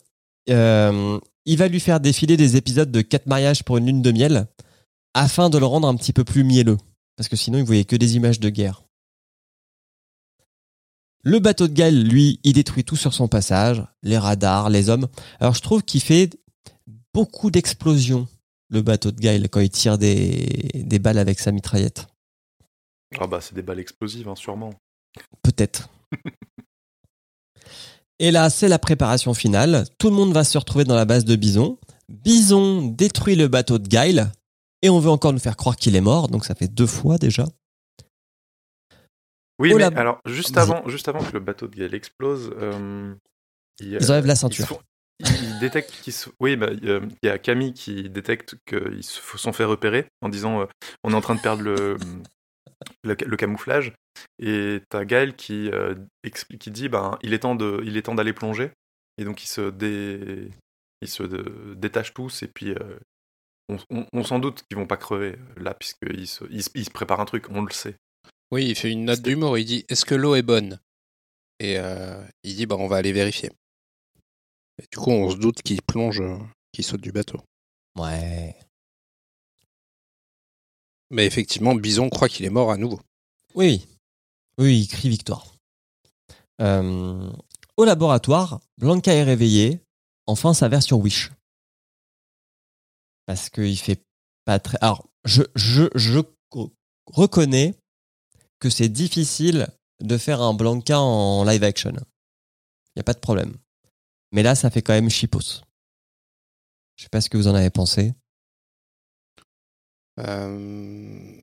euh, 0.50 1.18
il 1.46 1.56
va 1.56 1.68
lui 1.68 1.80
faire 1.80 2.00
défiler 2.00 2.36
des 2.36 2.56
épisodes 2.56 2.90
de 2.90 3.00
quatre 3.00 3.26
mariages 3.26 3.64
pour 3.64 3.78
une 3.78 3.86
lune 3.86 4.02
de 4.02 4.12
miel 4.12 4.46
afin 5.14 5.50
de 5.50 5.58
le 5.58 5.66
rendre 5.66 5.88
un 5.88 5.96
petit 5.96 6.12
peu 6.12 6.24
plus 6.24 6.44
mielleux. 6.44 6.78
Parce 7.16 7.28
que 7.28 7.36
sinon 7.36 7.58
il 7.58 7.64
voyait 7.64 7.84
que 7.84 7.96
des 7.96 8.16
images 8.16 8.40
de 8.40 8.50
guerre. 8.50 8.82
Le 11.22 11.38
bateau 11.38 11.68
de 11.68 11.74
Gaël, 11.74 12.02
lui, 12.02 12.40
il 12.44 12.54
détruit 12.54 12.84
tout 12.84 12.96
sur 12.96 13.12
son 13.12 13.28
passage, 13.28 13.82
les 14.02 14.16
radars, 14.16 14.70
les 14.70 14.88
hommes. 14.88 15.06
Alors 15.38 15.54
je 15.54 15.60
trouve 15.60 15.82
qu'il 15.82 16.00
fait 16.00 16.30
beaucoup 17.12 17.50
d'explosions, 17.50 18.26
le 18.70 18.82
bateau 18.82 19.10
de 19.10 19.20
Gaël, 19.20 19.48
quand 19.48 19.60
il 19.60 19.70
tire 19.70 19.98
des, 19.98 20.70
des 20.74 20.98
balles 20.98 21.18
avec 21.18 21.38
sa 21.40 21.52
mitraillette. 21.52 22.06
Ah 23.18 23.26
bah 23.26 23.40
c'est 23.40 23.54
des 23.54 23.62
balles 23.62 23.80
explosives 23.80 24.28
hein, 24.28 24.36
sûrement. 24.36 24.72
Peut-être. 25.42 25.88
Et 28.18 28.30
là, 28.30 28.50
c'est 28.50 28.68
la 28.68 28.78
préparation 28.78 29.32
finale. 29.34 29.86
Tout 29.98 30.10
le 30.10 30.14
monde 30.16 30.32
va 30.32 30.44
se 30.44 30.58
retrouver 30.58 30.84
dans 30.84 30.94
la 30.94 31.06
base 31.06 31.24
de 31.24 31.36
Bison. 31.36 31.78
Bison 32.08 32.86
détruit 32.88 33.34
le 33.34 33.48
bateau 33.48 33.78
de 33.78 33.88
Guile. 33.88 34.30
Et 34.82 34.90
on 34.90 35.00
veut 35.00 35.10
encore 35.10 35.32
nous 35.32 35.38
faire 35.38 35.56
croire 35.56 35.76
qu'il 35.76 35.96
est 35.96 36.00
mort. 36.02 36.28
Donc 36.28 36.44
ça 36.44 36.54
fait 36.54 36.68
deux 36.68 36.86
fois 36.86 37.16
déjà. 37.18 37.46
Oui, 39.58 39.72
Oh 39.74 39.76
mais 39.78 39.84
alors 39.84 40.20
juste 40.26 40.56
avant 40.56 40.86
juste 40.88 41.08
avant 41.08 41.22
que 41.22 41.32
le 41.32 41.40
bateau 41.40 41.66
de 41.68 41.76
Gaël 41.76 41.94
explose, 41.94 42.50
euh, 42.56 43.14
il, 43.80 43.88
Ils 44.00 44.10
enlèvent 44.10 44.24
la 44.26 44.32
Ils 44.34 44.36
ceinture. 44.36 44.66
font- 44.66 44.80
ils 45.20 45.58
détectent 45.60 45.92
qu'ils 46.02 46.12
se- 46.12 46.30
Oui, 46.40 46.56
bah, 46.56 46.68
euh, 46.84 47.00
il 47.22 47.26
y 47.26 47.30
a 47.30 47.38
Camille 47.38 47.72
qui 47.74 48.08
détecte 48.10 48.56
qu'ils 48.66 49.04
se 49.04 49.20
sont 49.38 49.52
fait 49.52 49.64
repérer 49.64 50.06
en 50.22 50.28
disant 50.28 50.62
euh, 50.62 50.66
on 51.04 51.12
est 51.12 51.14
en 51.16 51.20
train 51.20 51.34
de 51.34 51.40
perdre 51.40 51.62
le, 51.62 51.96
le, 53.04 53.16
ca- 53.18 53.26
le 53.26 53.36
camouflage. 53.36 53.92
Et 54.38 54.80
t'as 54.88 55.04
Gaël 55.04 55.36
qui, 55.36 55.70
euh, 55.70 55.94
explique, 56.24 56.60
qui 56.62 56.70
dit 56.70 56.88
ben, 56.88 57.18
il 57.22 57.34
est 57.34 57.40
temps 57.40 57.54
de, 57.54 57.80
il 57.84 57.96
est 57.96 58.02
temps 58.02 58.14
d'aller 58.14 58.32
plonger. 58.32 58.70
Et 59.18 59.24
donc 59.24 59.42
ils 59.44 59.48
se, 59.48 59.70
dé, 59.70 60.48
ils 61.02 61.08
se 61.08 61.22
détachent 61.74 62.14
tous 62.14 62.42
et 62.42 62.48
puis 62.48 62.70
euh, 62.70 62.98
on, 63.68 63.76
on- 63.90 64.06
on 64.12 64.24
s'en 64.24 64.38
doute 64.38 64.62
qu'ils 64.68 64.78
vont 64.78 64.86
pas 64.86 64.96
crever 64.96 65.36
là 65.56 65.74
puisqu'ils 65.74 66.26
se, 66.26 66.44
ils, 66.50 66.62
se- 66.62 66.70
ils 66.74 66.84
se 66.84 66.90
préparent 66.90 67.20
un 67.20 67.24
truc, 67.26 67.46
on 67.50 67.62
le 67.62 67.72
sait. 67.72 67.94
Oui, 68.50 68.66
il 68.66 68.74
fait 68.74 68.90
une 68.90 69.04
note 69.04 69.22
d'humour. 69.22 69.58
Il 69.58 69.64
dit 69.64 69.84
Est-ce 69.88 70.04
que 70.04 70.14
l'eau 70.14 70.34
est 70.34 70.42
bonne? 70.42 70.80
Et 71.60 71.76
il 72.42 72.56
dit 72.56 72.66
bah, 72.66 72.76
On 72.78 72.88
va 72.88 72.96
aller 72.96 73.12
vérifier. 73.12 73.50
Et 74.80 74.86
du 74.90 74.98
coup, 74.98 75.10
on 75.10 75.30
se 75.30 75.36
doute 75.36 75.60
qu'il 75.62 75.82
plonge, 75.82 76.20
euh, 76.20 76.38
qu'il 76.72 76.84
saute 76.84 77.02
du 77.02 77.12
bateau. 77.12 77.38
Ouais. 77.96 78.56
Mais 81.10 81.26
effectivement, 81.26 81.74
Bison 81.74 82.08
croit 82.08 82.28
qu'il 82.28 82.46
est 82.46 82.50
mort 82.50 82.70
à 82.70 82.76
nouveau. 82.76 83.00
Oui. 83.54 83.86
Oui, 84.58 84.80
il 84.80 84.88
crie 84.88 85.08
victoire. 85.10 85.54
Euh, 86.62 87.30
au 87.76 87.84
laboratoire, 87.84 88.60
Blanca 88.78 89.12
est 89.12 89.22
réveillée. 89.22 89.80
Enfin, 90.26 90.54
sa 90.54 90.68
version 90.68 90.98
Wish. 90.98 91.30
Parce 93.26 93.50
qu'il 93.50 93.78
fait 93.78 94.02
pas 94.44 94.58
très. 94.60 94.78
Alors, 94.80 95.08
je, 95.24 95.42
je, 95.56 95.84
je 95.94 96.20
co- 96.48 96.72
reconnais 97.06 97.74
que 98.60 98.70
c'est 98.70 98.88
difficile 98.88 99.68
de 100.00 100.16
faire 100.16 100.40
un 100.40 100.54
Blanca 100.54 101.00
en 101.00 101.44
live 101.44 101.64
action. 101.64 101.92
Il 101.92 102.96
n'y 102.96 103.00
a 103.00 103.04
pas 103.04 103.14
de 103.14 103.20
problème. 103.20 103.56
Mais 104.32 104.42
là, 104.42 104.54
ça 104.54 104.70
fait 104.70 104.82
quand 104.82 104.92
même 104.92 105.10
chipos. 105.10 105.62
Je 106.96 107.04
sais 107.04 107.08
pas 107.10 107.20
ce 107.20 107.28
que 107.30 107.36
vous 107.36 107.48
en 107.48 107.54
avez 107.54 107.70
pensé. 107.70 108.14
Euh, 110.18 111.40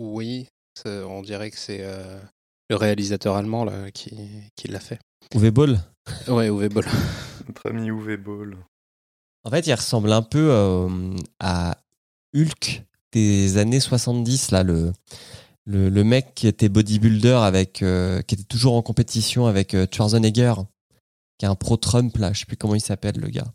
Oui, 0.00 0.48
on 0.84 1.22
dirait 1.22 1.50
que 1.50 1.58
c'est 1.58 1.80
euh, 1.80 2.20
le 2.68 2.76
réalisateur 2.76 3.36
allemand 3.36 3.64
là, 3.64 3.90
qui, 3.90 4.16
qui 4.56 4.68
l'a 4.68 4.80
fait. 4.80 4.98
Uwe 5.34 5.50
Boll 5.50 5.78
Ouais, 6.28 6.48
Uwe 6.48 6.68
Boll. 6.68 6.84
Notre 7.48 7.70
ami 7.70 7.86
Uwe 7.88 8.16
Ball. 8.16 8.56
En 9.44 9.50
fait, 9.50 9.66
il 9.66 9.74
ressemble 9.74 10.12
un 10.12 10.22
peu 10.22 10.50
euh, 10.50 11.14
à 11.38 11.78
Hulk 12.34 12.82
des 13.12 13.56
années 13.58 13.80
70, 13.80 14.50
là, 14.50 14.62
le, 14.64 14.92
le, 15.64 15.88
le 15.88 16.04
mec 16.04 16.34
qui 16.34 16.48
était 16.48 16.68
bodybuilder 16.68 17.38
avec, 17.42 17.82
euh, 17.82 18.20
qui 18.22 18.34
était 18.34 18.44
toujours 18.44 18.74
en 18.74 18.82
compétition 18.82 19.46
avec 19.46 19.74
euh, 19.74 19.86
Schwarzenegger, 19.90 20.54
qui 21.38 21.44
est 21.46 21.48
un 21.48 21.54
pro-Trump, 21.54 22.16
là, 22.18 22.32
je 22.32 22.40
sais 22.40 22.46
plus 22.46 22.56
comment 22.56 22.74
il 22.74 22.80
s'appelle, 22.80 23.16
le 23.18 23.28
gars. 23.28 23.52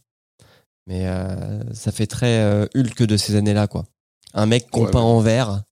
Mais 0.87 1.07
euh, 1.07 1.73
ça 1.73 1.91
fait 1.91 2.07
très 2.07 2.39
euh, 2.41 2.65
Hulk 2.75 3.03
de 3.03 3.17
ces 3.17 3.35
années-là, 3.35 3.67
quoi. 3.67 3.85
Un 4.33 4.45
mec 4.45 4.69
qu'on 4.69 4.85
Ouais, 4.85 4.91
peint 4.91 4.99
ouais. 4.99 5.05
en 5.05 5.19
vert. 5.19 5.63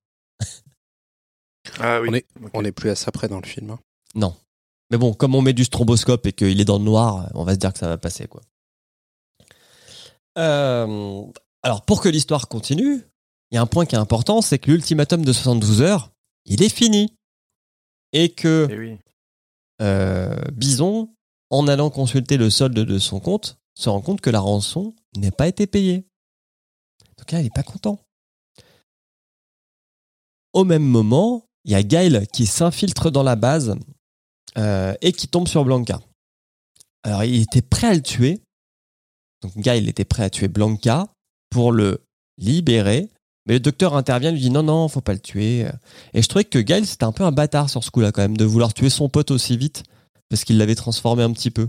Ah 1.79 2.01
oui. 2.01 2.09
On 2.09 2.13
est-. 2.13 2.25
On 2.53 2.61
n'est 2.61 2.71
plus 2.71 2.89
à 2.89 2.95
ça 2.95 3.11
près 3.11 3.27
dans 3.27 3.39
le 3.39 3.45
film. 3.45 3.71
hein. 3.71 3.79
Non. 4.15 4.35
Mais 4.91 4.97
bon, 4.97 5.13
comme 5.13 5.35
on 5.35 5.41
met 5.41 5.53
du 5.53 5.65
stromboscope 5.65 6.25
et 6.25 6.33
qu'il 6.33 6.59
est 6.59 6.65
dans 6.65 6.79
le 6.79 6.83
noir, 6.83 7.29
on 7.35 7.43
va 7.43 7.53
se 7.53 7.59
dire 7.59 7.71
que 7.73 7.79
ça 7.79 7.87
va 7.87 7.97
passer, 7.97 8.27
quoi. 8.27 8.41
Euh, 10.37 11.23
alors, 11.63 11.83
pour 11.85 12.01
que 12.01 12.09
l'histoire 12.09 12.47
continue, 12.47 13.01
il 13.51 13.55
y 13.55 13.57
a 13.57 13.61
un 13.61 13.65
point 13.67 13.85
qui 13.85 13.95
est 13.95 13.99
important, 13.99 14.41
c'est 14.41 14.59
que 14.59 14.71
l'ultimatum 14.71 15.23
de 15.25 15.33
72 15.33 15.81
heures, 15.81 16.11
il 16.45 16.63
est 16.63 16.69
fini. 16.73 17.13
Et 18.13 18.29
que 18.33 18.67
Eh 18.71 18.77
oui. 18.79 18.97
euh, 19.81 20.35
Bison, 20.53 21.13
en 21.49 21.67
allant 21.67 21.89
consulter 21.89 22.37
le 22.37 22.49
solde 22.49 22.75
de 22.75 22.99
son 22.99 23.19
compte, 23.19 23.57
se 23.73 23.89
rend 23.89 24.01
compte 24.01 24.21
que 24.21 24.29
la 24.29 24.39
rançon 24.39 24.95
n'a 25.15 25.31
pas 25.31 25.47
été 25.47 25.67
payée. 25.67 26.05
Donc 27.17 27.31
là, 27.31 27.39
il 27.39 27.45
n'est 27.45 27.49
pas 27.49 27.63
content. 27.63 27.99
Au 30.53 30.63
même 30.63 30.83
moment, 30.83 31.45
il 31.65 31.71
y 31.71 31.75
a 31.75 31.83
Gail 31.83 32.27
qui 32.33 32.45
s'infiltre 32.45 33.11
dans 33.11 33.23
la 33.23 33.35
base 33.35 33.75
euh, 34.57 34.93
et 35.01 35.11
qui 35.11 35.27
tombe 35.27 35.47
sur 35.47 35.63
Blanca. 35.63 35.99
Alors, 37.03 37.23
il 37.23 37.41
était 37.41 37.61
prêt 37.61 37.87
à 37.87 37.93
le 37.93 38.01
tuer. 38.01 38.41
Donc, 39.41 39.55
Gail 39.57 39.87
était 39.87 40.05
prêt 40.05 40.23
à 40.23 40.29
tuer 40.29 40.47
Blanca 40.47 41.07
pour 41.49 41.71
le 41.71 42.03
libérer. 42.37 43.09
Mais 43.45 43.53
le 43.53 43.59
docteur 43.59 43.95
intervient, 43.95 44.31
lui 44.31 44.39
dit 44.39 44.49
non, 44.49 44.63
non, 44.63 44.87
faut 44.87 45.01
pas 45.01 45.13
le 45.13 45.19
tuer. 45.19 45.67
Et 46.13 46.21
je 46.21 46.27
trouvais 46.27 46.43
que 46.43 46.59
Gail, 46.59 46.85
c'était 46.85 47.05
un 47.05 47.11
peu 47.11 47.23
un 47.23 47.31
bâtard 47.31 47.69
sur 47.69 47.83
ce 47.83 47.91
coup-là, 47.91 48.11
quand 48.11 48.21
même, 48.21 48.37
de 48.37 48.45
vouloir 48.45 48.73
tuer 48.73 48.89
son 48.89 49.09
pote 49.09 49.31
aussi 49.31 49.57
vite, 49.57 49.83
parce 50.29 50.43
qu'il 50.43 50.57
l'avait 50.57 50.75
transformé 50.75 51.23
un 51.23 51.31
petit 51.33 51.51
peu. 51.51 51.67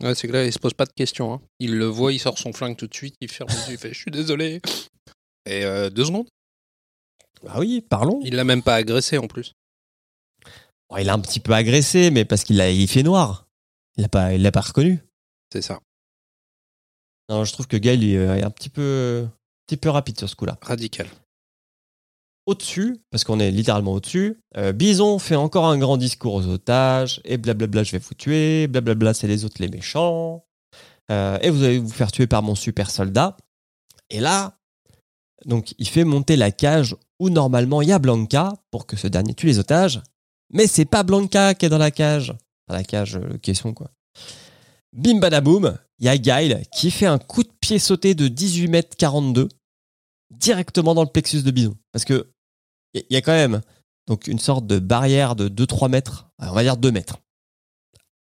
Ouais, 0.00 0.14
c'est 0.14 0.28
que 0.28 0.32
là, 0.32 0.44
il 0.46 0.52
se 0.52 0.58
pose 0.58 0.72
pas 0.74 0.86
de 0.86 0.92
questions. 0.92 1.34
hein. 1.34 1.40
Il 1.58 1.76
le 1.76 1.84
voit, 1.86 2.12
il 2.12 2.18
sort 2.18 2.38
son 2.38 2.52
flingue 2.52 2.76
tout 2.76 2.86
de 2.86 2.94
suite, 2.94 3.14
il 3.20 3.30
ferme 3.30 3.50
les 3.50 3.56
yeux, 3.68 3.72
il 3.74 3.78
fait 3.78 3.92
Je 3.92 3.98
suis 3.98 4.10
désolé. 4.10 4.62
Et 5.46 5.64
euh, 5.64 5.90
deux 5.90 6.04
secondes. 6.06 6.28
Ah 7.46 7.58
oui, 7.58 7.80
parlons. 7.82 8.20
Il 8.24 8.34
l'a 8.36 8.44
même 8.44 8.62
pas 8.62 8.76
agressé 8.76 9.18
en 9.18 9.26
plus. 9.26 9.52
Bon, 10.88 10.96
il 10.96 11.08
a 11.08 11.12
un 11.14 11.18
petit 11.20 11.40
peu 11.40 11.52
agressé, 11.52 12.10
mais 12.10 12.24
parce 12.24 12.44
qu'il 12.44 12.60
a, 12.60 12.70
il 12.70 12.88
fait 12.88 13.02
noir. 13.02 13.46
Il 13.96 14.02
l'a 14.02 14.08
pas, 14.08 14.32
il 14.34 14.42
l'a 14.42 14.52
pas 14.52 14.60
reconnu. 14.60 15.00
C'est 15.52 15.62
ça. 15.62 15.80
Non, 17.28 17.44
je 17.44 17.52
trouve 17.52 17.66
que 17.66 17.76
Gail 17.76 18.02
il 18.02 18.14
est 18.14 18.42
un 18.42 18.50
petit 18.50 18.70
peu, 18.70 19.24
un 19.26 19.32
petit 19.66 19.76
peu 19.76 19.88
rapide 19.90 20.18
sur 20.18 20.28
ce 20.28 20.34
coup-là. 20.36 20.58
Radical. 20.62 21.08
Au-dessus, 22.50 22.96
parce 23.12 23.22
qu'on 23.22 23.38
est 23.38 23.52
littéralement 23.52 23.92
au-dessus, 23.92 24.40
euh, 24.56 24.72
Bison 24.72 25.20
fait 25.20 25.36
encore 25.36 25.66
un 25.66 25.78
grand 25.78 25.96
discours 25.96 26.34
aux 26.34 26.46
otages, 26.48 27.20
et 27.24 27.36
blablabla, 27.36 27.84
je 27.84 27.92
vais 27.92 27.98
vous 27.98 28.14
tuer, 28.14 28.66
blablabla, 28.66 29.14
c'est 29.14 29.28
les 29.28 29.44
autres 29.44 29.62
les 29.62 29.68
méchants, 29.68 30.44
euh, 31.12 31.38
et 31.42 31.50
vous 31.50 31.62
allez 31.62 31.78
vous 31.78 31.88
faire 31.88 32.10
tuer 32.10 32.26
par 32.26 32.42
mon 32.42 32.56
super 32.56 32.90
soldat. 32.90 33.36
Et 34.10 34.18
là, 34.18 34.58
donc, 35.46 35.76
il 35.78 35.86
fait 35.86 36.02
monter 36.02 36.34
la 36.34 36.50
cage 36.50 36.96
où 37.20 37.30
normalement 37.30 37.82
il 37.82 37.88
y 37.90 37.92
a 37.92 38.00
Blanca 38.00 38.54
pour 38.72 38.84
que 38.84 38.96
ce 38.96 39.06
dernier 39.06 39.34
tue 39.34 39.46
les 39.46 39.60
otages, 39.60 40.02
mais 40.52 40.66
c'est 40.66 40.86
pas 40.86 41.04
Blanca 41.04 41.54
qui 41.54 41.66
est 41.66 41.68
dans 41.68 41.78
la 41.78 41.92
cage, 41.92 42.34
dans 42.66 42.74
la 42.74 42.82
cage, 42.82 43.14
euh, 43.14 43.38
question 43.38 43.74
quoi. 43.74 43.92
Bim 44.92 45.20
badaboum, 45.20 45.78
il 46.00 46.06
y 46.06 46.08
a 46.08 46.18
Gail 46.18 46.64
qui 46.74 46.90
fait 46.90 47.06
un 47.06 47.18
coup 47.18 47.44
de 47.44 47.52
pied 47.60 47.78
sauté 47.78 48.16
de 48.16 48.26
18 48.26 48.66
mètres 48.66 48.96
42 48.96 49.46
directement 50.30 50.94
dans 50.94 51.04
le 51.04 51.10
plexus 51.10 51.42
de 51.42 51.50
Bison. 51.52 51.76
Parce 51.92 52.04
que 52.04 52.32
il 52.94 53.04
y 53.10 53.16
a 53.16 53.22
quand 53.22 53.32
même 53.32 53.60
donc 54.06 54.26
une 54.26 54.38
sorte 54.38 54.66
de 54.66 54.78
barrière 54.78 55.36
de 55.36 55.48
2-3 55.48 55.88
mètres, 55.88 56.30
on 56.38 56.52
va 56.52 56.62
dire 56.62 56.76
2 56.76 56.90
mètres, 56.90 57.18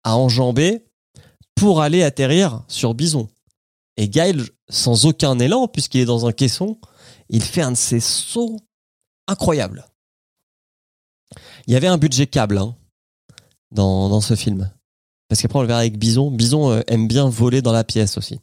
à 0.04 0.16
enjamber 0.16 0.86
pour 1.56 1.82
aller 1.82 2.04
atterrir 2.04 2.64
sur 2.68 2.94
Bison. 2.94 3.28
Et 3.98 4.10
Gail, 4.10 4.42
sans 4.70 5.06
aucun 5.06 5.38
élan, 5.40 5.68
puisqu'il 5.68 6.02
est 6.02 6.06
dans 6.06 6.26
un 6.26 6.32
caisson, 6.32 6.80
il 7.30 7.44
fait 7.44 7.62
un 7.62 7.72
de 7.72 7.78
ses 7.78 8.00
sauts 8.00 8.60
incroyables. 9.28 9.86
Il 11.68 11.74
y 11.74 11.76
avait 11.76 11.88
un 11.88 11.98
budget 11.98 12.28
câble 12.28 12.58
hein, 12.58 12.76
dans, 13.72 14.10
dans 14.10 14.22
ce 14.22 14.36
film. 14.36 14.72
Parce 15.28 15.42
qu'après, 15.42 15.60
on 15.60 15.62
le 15.62 15.68
verra 15.68 15.80
avec 15.80 15.98
Bison. 15.98 16.32
Bison 16.32 16.72
euh, 16.72 16.82
aime 16.88 17.08
bien 17.08 17.30
voler 17.30 17.62
dans 17.62 17.72
la 17.72 17.84
pièce 17.84 18.18
aussi. 18.18 18.40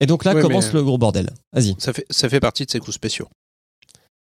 Et 0.00 0.06
donc 0.06 0.24
là 0.24 0.34
Ouais, 0.34 0.40
commence 0.40 0.72
le 0.72 0.82
gros 0.82 0.98
bordel. 0.98 1.30
Vas-y. 1.52 1.74
Ça 1.78 1.92
fait, 1.92 2.06
ça 2.10 2.28
fait 2.28 2.40
partie 2.40 2.64
de 2.66 2.70
ses 2.70 2.78
coups 2.80 2.94
spéciaux. 2.94 3.28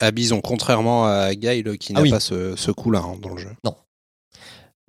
À 0.00 0.10
Bison, 0.10 0.40
contrairement 0.40 1.06
à 1.06 1.34
Gail 1.34 1.78
qui 1.78 1.92
n'a 1.92 2.00
Ah 2.00 2.02
oui. 2.02 2.10
pas 2.10 2.20
ce, 2.20 2.54
ce 2.54 2.70
coup-là 2.70 3.00
hein, 3.00 3.16
dans 3.20 3.30
le 3.34 3.38
jeu. 3.38 3.50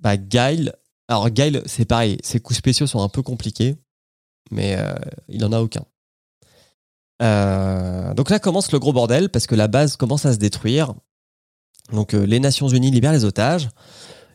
Bah, 0.00 0.16
Gail. 0.16 0.72
Alors, 1.08 1.30
Gail, 1.30 1.62
c'est 1.66 1.84
pareil. 1.86 2.18
Ses 2.22 2.40
coups 2.40 2.58
spéciaux 2.58 2.86
sont 2.86 3.02
un 3.02 3.08
peu 3.08 3.22
compliqués, 3.22 3.76
mais 4.50 4.76
euh, 4.78 4.94
il 5.28 5.44
en 5.44 5.52
a 5.52 5.60
aucun. 5.60 5.84
Euh, 7.20 8.14
donc 8.14 8.30
là 8.30 8.38
commence 8.38 8.70
le 8.70 8.78
gros 8.78 8.92
bordel 8.92 9.28
parce 9.28 9.48
que 9.48 9.56
la 9.56 9.66
base 9.66 9.96
commence 9.96 10.24
à 10.24 10.32
se 10.32 10.38
détruire. 10.38 10.94
Donc 11.90 12.14
euh, 12.14 12.24
les 12.24 12.38
Nations 12.38 12.68
Unies 12.68 12.90
libèrent 12.92 13.12
les 13.12 13.24
otages. 13.24 13.70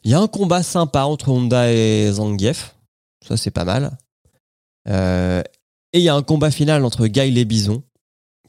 Il 0.03 0.11
y 0.11 0.13
a 0.13 0.19
un 0.19 0.27
combat 0.27 0.63
sympa 0.63 1.03
entre 1.03 1.29
Honda 1.29 1.71
et 1.71 2.11
Zangief. 2.11 2.75
Ça, 3.25 3.37
c'est 3.37 3.51
pas 3.51 3.63
mal. 3.63 3.97
Euh, 4.89 5.41
et 5.93 5.99
il 5.99 6.03
y 6.03 6.09
a 6.09 6.15
un 6.15 6.23
combat 6.23 6.51
final 6.51 6.83
entre 6.83 7.07
Gail 7.07 7.37
et 7.37 7.45
Bison 7.45 7.83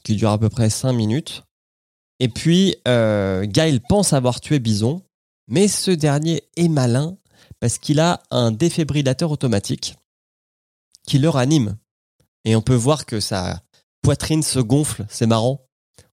qui 0.03 0.15
dure 0.15 0.31
à 0.31 0.37
peu 0.37 0.49
près 0.49 0.69
5 0.69 0.93
minutes. 0.93 1.43
Et 2.19 2.27
puis, 2.27 2.75
euh, 2.87 3.45
Gail 3.45 3.79
pense 3.79 4.13
avoir 4.13 4.39
tué 4.39 4.59
Bison, 4.59 5.01
mais 5.47 5.67
ce 5.67 5.91
dernier 5.91 6.43
est 6.55 6.67
malin 6.67 7.17
parce 7.59 7.77
qu'il 7.77 7.99
a 7.99 8.21
un 8.31 8.51
défibrillateur 8.51 9.31
automatique 9.31 9.95
qui 11.05 11.19
le 11.19 11.29
ranime. 11.29 11.77
Et 12.45 12.55
on 12.55 12.61
peut 12.61 12.75
voir 12.75 13.05
que 13.05 13.19
sa 13.19 13.61
poitrine 14.01 14.43
se 14.43 14.59
gonfle, 14.59 15.05
c'est 15.09 15.27
marrant. 15.27 15.67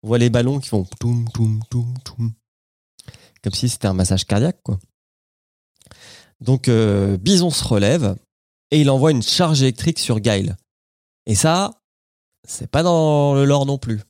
On 0.02 0.08
voit 0.08 0.18
les 0.18 0.30
ballons 0.30 0.60
qui 0.60 0.68
font 0.68 0.86
toum, 0.98 1.28
toum, 1.32 1.60
toum, 1.70 1.94
toum. 2.04 2.32
Comme 3.42 3.52
si 3.52 3.68
c'était 3.68 3.88
un 3.88 3.94
massage 3.94 4.24
cardiaque, 4.24 4.60
quoi. 4.62 4.78
Donc, 6.40 6.68
euh, 6.68 7.18
Bison 7.18 7.50
se 7.50 7.64
relève 7.64 8.16
et 8.70 8.80
il 8.80 8.90
envoie 8.90 9.10
une 9.10 9.22
charge 9.22 9.62
électrique 9.62 9.98
sur 9.98 10.20
Gail. 10.20 10.54
Et 11.26 11.34
ça, 11.34 11.80
c'est 12.46 12.70
pas 12.70 12.82
dans 12.82 13.34
le 13.34 13.44
lore 13.44 13.66
non 13.66 13.78
plus. 13.78 14.00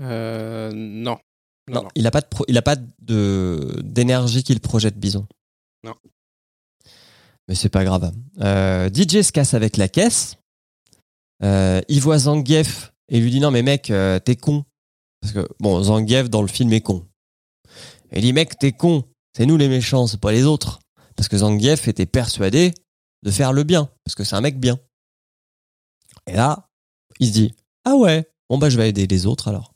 Euh, 0.00 0.70
non. 0.74 1.18
Non, 1.68 1.74
Non, 1.76 1.82
non. 1.84 1.88
il 1.94 2.02
n'a 2.02 2.10
pas 2.10 2.20
de 2.20 2.26
pro- 2.26 2.44
il 2.48 2.58
a 2.58 2.62
pas 2.62 2.76
de 2.76 3.80
d'énergie 3.82 4.42
qu'il 4.44 4.60
projette 4.60 4.98
Bison. 4.98 5.26
Non. 5.82 5.94
Mais 7.48 7.54
c'est 7.54 7.70
pas 7.70 7.84
grave. 7.84 8.12
Euh, 8.40 8.90
DJ 8.92 9.22
se 9.22 9.32
casse 9.32 9.54
avec 9.54 9.76
la 9.78 9.88
caisse. 9.88 10.36
Euh, 11.42 11.80
il 11.88 12.00
voit 12.00 12.18
Zangief 12.18 12.92
et 13.08 13.18
lui 13.18 13.30
dit 13.30 13.40
non 13.40 13.50
mais 13.50 13.62
mec 13.62 13.90
euh, 13.90 14.18
t'es 14.18 14.36
con 14.36 14.64
parce 15.20 15.32
que 15.32 15.48
bon 15.58 15.82
Zangief 15.82 16.28
dans 16.28 16.42
le 16.42 16.48
film 16.48 16.72
est 16.72 16.80
con. 16.82 17.06
Et 18.12 18.18
il 18.18 18.22
dit 18.22 18.32
mec 18.34 18.58
t'es 18.58 18.72
con 18.72 19.04
c'est 19.36 19.46
nous 19.46 19.56
les 19.56 19.68
méchants 19.68 20.06
c'est 20.06 20.20
pas 20.20 20.32
les 20.32 20.44
autres 20.44 20.80
parce 21.16 21.28
que 21.28 21.38
Zangief 21.38 21.88
était 21.88 22.06
persuadé 22.06 22.74
de 23.22 23.30
faire 23.30 23.52
le 23.54 23.62
bien 23.64 23.90
parce 24.04 24.14
que 24.14 24.24
c'est 24.24 24.36
un 24.36 24.40
mec 24.42 24.60
bien. 24.60 24.78
Et 26.26 26.34
là 26.34 26.68
il 27.20 27.28
se 27.28 27.32
dit 27.32 27.54
ah 27.84 27.94
ouais 27.94 28.28
bon 28.48 28.58
bah 28.58 28.70
je 28.70 28.76
vais 28.76 28.88
aider 28.88 29.06
les 29.06 29.26
autres 29.26 29.48
alors. 29.48 29.74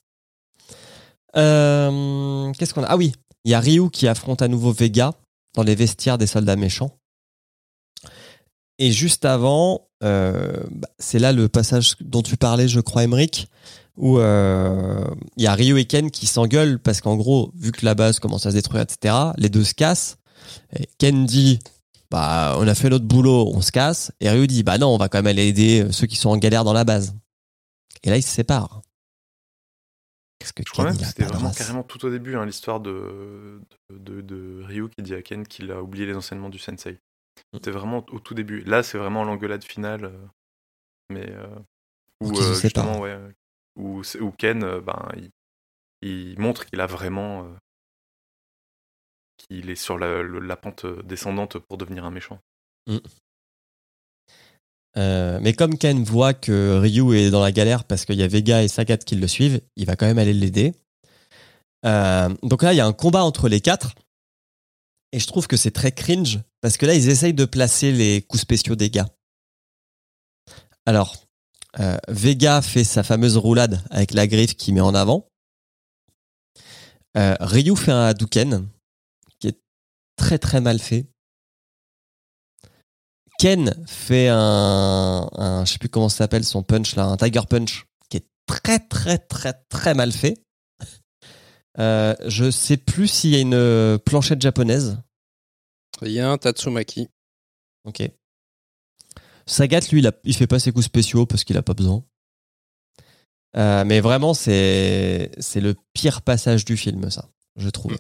Euh, 1.37 2.53
Qu'est-ce 2.55 2.75
qu'on 2.75 2.83
a? 2.83 2.89
Ah 2.89 2.97
oui, 2.97 3.13
il 3.45 3.51
y 3.51 3.55
a 3.55 3.61
Ryu 3.61 3.91
qui 3.91 4.09
affronte 4.09 4.43
à 4.43 4.49
nouveau 4.49 4.73
Vega 4.73 5.15
dans 5.55 5.63
les 5.63 5.75
vestiaires 5.75 6.19
des 6.19 6.27
soldats 6.27 6.57
méchants. 6.57 6.99
Et 8.79 8.93
juste 8.93 9.25
avant, 9.25 9.89
euh, 10.05 10.63
bah, 10.71 10.89
c'est 10.99 11.19
là 11.19 11.33
le 11.33 11.49
passage 11.49 11.97
dont 12.01 12.23
tu 12.23 12.37
parlais, 12.37 12.69
je 12.69 12.81
crois, 12.81 13.03
Emmerich, 13.03 13.49
où 13.97 14.19
euh, 14.19 15.05
il 15.37 15.43
y 15.43 15.47
a 15.47 15.55
Ryu 15.55 15.79
et 15.79 15.85
Ken 15.85 16.11
qui 16.11 16.27
s'engueulent 16.27 16.79
parce 16.79 17.01
qu'en 17.01 17.17
gros, 17.17 17.51
vu 17.57 17.73
que 17.73 17.85
la 17.85 17.95
base 17.95 18.21
commence 18.21 18.47
à 18.47 18.51
se 18.51 18.57
détruire, 18.57 18.83
etc., 18.83 19.15
les 19.37 19.49
deux 19.49 19.65
se 19.65 19.75
cassent. 19.75 20.19
Ken 20.99 21.27
dit 21.27 21.59
bah 22.11 22.57
on 22.59 22.67
a 22.67 22.75
fait 22.75 22.89
notre 22.89 23.05
boulot, 23.05 23.51
on 23.55 23.61
se 23.61 23.73
casse. 23.73 24.13
Et 24.21 24.31
Ryu 24.31 24.47
dit 24.47 24.63
bah 24.63 24.79
non, 24.79 24.89
on 24.89 24.99
va 24.99 25.09
quand 25.09 25.19
même 25.19 25.27
aller 25.27 25.47
aider 25.47 25.89
ceux 25.93 26.07
qui 26.07 26.17
sont 26.17 26.31
en 26.31 26.37
galère 26.37 26.65
dans 26.65 26.73
la 26.73 26.85
base. 26.85 27.15
Et 28.03 28.11
là 28.11 28.17
ils 28.17 28.23
se 28.23 28.31
séparent. 28.31 28.83
Parce 30.39 30.53
que 30.53 30.63
je 30.65 30.71
crois 30.71 30.85
même 30.85 30.97
que 30.97 31.05
c'était 31.05 31.25
vraiment 31.25 31.51
carrément 31.51 31.83
tout 31.83 32.05
au 32.05 32.11
début 32.11 32.37
hein, 32.37 32.47
l'histoire 32.47 32.81
de 32.81 33.61
de, 33.93 34.21
de, 34.21 34.63
Ryu 34.65 34.89
qui 34.89 35.03
dit 35.03 35.15
à 35.15 35.23
Ken 35.23 35.47
qu'il 35.47 35.73
a 35.73 35.83
oublié 35.83 36.07
les 36.07 36.15
enseignements 36.15 36.49
du 36.49 36.59
sensei. 36.59 36.93
Mm. 36.93 36.99
C'était 37.55 37.71
vraiment 37.73 38.05
au 38.11 38.21
tout 38.21 38.35
début. 38.35 38.61
Là 38.61 38.83
c'est 38.83 38.99
vraiment 38.99 39.25
l'engueulade 39.25 39.65
finale, 39.65 40.05
euh, 40.05 40.27
mais 41.11 41.29
euh, 41.29 41.49
où 42.21 42.39
euh, 42.39 42.55
justement 42.55 43.01
ouais, 43.01 43.19
où, 43.77 44.03
où 44.21 44.31
Ken 44.33 44.61
ben 44.61 45.09
il, 45.17 45.31
il 46.03 46.39
montre 46.39 46.67
qu'il 46.67 46.81
a 46.81 46.87
vraiment 46.87 47.45
qu'il 49.39 49.71
est 49.71 49.77
sur 49.77 49.99
la, 49.99 50.57
pente 50.57 50.85
descendante 51.05 51.59
pour 51.59 51.79
devenir 51.79 52.05
un 52.05 52.11
méchant. 52.11 52.39
Mm. 52.87 52.99
Euh, 54.97 55.39
mais 55.41 55.53
comme 55.53 55.79
Ken 55.79 56.03
voit 56.03 56.35
que 56.35 56.79
Ryu 56.79 57.17
est 57.17 57.31
dans 57.31 57.43
la 57.43 57.53
galère 57.53 57.85
parce 57.85 58.05
qu'il 58.05 58.17
y 58.17 58.23
a 58.23 58.29
Vega 58.29 58.63
et 58.63 58.69
Sagat 58.69 58.97
qui 58.99 59.15
le 59.15 59.29
suivent, 59.29 59.61
il 59.77 59.87
va 59.87 59.97
quand 59.97 60.07
même 60.07 60.19
aller 60.19 60.33
l'aider. 60.33 60.75
Euh, 61.87 62.35
donc 62.43 62.63
là, 62.63 62.73
il 62.73 62.77
y 62.77 62.81
a 62.81 62.87
un 62.87 62.93
combat 62.93 63.23
entre 63.23 63.49
les 63.49 63.61
quatre. 63.61 63.95
Et 65.13 65.21
je 65.21 65.27
trouve 65.27 65.47
que 65.47 65.57
c'est 65.57 65.71
très 65.71 65.93
cringe 65.93 66.41
parce 66.61 66.77
que 66.77 66.85
là, 66.85 66.95
ils 66.95 67.09
essayent 67.09 67.35
de 67.35 67.45
placer 67.45 67.93
les 67.93 68.23
coups 68.23 68.43
spéciaux 68.43 68.77
des 68.77 68.91
gars. 68.91 69.09
Alors, 70.85 71.17
euh, 71.79 71.97
Vega 72.09 72.61
fait 72.61 72.85
sa 72.85 73.03
fameuse 73.03 73.37
roulade 73.37 73.83
avec 73.91 74.13
la 74.13 74.27
griffe 74.27 74.55
qu'il 74.55 74.75
met 74.75 74.81
en 74.81 74.95
avant. 74.95 75.29
Ryu 77.41 77.75
fait 77.75 77.91
un 77.91 78.05
Hadouken 78.05 78.69
très 80.19 80.39
très 80.39 80.61
mal 80.61 80.79
fait. 80.79 81.07
Ken 83.39 83.75
fait 83.87 84.29
un, 84.29 85.29
un 85.33 85.65
je 85.65 85.73
sais 85.73 85.79
plus 85.79 85.89
comment 85.89 86.09
ça 86.09 86.19
s'appelle 86.19 86.45
son 86.45 86.63
punch 86.63 86.97
là, 86.97 87.05
un 87.07 87.17
Tiger 87.17 87.47
Punch 87.49 87.87
qui 88.11 88.17
est 88.19 88.27
très 88.47 88.81
très 88.81 89.19
très 89.19 89.55
très 89.71 89.95
mal 89.95 90.13
fait. 90.13 90.43
Euh, 91.79 92.17
je 92.27 92.51
sais 92.51 92.77
plus 92.77 93.07
s'il 93.07 93.31
y 93.31 93.37
a 93.37 93.41
une 93.41 93.99
planchette 94.01 94.43
japonaise. 94.43 94.99
Il 96.03 96.11
y 96.11 96.21
a 96.21 96.29
un 96.29 96.37
Tatsumaki. 96.37 97.09
Ok. 97.85 98.03
Sagat, 99.47 99.81
lui, 99.93 100.01
il, 100.01 100.13
il 100.25 100.35
fait 100.35 100.47
pas 100.47 100.59
ses 100.59 100.73
coups 100.73 100.87
spéciaux 100.87 101.25
parce 101.25 101.45
qu'il 101.45 101.57
a 101.57 101.63
pas 101.63 101.75
besoin. 101.75 102.05
Euh, 103.57 103.85
mais 103.85 104.01
vraiment, 104.01 104.35
c'est 104.35 105.31
c'est 105.39 105.61
le 105.61 105.75
pire 105.95 106.23
passage 106.23 106.65
du 106.65 106.77
film, 106.77 107.11
ça, 107.11 107.31
je 107.57 107.71
trouve. 107.71 107.97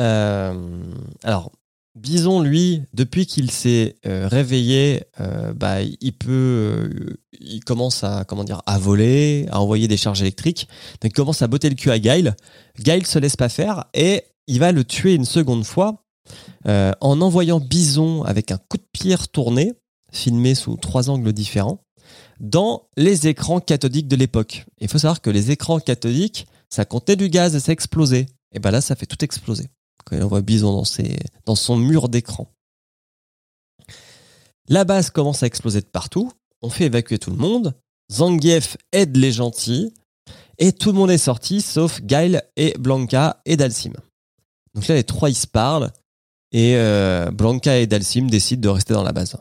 Euh, 0.00 0.82
alors, 1.22 1.52
Bison, 1.94 2.40
lui, 2.40 2.82
depuis 2.94 3.26
qu'il 3.26 3.50
s'est 3.50 3.96
euh, 4.06 4.26
réveillé, 4.28 5.04
euh, 5.20 5.52
bah, 5.52 5.82
il 5.82 7.64
commence 7.64 8.02
à, 8.04 8.24
comment 8.24 8.44
à 8.66 8.78
voler, 8.78 9.46
à 9.50 9.60
envoyer 9.60 9.88
des 9.88 9.96
charges 9.96 10.22
électriques. 10.22 10.68
Donc, 11.00 11.10
il 11.12 11.14
commence 11.14 11.42
à 11.42 11.48
botter 11.48 11.68
le 11.68 11.74
cul 11.74 11.90
à 11.90 11.98
Guile. 11.98 12.34
Guile 12.78 13.06
se 13.06 13.18
laisse 13.18 13.36
pas 13.36 13.48
faire 13.48 13.84
et 13.92 14.24
il 14.46 14.58
va 14.58 14.72
le 14.72 14.84
tuer 14.84 15.14
une 15.14 15.24
seconde 15.24 15.64
fois 15.64 16.04
en 16.64 17.20
envoyant 17.20 17.58
Bison 17.58 18.22
avec 18.22 18.52
un 18.52 18.58
coup 18.58 18.76
de 18.76 18.86
pierre 18.92 19.28
tourné, 19.28 19.72
filmé 20.12 20.54
sous 20.54 20.76
trois 20.76 21.10
angles 21.10 21.32
différents, 21.32 21.84
dans 22.38 22.88
les 22.96 23.26
écrans 23.26 23.60
cathodiques 23.60 24.08
de 24.08 24.16
l'époque. 24.16 24.64
Il 24.80 24.88
faut 24.88 24.98
savoir 24.98 25.20
que 25.20 25.30
les 25.30 25.50
écrans 25.50 25.80
cathodiques, 25.80 26.46
ça 26.68 26.84
comptait 26.84 27.16
du 27.16 27.28
gaz 27.28 27.54
et 27.54 27.60
ça 27.60 27.72
explosait. 27.72 28.26
Et 28.52 28.58
ben 28.58 28.70
là, 28.70 28.80
ça 28.80 28.94
fait 28.94 29.06
tout 29.06 29.24
exploser 29.24 29.70
quand 30.04 30.16
il 30.16 30.22
envoie 30.22 30.40
Bison 30.40 30.82
dans, 31.46 31.54
son 31.54 31.76
mur 31.76 32.08
d'écran. 32.08 32.48
La 34.68 34.84
base 34.84 35.10
commence 35.10 35.42
à 35.42 35.46
exploser 35.46 35.80
de 35.80 35.86
partout. 35.86 36.32
On 36.62 36.70
fait 36.70 36.84
évacuer 36.84 37.18
tout 37.18 37.30
le 37.30 37.36
monde. 37.36 37.74
Zangief 38.12 38.76
aide 38.92 39.16
les 39.16 39.32
gentils. 39.32 39.92
Et 40.58 40.72
tout 40.72 40.92
le 40.92 40.98
monde 40.98 41.10
est 41.10 41.18
sorti, 41.18 41.62
sauf 41.62 42.02
Guile 42.02 42.42
et 42.56 42.74
Blanca 42.78 43.40
et 43.46 43.56
Dalsim. 43.56 43.94
Donc 44.74 44.86
là, 44.86 44.94
les 44.94 45.04
trois, 45.04 45.30
ils 45.30 45.34
se 45.34 45.46
parlent. 45.46 45.90
Et 46.52 46.76
euh, 46.76 47.30
Blanca 47.30 47.78
et 47.78 47.86
Dalsim 47.86 48.26
décident 48.26 48.60
de 48.60 48.68
rester 48.68 48.92
dans 48.92 49.02
la 49.02 49.12
base. 49.12 49.36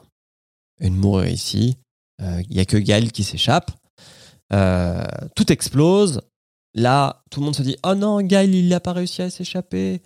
Et 0.79 0.89
de 0.89 0.95
mourir 0.95 1.27
ici. 1.27 1.77
Il 2.19 2.55
n'y 2.55 2.59
a 2.59 2.65
que 2.65 2.77
Guile 2.77 3.11
qui 3.11 3.23
s'échappe. 3.23 3.71
Euh, 4.53 5.03
tout 5.35 5.51
explose. 5.51 6.21
Là, 6.73 7.23
tout 7.29 7.39
le 7.39 7.45
monde 7.45 7.55
se 7.55 7.61
dit 7.61 7.77
Oh 7.83 7.95
non, 7.95 8.21
Guile, 8.21 8.55
il 8.55 8.69
n'a 8.69 8.79
pas 8.79 8.93
réussi 8.93 9.21
à 9.21 9.29
s'échapper 9.29 10.01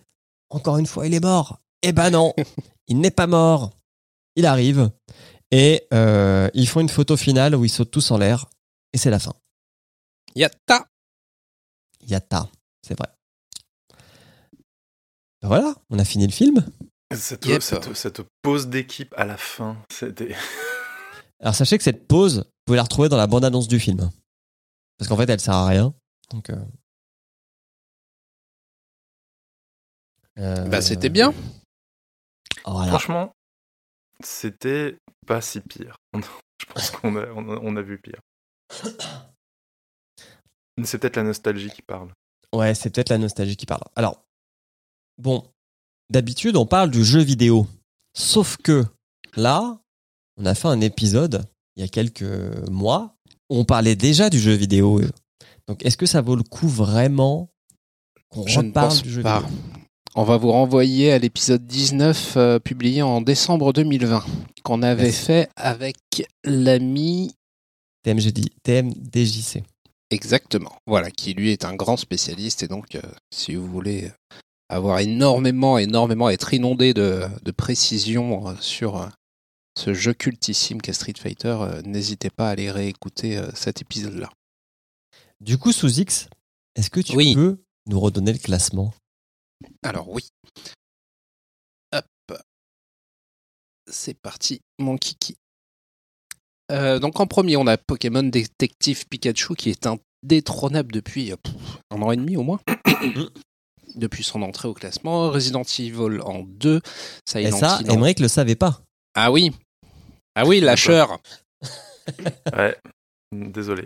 encore 0.53 0.77
une 0.77 0.85
fois, 0.85 1.07
il 1.07 1.13
est 1.13 1.19
mort. 1.19 1.59
Eh 1.81 1.91
ben 1.91 2.11
non, 2.11 2.33
il 2.87 2.99
n'est 2.99 3.11
pas 3.11 3.27
mort. 3.27 3.71
Il 4.35 4.45
arrive 4.45 4.89
et 5.51 5.85
euh, 5.93 6.49
ils 6.53 6.67
font 6.67 6.79
une 6.79 6.89
photo 6.89 7.17
finale 7.17 7.55
où 7.55 7.65
ils 7.65 7.69
sautent 7.69 7.91
tous 7.91 8.11
en 8.11 8.17
l'air 8.17 8.47
et 8.93 8.97
c'est 8.97 9.09
la 9.09 9.19
fin. 9.19 9.33
Yatta. 10.35 10.87
Yatta, 12.07 12.49
c'est 12.81 12.97
vrai. 12.97 13.09
Ben 15.41 15.47
voilà, 15.47 15.75
on 15.89 15.99
a 15.99 16.05
fini 16.05 16.25
le 16.25 16.31
film. 16.31 16.65
Cette, 17.13 17.45
cette, 17.93 18.21
pause 18.41 18.67
d'équipe 18.67 19.13
à 19.17 19.25
la 19.25 19.37
fin, 19.37 19.77
c'était. 19.91 20.35
Alors 21.39 21.53
sachez 21.53 21.77
que 21.77 21.83
cette 21.83 22.07
pause, 22.07 22.37
vous 22.37 22.63
pouvez 22.65 22.77
la 22.77 22.83
retrouver 22.83 23.09
dans 23.09 23.17
la 23.17 23.27
bande-annonce 23.27 23.67
du 23.67 23.79
film. 23.79 24.09
Parce 24.97 25.09
qu'en 25.09 25.17
fait, 25.17 25.29
elle 25.29 25.39
sert 25.39 25.53
à 25.53 25.67
rien. 25.67 25.93
Donc, 26.31 26.49
euh, 26.49 26.55
bah, 30.37 30.81
c'était 30.81 31.09
bien. 31.09 31.33
Franchement, 32.63 33.33
c'était 34.23 34.97
pas 35.25 35.41
si 35.41 35.59
pire. 35.61 35.97
Je 36.13 36.65
pense 36.73 36.91
qu'on 36.91 37.15
a, 37.17 37.27
on 37.27 37.75
a, 37.75 37.81
vu 37.81 37.97
pire. 37.97 38.21
C'est 40.83 40.97
peut-être 40.97 41.17
la 41.17 41.23
nostalgie 41.23 41.69
qui 41.69 41.81
parle. 41.81 42.09
Ouais, 42.53 42.73
c'est 42.73 42.89
peut-être 42.89 43.09
la 43.09 43.17
nostalgie 43.17 43.57
qui 43.57 43.65
parle. 43.65 43.83
Alors, 43.95 44.23
bon, 45.17 45.43
d'habitude, 46.09 46.55
on 46.55 46.65
parle 46.65 46.89
du 46.89 47.03
jeu 47.03 47.21
vidéo. 47.21 47.67
Sauf 48.13 48.57
que 48.57 48.85
là, 49.35 49.79
on 50.37 50.45
a 50.45 50.55
fait 50.55 50.67
un 50.67 50.81
épisode 50.81 51.45
il 51.75 51.81
y 51.81 51.85
a 51.85 51.89
quelques 51.89 52.23
mois 52.69 53.15
où 53.49 53.57
on 53.57 53.65
parlait 53.65 53.95
déjà 53.95 54.29
du 54.29 54.39
jeu 54.39 54.53
vidéo. 54.53 55.01
Donc, 55.67 55.83
est-ce 55.85 55.97
que 55.97 56.05
ça 56.05 56.21
vaut 56.21 56.35
le 56.35 56.43
coup 56.43 56.67
vraiment 56.67 57.49
qu'on 58.29 58.43
reparle 58.43 59.01
du 59.01 59.11
jeu 59.11 59.21
vidéo? 59.21 59.47
On 60.15 60.23
va 60.23 60.37
vous 60.37 60.51
renvoyer 60.51 61.11
à 61.11 61.17
l'épisode 61.17 61.65
19 61.65 62.37
euh, 62.37 62.59
publié 62.59 63.01
en 63.01 63.21
décembre 63.21 63.73
2020 63.73 64.23
qu'on 64.63 64.81
avait 64.83 65.11
fait 65.11 65.49
avec 65.55 65.97
l'ami 66.43 67.35
TMDJC. 68.03 69.63
Exactement. 70.11 70.73
Voilà, 70.85 71.09
qui 71.09 71.33
lui 71.33 71.51
est 71.51 71.65
un 71.65 71.73
grand 71.73 71.97
spécialiste 71.97 72.63
et 72.63 72.67
donc 72.67 72.95
euh, 72.95 73.01
si 73.33 73.55
vous 73.55 73.65
voulez 73.65 74.11
avoir 74.69 74.99
énormément, 74.99 75.77
énormément 75.77 76.29
être 76.29 76.53
inondé 76.53 76.93
de, 76.93 77.23
de 77.41 77.51
précisions 77.51 78.49
euh, 78.49 78.53
sur 78.59 79.09
ce 79.75 79.95
jeu 79.95 80.13
cultissime 80.13 80.81
qu'est 80.81 80.93
Street 80.93 81.13
Fighter, 81.17 81.57
n'hésitez 81.83 82.29
pas 82.29 82.49
à 82.49 82.51
aller 82.51 82.69
réécouter 82.69 83.41
cet 83.55 83.81
épisode-là. 83.81 84.29
Du 85.41 85.57
coup, 85.57 85.71
sous 85.71 85.99
X, 85.99 86.29
est-ce 86.75 86.91
que 86.91 86.99
tu 86.99 87.15
peux 87.33 87.57
nous 87.87 87.99
redonner 87.99 88.33
le 88.33 88.37
classement? 88.37 88.93
Alors 89.83 90.09
oui. 90.09 90.29
Hop. 91.91 92.05
C'est 93.89 94.19
parti, 94.19 94.61
mon 94.79 94.97
kiki. 94.97 95.35
Euh, 96.71 96.99
donc 96.99 97.19
en 97.19 97.27
premier, 97.27 97.57
on 97.57 97.67
a 97.67 97.77
Pokémon 97.77 98.23
Détective 98.23 99.07
Pikachu 99.07 99.55
qui 99.55 99.69
est 99.69 99.87
indétrônable 99.87 100.91
depuis 100.91 101.31
euh, 101.31 101.35
un 101.91 102.01
an 102.01 102.11
et 102.11 102.17
demi 102.17 102.37
au 102.37 102.43
moins. 102.43 102.59
depuis 103.95 104.23
son 104.23 104.41
entrée 104.41 104.67
au 104.67 104.73
classement. 104.73 105.29
Resident 105.29 105.63
Evil 105.63 106.21
en 106.23 106.43
2. 106.43 106.81
et 107.35 107.51
ça, 107.51 107.79
Emmerich 107.87 108.19
le 108.19 108.27
savait 108.27 108.55
pas. 108.55 108.81
Ah 109.13 109.31
oui. 109.31 109.51
Ah 110.35 110.45
oui, 110.45 110.61
lâcheur. 110.61 111.19
ouais, 112.57 112.75
désolé. 113.31 113.85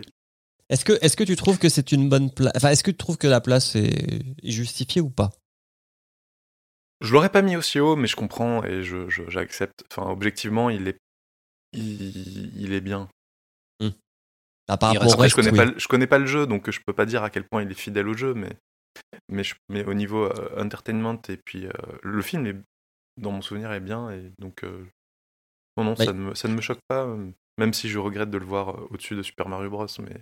Est-ce 0.70 0.84
que, 0.84 0.92
est 1.00 1.14
que 1.14 1.24
tu 1.24 1.36
trouves 1.36 1.58
que 1.58 1.68
c'est 1.68 1.92
une 1.92 2.08
bonne 2.08 2.30
place 2.30 2.52
Enfin, 2.56 2.70
est-ce 2.70 2.82
que 2.82 2.90
tu 2.90 2.96
trouves 2.96 3.18
que 3.18 3.26
la 3.26 3.40
place 3.40 3.74
est 3.76 4.22
justifiée 4.42 5.00
ou 5.00 5.10
pas? 5.10 5.30
Je 7.00 7.12
l'aurais 7.12 7.30
pas 7.30 7.42
mis 7.42 7.56
aussi 7.56 7.78
haut, 7.80 7.96
mais 7.96 8.06
je 8.06 8.16
comprends 8.16 8.64
et 8.64 8.82
je, 8.82 9.08
j'accepte. 9.08 9.84
Enfin, 9.90 10.10
objectivement, 10.10 10.70
il 10.70 10.88
est, 10.88 10.98
il, 11.72 12.72
est 12.72 12.80
bien. 12.80 13.08
Ah, 14.68 14.76
je 14.92 15.34
connais, 15.34 15.52
pas, 15.52 15.66
je 15.78 15.88
connais 15.88 16.06
pas 16.06 16.18
le 16.18 16.26
jeu, 16.26 16.46
donc 16.46 16.70
je 16.70 16.80
peux 16.84 16.92
pas 16.92 17.06
dire 17.06 17.22
à 17.22 17.30
quel 17.30 17.44
point 17.44 17.62
il 17.62 17.70
est 17.70 17.74
fidèle 17.74 18.06
au 18.06 18.14
jeu, 18.14 18.34
mais, 18.34 18.54
mais, 19.30 19.42
mais 19.70 19.82
au 19.84 19.94
niveau 19.94 20.26
euh, 20.26 20.62
entertainment, 20.62 21.20
et 21.28 21.38
puis 21.38 21.66
euh, 21.66 21.72
le 22.02 22.20
film, 22.20 22.46
est, 22.46 22.56
dans 23.16 23.32
mon 23.32 23.40
souvenir, 23.40 23.72
est 23.72 23.80
bien, 23.80 24.10
et 24.10 24.30
donc 24.38 24.64
euh, 24.64 24.84
Non, 25.78 25.84
non, 25.84 25.94
Oui. 25.98 26.04
ça, 26.04 26.12
ne 26.12 26.18
me, 26.18 26.34
ça 26.34 26.48
ne 26.48 26.54
me 26.54 26.60
choque 26.60 26.82
pas, 26.86 27.08
même 27.56 27.72
si 27.72 27.88
je 27.88 27.98
regrette 27.98 28.30
de 28.30 28.36
le 28.36 28.44
voir 28.44 28.90
au-dessus 28.92 29.16
de 29.16 29.22
Super 29.22 29.48
Mario 29.48 29.70
Bros. 29.70 29.86
Mais 30.00 30.20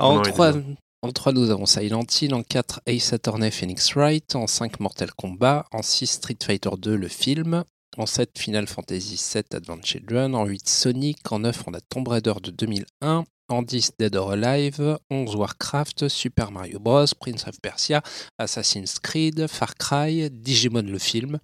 En 0.00 0.14
Non, 0.16 0.22
il 0.24 0.28
est 0.28 0.32
3, 0.32 0.52
bien. 0.52 0.76
En 1.02 1.12
3, 1.12 1.32
nous 1.32 1.50
avons 1.50 1.66
Silent 1.66 2.04
Hill. 2.20 2.34
En 2.34 2.42
4, 2.42 2.82
Ace 2.86 3.14
Attorney 3.14 3.50
Phoenix 3.50 3.94
Wright. 3.94 4.34
En 4.34 4.46
5, 4.46 4.80
Mortal 4.80 5.10
Kombat. 5.14 5.64
En 5.72 5.82
6, 5.82 6.10
Street 6.10 6.36
Fighter 6.42 6.76
2, 6.76 6.96
le 6.96 7.08
film. 7.08 7.64
En 7.96 8.06
7, 8.06 8.38
Final 8.38 8.66
Fantasy 8.66 9.16
7, 9.16 9.54
Advent 9.54 9.82
Children. 9.82 10.34
En 10.34 10.44
8, 10.44 10.68
Sonic. 10.68 11.32
En 11.32 11.40
9, 11.40 11.64
on 11.66 11.74
a 11.74 11.80
Tomb 11.80 12.06
Raider 12.06 12.34
de 12.42 12.50
2001. 12.50 13.24
En 13.48 13.62
10, 13.62 13.92
Dead 13.98 14.14
or 14.14 14.32
Alive. 14.32 14.98
11, 15.08 15.36
Warcraft. 15.36 16.08
Super 16.08 16.50
Mario 16.50 16.78
Bros. 16.78 17.14
Prince 17.18 17.48
of 17.48 17.58
Persia. 17.62 18.02
Assassin's 18.38 18.98
Creed. 18.98 19.46
Far 19.48 19.74
Cry. 19.76 20.28
Digimon, 20.30 20.82
le 20.82 20.98
film. 20.98 21.38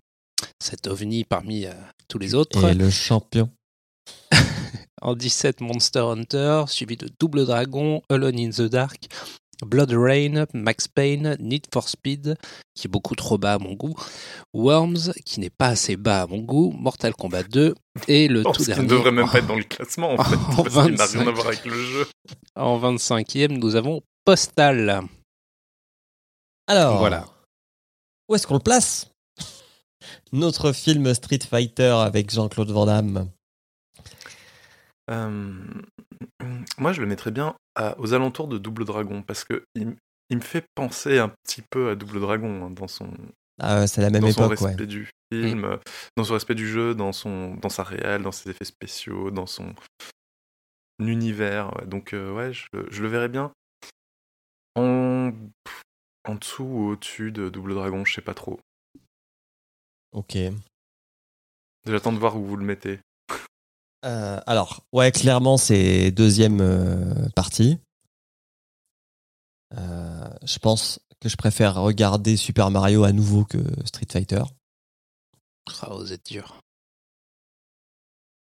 Cet 0.62 0.86
ovni 0.86 1.24
parmi 1.24 1.64
euh, 1.64 1.72
tous 2.09 2.18
les 2.18 2.34
autres. 2.34 2.62
Et 2.68 2.74
le 2.74 2.90
champion. 2.90 3.50
En 5.02 5.14
17, 5.14 5.61
Monster 5.61 6.00
Hunter, 6.00 6.64
suivi 6.68 6.96
de 6.96 7.09
Double 7.20 7.44
Dragon, 7.44 8.02
Alone 8.09 8.40
in 8.40 8.50
the 8.50 8.62
Dark, 8.62 9.07
Blood 9.64 9.92
Rain, 9.92 10.46
Max 10.52 10.86
Payne, 10.88 11.36
Need 11.40 11.66
for 11.72 11.88
Speed, 11.88 12.36
qui 12.74 12.86
est 12.86 12.90
beaucoup 12.90 13.14
trop 13.14 13.38
bas 13.38 13.54
à 13.54 13.59
mon 13.59 13.72
goût, 13.74 13.94
Worms, 14.52 15.12
qui 15.24 15.40
n'est 15.40 15.50
pas 15.50 15.68
assez 15.68 15.96
bas 15.96 16.22
à 16.22 16.26
mon 16.26 16.38
goût, 16.38 16.72
Mortal 16.72 17.14
Kombat 17.14 17.44
2, 17.44 17.74
et 18.09 18.28
le 18.28 18.42
Oh, 18.44 18.52
tout 18.52 18.64
dernier. 18.64 18.82
ne 18.84 18.88
devrait 18.88 19.12
même 19.12 19.28
pas 19.30 19.38
être 19.38 19.46
dans 19.48 19.57
le 19.57 19.64
classement 19.64 20.12
en 20.12 20.16
fait, 20.24 20.36
En 20.36 20.62
parce 20.64 20.82
qu'il 20.86 20.94
n'a 20.96 21.07
25. 21.07 21.18
rien 21.20 21.28
à 21.28 21.30
voir 21.32 21.46
avec 21.46 21.64
le 21.64 21.82
jeu. 21.82 22.07
En 22.54 22.78
25e, 22.78 23.59
nous 23.59 23.76
avons 23.76 24.02
Postal. 24.24 25.02
Alors, 26.66 26.98
Voilà. 26.98 27.24
où 28.28 28.34
est-ce 28.34 28.46
qu'on 28.46 28.54
le 28.54 28.61
place? 28.61 29.09
Notre 30.32 30.72
film 30.72 31.14
Street 31.14 31.38
Fighter 31.48 31.94
avec 32.00 32.30
Jean-Claude 32.30 32.70
Van 32.70 32.86
Damme. 32.86 33.30
Euh, 35.11 35.52
moi, 36.78 36.92
je 36.92 37.01
le 37.01 37.07
mettrais 37.07 37.30
bien 37.30 37.55
à- 37.74 37.99
aux 38.01 38.14
alentours 38.14 38.49
de 38.49 38.59
Double 38.59 38.84
Dragon 38.84 39.22
parce 39.22 39.44
que 39.44 39.64
il, 39.74 39.97
me 40.30 40.40
fait 40.40 40.64
penser 40.74 41.18
un 41.18 41.28
petit 41.44 41.62
peu 41.62 41.90
à 41.90 41.94
Double 41.94 42.20
Dragon 42.20 42.66
hein, 42.66 42.70
dans 42.70 42.88
son, 42.88 43.11
Ah, 43.61 43.80
ouais, 43.80 43.86
c'est 43.86 44.01
la 44.01 44.11
même 44.11 44.22
dans 44.22 44.32
son 44.32 44.49
ouais. 44.49 44.57
respect 44.57 44.86
du 44.86 45.09
film, 45.32 45.64
euh, 45.64 45.76
dans 46.16 46.24
son 46.24 46.34
respect 46.34 46.55
du 46.55 46.68
jeu, 46.68 46.94
dans 46.94 47.12
son, 47.12 47.55
dans 47.57 47.68
sa 47.68 47.82
réelle, 47.84 48.22
dans 48.22 48.32
ses 48.32 48.51
effets 48.51 48.64
spéciaux, 48.64 49.30
dans 49.30 49.47
son 49.47 49.74
univers. 50.99 51.74
ouais. 51.76 51.86
Donc 51.86 52.12
euh, 52.12 52.32
ouais, 52.32 52.53
je, 52.53 52.66
le- 52.72 52.86
je 52.90 53.03
le 53.03 53.09
verrais 53.09 53.28
bien 53.28 53.53
en, 54.74 55.32
en 56.24 56.34
dessous 56.34 56.64
ou 56.64 56.88
au-dessus 56.90 57.32
de 57.32 57.49
Double 57.49 57.74
Dragon, 57.74 58.05
je 58.05 58.14
sais 58.14 58.20
pas 58.22 58.34
trop. 58.34 58.59
Ok. 60.12 60.36
J'attends 61.86 62.12
de 62.12 62.18
voir 62.18 62.36
où 62.36 62.44
vous 62.44 62.57
le 62.57 62.64
mettez. 62.64 62.99
Euh, 64.07 64.40
alors, 64.46 64.86
ouais, 64.92 65.11
clairement, 65.11 65.57
c'est 65.57 66.12
deuxième 66.12 66.61
euh, 66.61 67.28
partie. 67.34 67.78
Euh, 69.76 70.28
je 70.44 70.59
pense 70.59 71.00
que 71.20 71.28
je 71.28 71.36
préfère 71.36 71.74
regarder 71.74 72.36
Super 72.36 72.70
Mario 72.70 73.02
à 73.02 73.12
nouveau 73.12 73.44
que 73.44 73.59
Street 73.84 74.07
Fighter. 74.11 74.44
Ah, 75.82 75.88
vous 75.94 76.12
êtes 76.12 76.26
dur. 76.26 76.61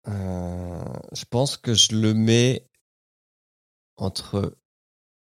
Je 0.07 1.25
pense 1.31 1.57
que 1.57 1.73
je 1.73 1.95
le 1.95 2.13
mets 2.13 2.69
entre, 3.97 4.55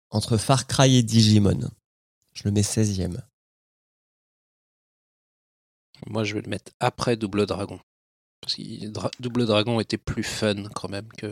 entre 0.09 0.37
Far 0.37 0.65
Cry 0.65 0.95
et 0.95 1.03
Digimon. 1.03 1.69
Je 2.33 2.43
le 2.45 2.51
mets 2.51 2.61
16e. 2.61 3.21
Moi, 6.07 6.23
je 6.23 6.33
vais 6.33 6.41
le 6.41 6.49
mettre 6.49 6.71
après 6.79 7.15
Double 7.15 7.45
Dragon. 7.45 7.79
Parce 8.41 8.55
que 8.55 8.87
Dra- 8.87 9.11
Double 9.19 9.45
Dragon 9.45 9.79
était 9.79 9.97
plus 9.97 10.23
fun 10.23 10.63
quand 10.73 10.89
même 10.89 11.07
que, 11.17 11.27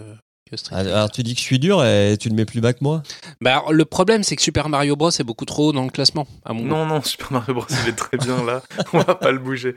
que 0.50 0.56
Street 0.58 0.76
Ah, 0.76 0.84
Fighter. 0.84 0.94
Alors 0.94 1.12
tu 1.12 1.24
dis 1.24 1.34
que 1.34 1.40
je 1.40 1.46
suis 1.46 1.58
dur 1.60 1.84
et 1.84 2.18
tu 2.20 2.30
le 2.30 2.36
mets 2.36 2.46
plus 2.46 2.62
bas 2.62 2.74
que 2.74 2.84
moi? 2.84 3.02
Bah, 3.42 3.54
alors, 3.58 3.74
le 3.74 3.84
problème, 3.86 4.22
c'est 4.24 4.36
que 4.36 4.42
Super 4.44 4.70
Mario 4.70 4.96
Bros 4.96 5.10
est 5.10 5.24
beaucoup 5.24 5.46
trop 5.46 5.70
haut 5.70 5.72
dans 5.72 5.84
le 5.84 5.90
classement, 5.90 6.28
à 6.46 6.54
mon 6.54 6.62
goût. 6.62 6.68
Non, 6.68 6.86
non, 6.86 7.02
Super 7.02 7.32
Mario 7.32 7.54
Bros. 7.56 7.66
il 7.84 7.90
est 7.90 7.96
très 7.96 8.18
bien 8.18 8.44
là. 8.46 8.62
On 8.94 9.00
va 9.00 9.16
pas 9.16 9.32
le 9.32 9.40
bouger. 9.40 9.76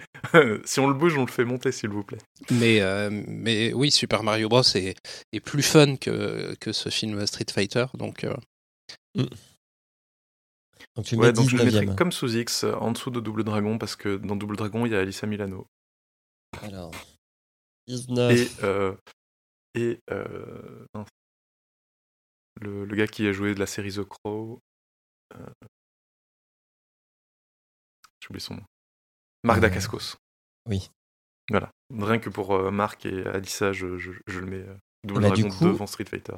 si 0.64 0.78
on 0.80 0.86
le 0.88 0.94
bouge, 0.94 1.16
on 1.16 1.22
le 1.24 1.30
fait 1.30 1.44
monter, 1.44 1.72
s'il 1.72 1.88
vous 1.90 2.04
plaît. 2.04 2.18
Mais, 2.50 2.80
euh, 2.82 3.08
mais 3.26 3.72
oui, 3.72 3.90
Super 3.90 4.22
Mario 4.22 4.48
Bros 4.50 4.62
est, 4.74 4.94
est 5.32 5.40
plus 5.40 5.62
fun 5.62 5.96
que, 5.96 6.54
que 6.60 6.72
ce 6.72 6.88
film 6.90 7.26
Street 7.26 7.46
Fighter. 7.50 7.86
Donc, 7.94 8.24
euh, 8.24 8.34
Donc 10.96 11.06
tu 11.06 11.16
Ouais, 11.16 11.32
donc 11.32 11.48
je 11.48 11.56
le 11.56 11.64
19e. 11.64 11.80
mettrais 11.80 11.96
comme 11.96 12.12
sous 12.12 12.36
X, 12.36 12.64
euh, 12.64 12.74
en 12.74 12.92
dessous 12.92 13.10
de 13.10 13.20
Double 13.20 13.44
Dragon, 13.44 13.78
parce 13.78 13.96
que 13.96 14.16
dans 14.16 14.36
Double 14.36 14.56
Dragon, 14.56 14.84
il 14.84 14.92
y 14.92 14.94
a 14.94 15.00
Alyssa 15.00 15.26
Milano. 15.26 15.66
Alors, 16.62 16.90
19. 17.88 18.32
Et, 18.32 18.64
euh, 18.64 18.94
et 19.74 20.00
euh, 20.10 20.86
le, 22.60 22.84
le 22.84 22.96
gars 22.96 23.06
qui 23.06 23.26
a 23.26 23.32
joué 23.32 23.54
de 23.54 23.58
la 23.60 23.66
série 23.66 23.92
The 23.92 24.04
Crow. 24.04 24.58
euh, 25.34 25.46
J'ai 28.20 28.28
oublié 28.28 28.40
son 28.40 28.54
nom. 28.54 28.64
Marc 29.44 29.58
Euh, 29.58 29.62
Dacascos. 29.62 30.16
oui. 30.68 30.90
Voilà. 31.50 31.70
Rien 31.92 32.18
que 32.20 32.30
pour 32.30 32.70
Marc 32.70 33.04
et 33.04 33.26
Alyssa, 33.26 33.72
je, 33.72 33.98
je, 33.98 34.12
je 34.28 34.38
le 34.38 34.46
mets 34.46 34.64
Double 35.04 35.22
bah, 35.22 35.28
Dragon 35.30 35.48
coup- 35.50 35.64
devant 35.64 35.86
Street 35.88 36.04
Fighter. 36.04 36.36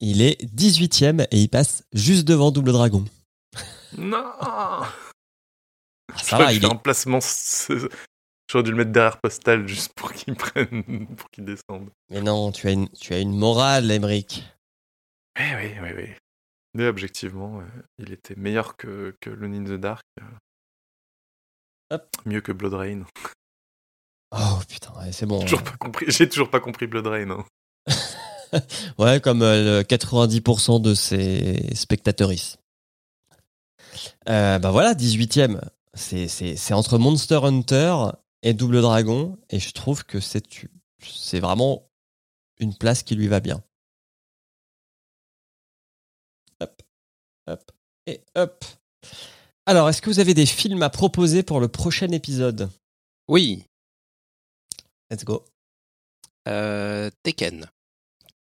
Il 0.00 0.20
est 0.20 0.42
18e 0.42 1.28
et 1.30 1.40
il 1.40 1.48
passe 1.48 1.84
juste 1.92 2.26
devant 2.26 2.50
Double 2.50 2.72
Dragon. 2.72 3.04
Non 3.96 4.32
Ah, 4.40 4.92
ça 6.20 6.36
va, 6.36 6.52
il 6.52 6.64
est... 6.64 6.66
un 6.70 6.74
placement. 6.76 7.20
J'aurais 8.52 8.64
dû 8.64 8.70
le 8.72 8.76
mettre 8.76 8.92
derrière 8.92 9.18
Postal 9.18 9.66
juste 9.66 9.94
pour 9.94 10.12
qu'il 10.12 10.34
prenne, 10.34 11.06
pour 11.16 11.30
qu'il 11.30 11.46
descende. 11.46 11.88
Mais 12.10 12.20
non, 12.20 12.52
tu 12.52 12.68
as 12.68 12.72
une, 12.72 12.86
tu 12.90 13.14
as 13.14 13.18
une 13.18 13.34
morale, 13.34 13.90
Emmerich. 13.90 14.44
Oui, 15.38 15.46
oui, 15.56 15.72
oui, 15.80 15.88
oui. 15.96 16.08
Mais 16.74 16.86
objectivement, 16.86 17.60
euh, 17.60 17.64
il 17.98 18.12
était 18.12 18.34
meilleur 18.36 18.76
que, 18.76 19.16
que 19.22 19.30
Lone 19.30 19.54
in 19.54 19.64
the 19.64 19.80
Dark. 19.80 20.02
euh. 20.20 20.24
Hop. 21.94 22.06
Mieux 22.26 22.42
que 22.42 22.52
Blood 22.52 22.74
Rain. 22.74 23.04
Oh 24.34 24.58
putain, 24.68 24.92
ouais, 24.98 25.12
c'est 25.12 25.24
bon. 25.26 25.40
J'ai 25.40 25.46
toujours 25.46 25.62
pas 25.64 25.76
compris. 25.78 26.06
J'ai 26.08 26.28
toujours 26.28 26.50
pas 26.50 26.60
compris 26.60 26.86
Blood 26.86 27.06
Rain. 27.06 27.30
hein. 27.30 27.44
Ouais, 28.98 29.18
comme 29.20 29.40
euh, 29.40 29.78
le 29.78 29.82
90% 29.82 30.82
de 30.82 30.92
ses 30.92 31.74
spectateuristes. 31.74 32.58
Euh, 34.28 34.58
bah 34.58 34.70
voilà, 34.70 34.92
18e. 34.92 35.58
C'est, 35.94 36.28
c'est, 36.28 36.56
c'est 36.56 36.74
entre 36.74 36.98
Monster 36.98 37.40
Hunter 37.42 37.94
et 38.42 38.54
Double 38.54 38.80
Dragon. 38.82 39.38
Et 39.50 39.58
je 39.58 39.72
trouve 39.72 40.04
que 40.04 40.20
c'est, 40.20 40.44
c'est 41.00 41.40
vraiment 41.40 41.88
une 42.58 42.76
place 42.76 43.02
qui 43.02 43.14
lui 43.14 43.28
va 43.28 43.40
bien. 43.40 43.62
Hop, 46.60 46.82
hop, 47.48 47.72
et 48.06 48.22
hop. 48.36 48.64
Alors, 49.66 49.88
est-ce 49.88 50.02
que 50.02 50.10
vous 50.10 50.20
avez 50.20 50.34
des 50.34 50.46
films 50.46 50.82
à 50.82 50.90
proposer 50.90 51.42
pour 51.42 51.60
le 51.60 51.68
prochain 51.68 52.08
épisode? 52.10 52.70
Oui, 53.28 53.64
Let's 55.10 55.24
go. 55.24 55.44
euh, 56.48 57.10
Tekken. 57.22 57.66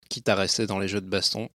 Quitte 0.09 0.29
à 0.29 0.35
rester 0.35 0.67
dans 0.67 0.79
les 0.79 0.87
jeux 0.87 1.01
de 1.01 1.09
baston. 1.09 1.49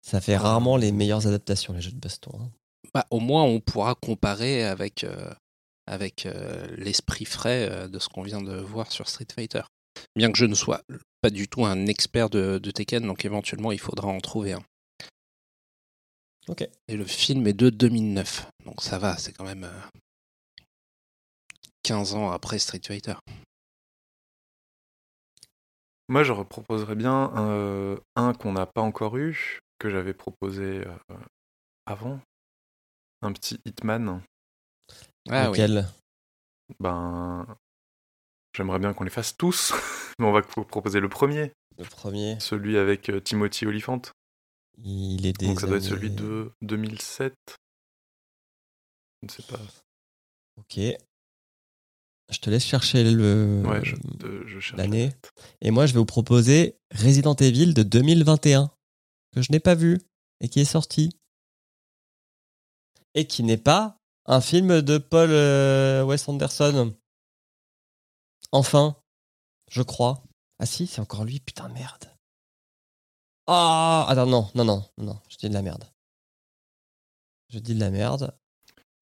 Ça 0.00 0.20
fait 0.20 0.36
rarement 0.36 0.76
les 0.76 0.92
meilleures 0.92 1.26
adaptations, 1.26 1.72
les 1.72 1.80
jeux 1.80 1.90
de 1.92 1.98
baston. 1.98 2.30
hein. 2.40 2.50
Bah, 2.94 3.06
au 3.10 3.18
moins, 3.18 3.42
on 3.42 3.60
pourra 3.60 3.94
comparer 3.96 4.64
avec, 4.64 5.02
euh, 5.04 5.32
avec 5.86 6.26
euh, 6.26 6.66
l'esprit 6.76 7.24
frais 7.24 7.68
euh, 7.68 7.88
de 7.88 7.98
ce 7.98 8.08
qu'on 8.08 8.22
vient 8.22 8.40
de 8.40 8.54
voir 8.54 8.92
sur 8.92 9.08
Street 9.08 9.26
Fighter. 9.34 9.62
Bien 10.16 10.30
que 10.30 10.38
je 10.38 10.44
ne 10.44 10.54
sois 10.54 10.80
pas 11.20 11.30
du 11.30 11.48
tout 11.48 11.64
un 11.64 11.86
expert 11.86 12.30
de, 12.30 12.58
de 12.58 12.70
Tekken, 12.70 13.04
donc 13.04 13.24
éventuellement, 13.24 13.72
il 13.72 13.80
faudra 13.80 14.08
en 14.08 14.20
trouver 14.20 14.52
un. 14.52 14.62
Ok. 16.48 16.68
Et 16.88 16.96
le 16.96 17.04
film 17.04 17.46
est 17.46 17.54
de 17.54 17.70
2009, 17.70 18.46
donc 18.64 18.82
ça 18.82 18.98
va, 18.98 19.16
c'est 19.16 19.32
quand 19.32 19.44
même 19.44 19.64
euh, 19.64 19.80
15 21.82 22.14
ans 22.14 22.30
après 22.30 22.58
Street 22.58 22.80
Fighter. 22.84 23.14
Moi, 26.08 26.22
je 26.22 26.34
proposerais 26.34 26.96
bien 26.96 27.32
un 28.14 28.34
qu'on 28.34 28.52
n'a 28.52 28.66
pas 28.66 28.82
encore 28.82 29.16
eu, 29.16 29.60
que 29.78 29.88
j'avais 29.88 30.12
proposé 30.12 30.84
euh, 30.86 31.16
avant. 31.86 32.20
Un 33.24 33.32
petit 33.32 33.58
Hitman. 33.64 34.22
Ah 35.30 35.50
oui. 35.50 35.58
Lequel? 35.58 35.88
Ben. 36.80 37.46
J'aimerais 38.56 38.78
bien 38.78 38.92
qu'on 38.94 39.04
les 39.04 39.10
fasse 39.10 39.36
tous, 39.36 39.72
mais 40.18 40.26
on 40.26 40.32
va 40.32 40.42
vous 40.56 40.64
proposer 40.64 41.00
le 41.00 41.08
premier, 41.08 41.52
Le 41.78 41.84
premier, 41.84 42.38
celui 42.38 42.78
avec 42.78 43.08
euh, 43.08 43.20
Timothy 43.20 43.66
Olyphant. 43.66 44.02
il 44.78 45.26
est 45.26 45.32
des 45.32 45.46
Donc 45.46 45.60
ça 45.60 45.66
doit 45.66 45.78
être 45.78 45.82
celui 45.82 46.10
de 46.10 46.52
2007. 46.62 47.34
Je 49.22 49.26
ne 49.26 49.30
sais 49.30 49.42
pas. 49.42 49.58
Ok. 50.58 50.78
Je 52.32 52.38
te 52.38 52.48
laisse 52.48 52.64
chercher 52.64 53.10
le 53.10 53.62
Ouais, 53.66 53.84
je, 53.84 53.96
je 54.46 54.60
cherche. 54.60 54.78
l'année. 54.78 55.12
Et 55.60 55.70
moi, 55.70 55.86
je 55.86 55.92
vais 55.92 55.98
vous 55.98 56.06
proposer 56.06 56.76
Resident 56.94 57.34
Evil 57.34 57.74
de 57.74 57.82
2021 57.82 58.70
que 59.34 59.42
je 59.42 59.50
n'ai 59.50 59.60
pas 59.60 59.74
vu 59.74 59.98
et 60.40 60.48
qui 60.48 60.60
est 60.60 60.64
sorti 60.64 61.10
et 63.14 63.26
qui 63.26 63.42
n'est 63.42 63.56
pas 63.56 63.98
Un 64.26 64.40
film 64.40 64.80
de 64.80 64.98
Paul 64.98 65.30
euh, 65.30 66.02
Wes 66.04 66.28
Anderson. 66.28 66.94
Enfin, 68.52 68.96
je 69.70 69.82
crois. 69.82 70.22
Ah 70.58 70.66
si, 70.66 70.86
c'est 70.86 71.00
encore 71.00 71.24
lui, 71.24 71.40
putain 71.40 71.68
merde. 71.68 72.10
Ah, 73.46 74.06
attends, 74.08 74.26
non, 74.26 74.48
non, 74.54 74.64
non, 74.64 74.84
non, 74.96 75.20
je 75.28 75.36
dis 75.36 75.48
de 75.48 75.54
la 75.54 75.62
merde. 75.62 75.84
Je 77.50 77.58
dis 77.58 77.74
de 77.74 77.80
la 77.80 77.90
merde. 77.90 78.34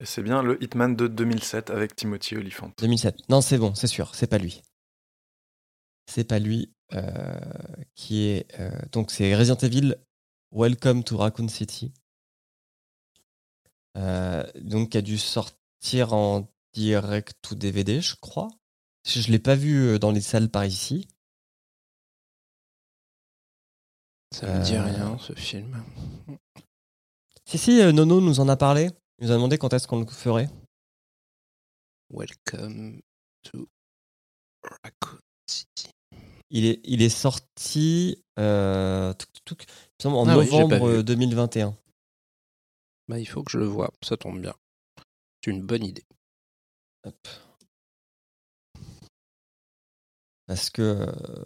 Et 0.00 0.06
c'est 0.06 0.22
bien 0.22 0.42
le 0.42 0.60
Hitman 0.62 0.96
de 0.96 1.06
2007 1.06 1.70
avec 1.70 1.94
Timothy 1.94 2.36
Olyphant. 2.36 2.72
2007. 2.78 3.28
Non, 3.28 3.40
c'est 3.40 3.58
bon, 3.58 3.74
c'est 3.74 3.86
sûr, 3.86 4.14
c'est 4.14 4.26
pas 4.26 4.38
lui. 4.38 4.62
C'est 6.10 6.24
pas 6.24 6.40
lui 6.40 6.72
euh, 6.94 7.38
qui 7.94 8.24
est. 8.26 8.58
euh, 8.58 8.70
donc, 8.90 9.12
c'est 9.12 9.36
Resident 9.36 9.56
Evil 9.58 9.94
Welcome 10.50 11.04
to 11.04 11.16
Raccoon 11.16 11.48
City. 11.48 11.92
Euh, 13.96 14.44
donc, 14.60 14.90
qui 14.90 14.98
a 14.98 15.02
dû 15.02 15.18
sortir 15.18 16.12
en 16.14 16.48
direct 16.72 17.50
ou 17.50 17.54
DVD, 17.54 18.00
je 18.00 18.16
crois. 18.16 18.48
Je, 19.06 19.20
je 19.20 19.30
l'ai 19.30 19.38
pas 19.38 19.54
vu 19.56 19.76
euh, 19.88 19.98
dans 19.98 20.10
les 20.12 20.20
salles 20.20 20.48
par 20.48 20.64
ici. 20.64 21.06
Ça 24.34 24.46
me 24.46 24.64
dit 24.64 24.74
Euh, 24.76 24.82
rien, 24.84 25.18
ce 25.18 25.34
film. 25.34 25.82
Si, 27.44 27.58
si, 27.58 27.92
Nono 27.92 28.20
nous 28.20 28.40
en 28.40 28.48
a 28.48 28.56
parlé. 28.56 28.90
Il 29.18 29.26
nous 29.26 29.30
a 29.32 29.34
demandé 29.34 29.58
quand 29.58 29.72
est-ce 29.74 29.86
qu'on 29.86 30.00
le 30.00 30.06
ferait. 30.06 30.48
Welcome 32.10 33.00
to 33.42 33.68
Raccoon 34.62 35.18
City. 35.46 35.90
Il 36.50 36.66
est, 36.66 36.80
il 36.84 37.02
est 37.02 37.08
sorti 37.08 38.22
euh, 38.38 39.12
en 40.04 40.28
Ah 40.28 40.34
novembre 40.34 40.88
vu. 40.88 40.98
euh, 40.98 41.02
2021. 41.02 41.76
Bah, 43.08 43.18
il 43.18 43.26
faut 43.26 43.42
que 43.42 43.50
je 43.52 43.58
le 43.58 43.66
vois, 43.66 43.90
ça 44.02 44.16
tombe 44.16 44.40
bien. 44.40 44.54
C'est 45.44 45.50
une 45.50 45.62
bonne 45.62 45.84
idée. 45.84 46.04
Hop. 47.04 47.28
Parce 50.46 50.70
que 50.70 50.82
euh, 50.82 51.44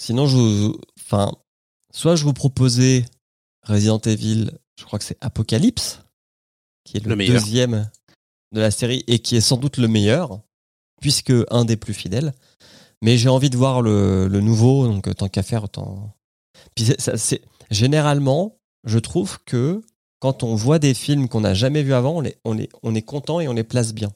sinon, 0.00 0.26
je 0.26 0.36
vous, 0.36 0.80
enfin, 1.00 1.32
soit 1.92 2.16
je 2.16 2.24
vous 2.24 2.32
proposais 2.32 3.04
Resident 3.64 3.98
Evil, 3.98 4.50
je 4.78 4.84
crois 4.84 4.98
que 4.98 5.04
c'est 5.04 5.18
Apocalypse, 5.22 6.00
qui 6.84 6.96
est 6.96 7.00
le, 7.00 7.08
deuxième 7.32 7.90
de 8.52 8.60
la 8.60 8.70
série 8.70 9.04
et 9.06 9.18
qui 9.18 9.36
est 9.36 9.40
sans 9.40 9.56
doute 9.56 9.76
le 9.78 9.88
meilleur, 9.88 10.40
puisque 11.00 11.32
un 11.50 11.64
des 11.64 11.76
plus 11.76 11.94
fidèles. 11.94 12.32
Mais 13.02 13.16
j'ai 13.16 13.28
envie 13.28 13.50
de 13.50 13.56
voir 13.56 13.82
le, 13.82 14.26
le 14.28 14.40
nouveau, 14.40 14.86
donc 14.86 15.14
tant 15.16 15.28
qu'à 15.28 15.42
faire, 15.42 15.64
autant. 15.64 16.16
Puis 16.74 16.86
c'est- 16.86 17.00
ça- 17.00 17.16
c'est 17.16 17.42
généralement, 17.70 18.58
je 18.84 18.98
trouve 18.98 19.38
que 19.44 19.82
quand 20.20 20.42
on 20.42 20.54
voit 20.54 20.78
des 20.78 20.94
films 20.94 21.28
qu'on 21.28 21.40
n'a 21.42 21.54
jamais 21.54 21.82
vus 21.82 21.94
avant, 21.94 22.16
on, 22.16 22.20
les, 22.20 22.36
on, 22.44 22.54
les, 22.54 22.68
on 22.82 22.94
est 22.94 23.02
content 23.02 23.40
et 23.40 23.48
on 23.48 23.52
les 23.52 23.64
place 23.64 23.92
bien. 23.94 24.12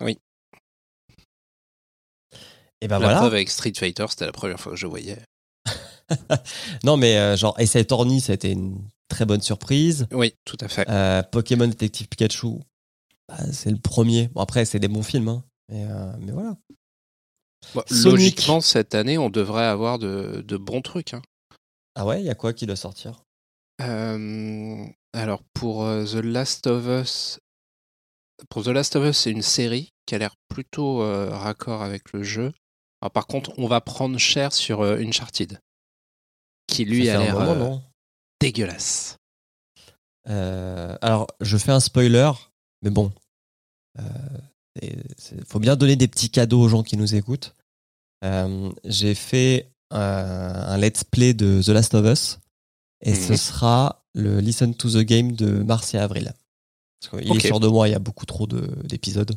Oui. 0.00 0.18
Et 2.80 2.88
ben 2.88 2.98
la 2.98 3.06
voilà. 3.06 3.18
preuve 3.20 3.34
avec 3.34 3.48
Street 3.50 3.72
Fighter, 3.76 4.06
c'était 4.10 4.26
la 4.26 4.32
première 4.32 4.60
fois 4.60 4.72
que 4.72 4.78
je 4.78 4.86
voyais. 4.86 5.18
Non, 6.84 6.96
mais 6.98 7.16
euh, 7.16 7.34
genre, 7.36 7.58
Ace 7.58 7.76
Attorney, 7.76 8.20
ça 8.20 8.32
a 8.32 8.34
été 8.34 8.50
une 8.50 8.78
très 9.08 9.24
bonne 9.24 9.40
surprise. 9.40 10.06
Oui, 10.12 10.34
tout 10.44 10.58
à 10.60 10.68
fait. 10.68 10.88
Euh, 10.90 11.22
Pokémon 11.22 11.66
Detective 11.66 12.08
Pikachu, 12.08 12.58
bah, 13.28 13.36
c'est 13.52 13.70
le 13.70 13.78
premier. 13.78 14.28
Bon, 14.28 14.42
après, 14.42 14.66
c'est 14.66 14.78
des 14.78 14.88
bons 14.88 15.02
films, 15.02 15.28
hein. 15.28 15.44
mais, 15.70 15.86
euh, 15.88 16.12
mais 16.20 16.32
voilà. 16.32 16.56
Bon. 17.74 17.82
Logiquement, 17.90 18.60
cette 18.60 18.94
année, 18.94 19.16
on 19.16 19.30
devrait 19.30 19.64
avoir 19.64 19.98
de, 19.98 20.44
de 20.46 20.56
bons 20.58 20.82
trucs. 20.82 21.14
hein. 21.14 21.22
Ah 21.94 22.04
ouais, 22.04 22.20
il 22.20 22.26
y 22.26 22.30
a 22.30 22.34
quoi 22.34 22.52
qui 22.52 22.66
doit 22.66 22.76
sortir? 22.76 23.23
Euh, 23.80 24.86
alors, 25.12 25.42
pour 25.52 25.84
euh, 25.84 26.04
The 26.04 26.24
Last 26.24 26.66
of 26.66 26.86
Us, 26.86 27.38
pour 28.48 28.64
The 28.64 28.68
Last 28.68 28.96
of 28.96 29.04
Us, 29.08 29.18
c'est 29.18 29.30
une 29.30 29.42
série 29.42 29.92
qui 30.06 30.14
a 30.14 30.18
l'air 30.18 30.34
plutôt 30.48 31.02
euh, 31.02 31.30
raccord 31.30 31.82
avec 31.82 32.12
le 32.12 32.22
jeu. 32.22 32.52
Alors, 33.00 33.12
par 33.12 33.26
contre, 33.26 33.52
on 33.58 33.66
va 33.66 33.80
prendre 33.80 34.18
cher 34.18 34.52
sur 34.52 34.80
euh, 34.80 34.98
Uncharted, 34.98 35.60
qui 36.66 36.84
lui 36.84 37.08
a 37.10 37.18
l'air 37.18 37.38
euh, 37.38 37.76
dégueulasse. 38.40 39.16
Euh, 40.28 40.96
alors, 41.02 41.26
je 41.40 41.56
fais 41.56 41.72
un 41.72 41.80
spoiler, 41.80 42.30
mais 42.82 42.90
bon. 42.90 43.12
Il 44.82 45.44
faut 45.46 45.60
bien 45.60 45.76
donner 45.76 45.94
des 45.94 46.08
petits 46.08 46.30
cadeaux 46.30 46.60
aux 46.60 46.68
gens 46.68 46.82
qui 46.82 46.96
nous 46.96 47.14
écoutent. 47.14 47.54
Euh, 48.24 48.72
J'ai 48.84 49.14
fait 49.14 49.70
euh, 49.92 50.52
un 50.66 50.76
let's 50.78 51.04
play 51.04 51.32
de 51.32 51.62
The 51.62 51.68
Last 51.68 51.94
of 51.94 52.06
Us 52.06 52.38
et 53.04 53.14
ce 53.14 53.32
Mhm. 53.32 53.38
sera 53.38 54.04
le 54.14 54.40
Listen 54.40 54.74
to 54.74 54.90
the 54.90 55.04
Game 55.04 55.32
de 55.32 55.62
mars 55.62 55.94
et 55.94 55.98
avril. 55.98 56.32
Parce 57.00 57.22
qu'il 57.22 57.36
est 57.36 57.40
sûr 57.46 57.60
de 57.60 57.68
moi, 57.68 57.88
il 57.88 57.92
y 57.92 57.94
a 57.94 57.98
beaucoup 58.00 58.26
trop 58.26 58.46
de- 58.46 58.74
d'épisodes. 58.82 59.36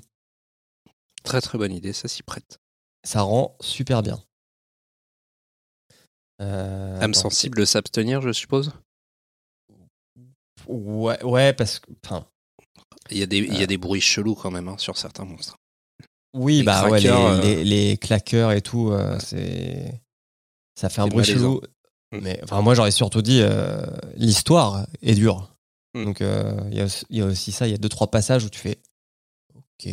Très 1.23 1.41
très 1.41 1.57
bonne 1.57 1.73
idée, 1.73 1.93
ça 1.93 2.07
s'y 2.07 2.23
prête. 2.23 2.59
Ça 3.03 3.21
rend 3.21 3.55
super 3.61 4.01
bien. 4.01 4.19
Euh, 6.41 6.99
Âme 7.01 7.13
sensible 7.13 7.57
de 7.57 7.65
s'abstenir, 7.65 8.21
je 8.21 8.31
suppose? 8.31 8.71
Ouais, 10.67 11.21
ouais, 11.23 11.53
parce 11.53 11.79
que. 11.79 11.91
Il 13.09 13.17
y 13.17 13.23
a 13.23 13.25
des, 13.25 13.37
il 13.37 13.53
y 13.53 13.59
a 13.59 13.61
Euh. 13.63 13.67
des 13.67 13.77
bruits 13.77 14.01
chelous 14.01 14.35
quand 14.35 14.51
même 14.51 14.67
hein, 14.67 14.77
sur 14.77 14.97
certains 14.97 15.23
monstres. 15.25 15.57
Oui, 16.33 16.57
Les 16.59 16.63
bah 16.63 16.89
ouais, 16.89 16.99
les, 16.99 17.07
craqueurs, 17.07 17.25
euh, 17.31 17.41
les, 17.41 17.63
les 17.63 17.97
claqueurs 17.97 18.51
et 18.51 18.61
tout, 18.61 18.91
c'est. 19.19 20.01
Ça 20.75 20.89
fait 20.89 21.01
un 21.01 21.07
bruit 21.07 21.23
chelou. 21.25 21.61
Mm. 22.11 22.19
Mais 22.21 22.39
enfin, 22.43 22.61
moi, 22.61 22.73
j'aurais 22.75 22.91
surtout 22.91 23.21
dit 23.21 23.41
euh, 23.41 23.85
l'histoire 24.15 24.87
est 25.01 25.15
dure. 25.15 25.55
Mm. 25.93 26.05
Donc, 26.05 26.21
euh, 26.21 26.59
il 26.71 26.77
y, 26.77 26.81
a 26.81 26.85
aussi- 26.85 27.05
il 27.09 27.17
y 27.17 27.21
a 27.21 27.25
aussi 27.25 27.51
ça. 27.51 27.67
Il 27.67 27.71
y 27.71 27.73
a 27.75 27.77
deux, 27.77 27.89
trois 27.89 28.09
passages 28.11 28.43
où 28.45 28.49
tu 28.49 28.59
fais 28.59 28.79
OK. 29.55 29.89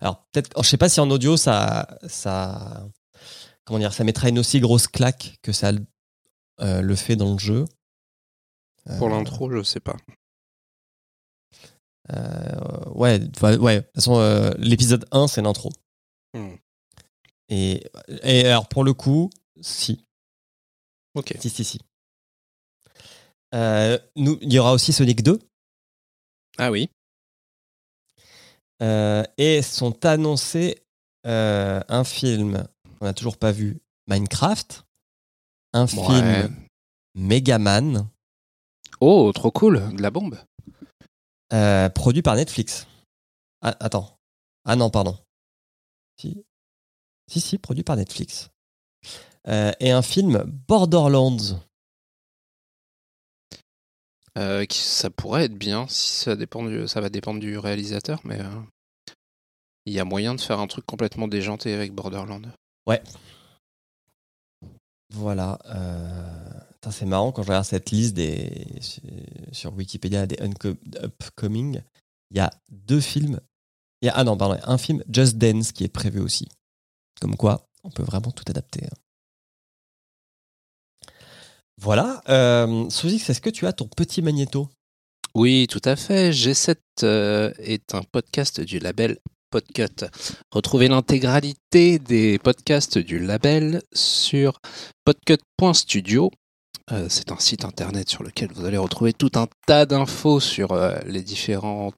Alors, 0.00 0.24
peut-être. 0.32 0.50
Je 0.62 0.68
sais 0.68 0.76
pas 0.76 0.88
si 0.88 1.00
en 1.00 1.10
audio, 1.10 1.36
ça. 1.36 1.98
ça 2.08 2.86
comment 3.64 3.78
dire 3.78 3.92
Ça 3.92 4.04
mettra 4.04 4.28
une 4.28 4.38
aussi 4.38 4.60
grosse 4.60 4.88
claque 4.88 5.38
que 5.42 5.52
ça 5.52 5.72
euh, 6.60 6.80
le 6.82 6.96
fait 6.96 7.16
dans 7.16 7.32
le 7.32 7.38
jeu. 7.38 7.64
Pour 8.98 9.08
l'intro, 9.08 9.50
je 9.52 9.62
sais 9.62 9.80
pas. 9.80 9.96
Ouais, 12.94 13.20
ouais. 13.58 13.80
De 13.80 13.84
toute 13.84 13.94
façon, 13.94 14.52
l'épisode 14.58 15.06
1, 15.12 15.28
c'est 15.28 15.42
l'intro. 15.42 15.70
Hmm. 16.34 16.54
Et, 17.48 17.84
et 18.22 18.46
alors, 18.46 18.68
pour 18.68 18.84
le 18.84 18.94
coup, 18.94 19.30
si. 19.60 20.04
Ok. 21.14 21.34
Si, 21.40 21.50
si, 21.50 21.64
si. 21.64 21.80
Euh, 23.54 23.98
nous, 24.16 24.38
il 24.42 24.52
y 24.52 24.58
aura 24.58 24.72
aussi 24.72 24.92
Sonic 24.92 25.22
2. 25.22 25.38
Ah 26.58 26.70
oui. 26.70 26.88
euh, 28.82 29.22
et 29.38 29.62
sont 29.62 30.04
annoncés 30.06 30.82
euh, 31.26 31.80
un 31.88 32.04
film 32.04 32.66
qu'on 32.98 33.04
n'a 33.06 33.14
toujours 33.14 33.36
pas 33.36 33.52
vu, 33.52 33.80
Minecraft. 34.08 34.84
Un 35.72 35.82
Ouais. 35.86 35.88
film 35.88 36.56
Megaman, 37.14 38.08
Oh, 39.00 39.32
trop 39.34 39.50
cool, 39.50 39.94
de 39.96 40.02
la 40.02 40.10
bombe. 40.10 40.38
produit 41.94 42.22
par 42.22 42.36
Netflix. 42.36 42.86
Ah, 43.62 43.76
attends. 43.80 44.16
Ah 44.64 44.76
non, 44.76 44.90
pardon. 44.90 45.18
Si. 46.20 46.44
Si, 47.30 47.40
si, 47.40 47.58
produit 47.58 47.82
par 47.84 47.96
Netflix. 47.96 48.50
Euh, 49.48 49.72
et 49.80 49.90
un 49.90 50.02
film 50.02 50.42
Borderlands. 50.68 51.60
Euh, 54.38 54.64
qui- 54.64 54.78
ça 54.78 55.10
pourrait 55.10 55.44
être 55.44 55.58
bien, 55.58 55.86
si 55.88 56.08
ça, 56.10 56.36
dépend 56.36 56.62
du, 56.64 56.86
ça 56.86 57.00
va 57.00 57.08
dépendre 57.08 57.40
du 57.40 57.58
réalisateur, 57.58 58.20
mais 58.24 58.40
euh, 58.40 58.60
il 59.86 59.92
y 59.92 59.98
a 59.98 60.04
moyen 60.04 60.34
de 60.34 60.40
faire 60.40 60.60
un 60.60 60.66
truc 60.66 60.86
complètement 60.86 61.26
déjanté 61.26 61.74
avec 61.74 61.92
Borderland. 61.92 62.46
Voilà. 65.12 65.58
euh, 65.66 66.60
putain, 66.74 66.90
c'est 66.92 67.06
marrant 67.06 67.32
quand 67.32 67.42
je 67.42 67.48
regarde 67.48 67.64
cette 67.64 67.90
liste 67.90 68.14
des, 68.14 68.66
sur 69.52 69.74
Wikipédia 69.74 70.26
des 70.26 70.36
upcoming. 71.02 71.82
Il 72.30 72.36
y 72.36 72.40
a 72.40 72.50
deux 72.70 73.00
films. 73.00 73.40
Ah 74.12 74.22
non, 74.24 74.36
pardon, 74.36 74.58
un 74.62 74.78
film 74.78 75.02
Just 75.12 75.36
Dance 75.36 75.72
qui 75.72 75.84
est 75.84 75.88
prévu 75.88 76.20
aussi. 76.20 76.48
Comme 77.20 77.36
quoi, 77.36 77.66
on 77.82 77.90
peut 77.90 78.04
vraiment 78.04 78.30
tout 78.30 78.44
adapter. 78.48 78.86
hein. 78.86 78.96
Voilà. 81.80 82.22
Euh, 82.28 82.88
Souzix, 82.90 83.30
est-ce 83.30 83.40
que 83.40 83.50
tu 83.50 83.66
as 83.66 83.72
ton 83.72 83.86
petit 83.86 84.20
magnéto? 84.20 84.68
Oui, 85.34 85.66
tout 85.68 85.80
à 85.84 85.96
fait. 85.96 86.30
G7 86.30 86.76
euh, 87.04 87.52
est 87.58 87.94
un 87.94 88.02
podcast 88.02 88.60
du 88.60 88.78
label 88.78 89.16
Podcut. 89.50 90.04
Retrouvez 90.52 90.88
l'intégralité 90.88 91.98
des 91.98 92.38
podcasts 92.38 92.98
du 92.98 93.18
label 93.18 93.82
sur 93.92 94.60
podcut.studio. 95.04 96.30
Euh, 96.92 97.06
c'est 97.08 97.32
un 97.32 97.38
site 97.38 97.64
internet 97.64 98.08
sur 98.08 98.22
lequel 98.24 98.50
vous 98.52 98.64
allez 98.64 98.76
retrouver 98.76 99.12
tout 99.12 99.30
un 99.36 99.46
tas 99.66 99.86
d'infos 99.86 100.40
sur 100.40 100.72
euh, 100.72 100.98
les 101.06 101.22
différentes 101.22 101.94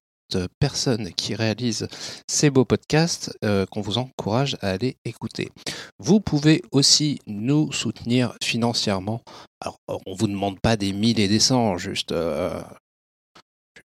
personnes 0.58 1.12
qui 1.12 1.34
réalisent 1.34 1.88
ces 2.28 2.50
beaux 2.50 2.64
podcasts 2.64 3.36
euh, 3.44 3.66
qu'on 3.66 3.80
vous 3.80 3.98
encourage 3.98 4.56
à 4.60 4.70
aller 4.70 4.96
écouter. 5.04 5.50
Vous 5.98 6.20
pouvez 6.20 6.62
aussi 6.72 7.20
nous 7.26 7.72
soutenir 7.72 8.34
financièrement. 8.42 9.22
Alors, 9.60 9.78
on 10.06 10.14
vous 10.14 10.26
demande 10.26 10.60
pas 10.60 10.76
des 10.76 10.92
mille 10.92 11.20
et 11.20 11.28
des 11.28 11.40
cents, 11.40 11.76
juste, 11.76 12.12
euh, 12.12 12.60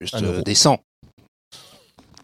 juste 0.01 0.15
euh, 0.15 0.41
décent. 0.41 0.79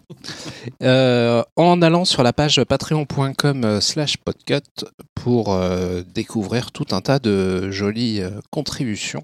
Euh, 0.84 1.44
en 1.56 1.82
allant 1.82 2.06
sur 2.06 2.24
la 2.24 2.34
page 2.34 2.64
patreon.com 2.64 3.82
slash 3.82 4.18
podcut 4.18 4.86
pour 5.16 5.54
euh, 5.54 6.02
découvrir 6.02 6.72
tout 6.72 6.88
un 6.92 7.02
tas 7.02 7.20
de 7.20 7.70
jolies 7.72 8.22
euh, 8.22 8.32
contributions 8.52 9.24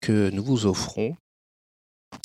que 0.00 0.30
nous 0.30 0.42
vous 0.42 0.66
offrons. 0.66 1.16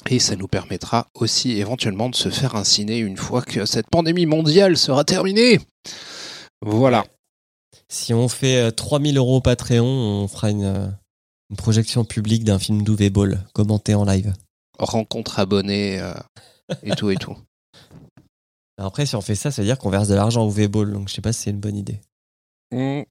Et 0.10 0.20
ça 0.20 0.36
nous 0.36 0.48
permettra 0.48 1.08
aussi 1.14 1.52
éventuellement 1.60 2.10
de 2.10 2.16
se 2.16 2.30
faire 2.30 2.56
un 2.56 2.64
ciné 2.64 2.98
une 2.98 3.18
fois 3.18 3.42
que 3.42 3.66
cette 3.66 3.90
pandémie 3.90 4.26
mondiale 4.26 4.78
sera 4.78 5.04
terminée. 5.04 5.60
Voilà. 6.62 7.06
Si 7.90 8.14
on 8.14 8.28
fait 8.28 8.58
euh, 8.58 8.72
3000 8.72 9.18
euros 9.18 9.38
au 9.38 9.42
Patreon, 9.42 9.86
on 9.86 10.28
fera 10.28 10.50
une, 10.50 10.64
euh, 10.64 10.88
une 11.50 11.58
projection 11.58 12.06
publique 12.06 12.44
d'un 12.44 12.60
film 12.60 12.84
d'Uwe 12.84 13.10
Ball, 13.10 13.46
commenté 13.54 13.94
en 13.94 14.06
live. 14.06 14.34
Rencontre 14.80 15.40
abonnée 15.40 16.00
euh, 16.00 16.14
et 16.84 16.92
tout 16.92 17.10
et 17.10 17.16
tout. 17.16 17.38
Après, 18.78 19.06
si 19.06 19.16
on 19.16 19.22
fait 19.22 19.36
ça, 19.36 19.52
ça 19.52 19.62
veut 19.62 19.68
dire 19.68 19.78
qu'on 19.78 19.90
verse 19.90 20.08
de 20.08 20.16
l'argent 20.16 20.48
à 20.48 20.52
Uwe 20.52 20.68
Ball, 20.68 20.92
donc 20.92 21.08
je 21.08 21.14
sais 21.14 21.22
pas 21.22 21.34
si 21.34 21.44
c'est 21.44 21.52
une 21.52 21.60
bonne 21.60 21.78
idée. 21.78 22.02
Mm. 22.72 23.04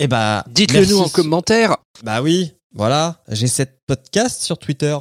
Eh 0.00 0.06
bah, 0.06 0.44
Dites-le 0.48 0.86
nous 0.86 1.00
en 1.00 1.08
commentaire. 1.08 1.76
Bah 2.02 2.22
oui, 2.22 2.52
voilà, 2.72 3.22
j'ai 3.28 3.46
cette 3.48 3.80
podcast 3.86 4.42
sur 4.42 4.58
Twitter. 4.58 4.96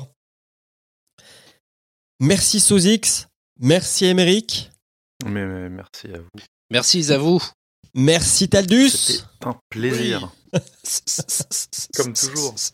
Merci 2.20 2.60
Sozix, 2.60 3.28
merci 3.60 4.06
Émeric, 4.06 4.72
Mais, 5.26 5.46
mais 5.46 5.70
merci 5.70 6.08
à 6.08 6.20
vous. 6.20 6.30
Merci 6.72 7.12
à 7.12 7.18
vous. 7.18 7.42
merci 7.94 8.50
Taldus. 8.50 8.90
C'était 8.90 9.24
un 9.46 9.60
plaisir. 9.70 10.32
Comme 11.96 12.14
toujours. 12.14 12.56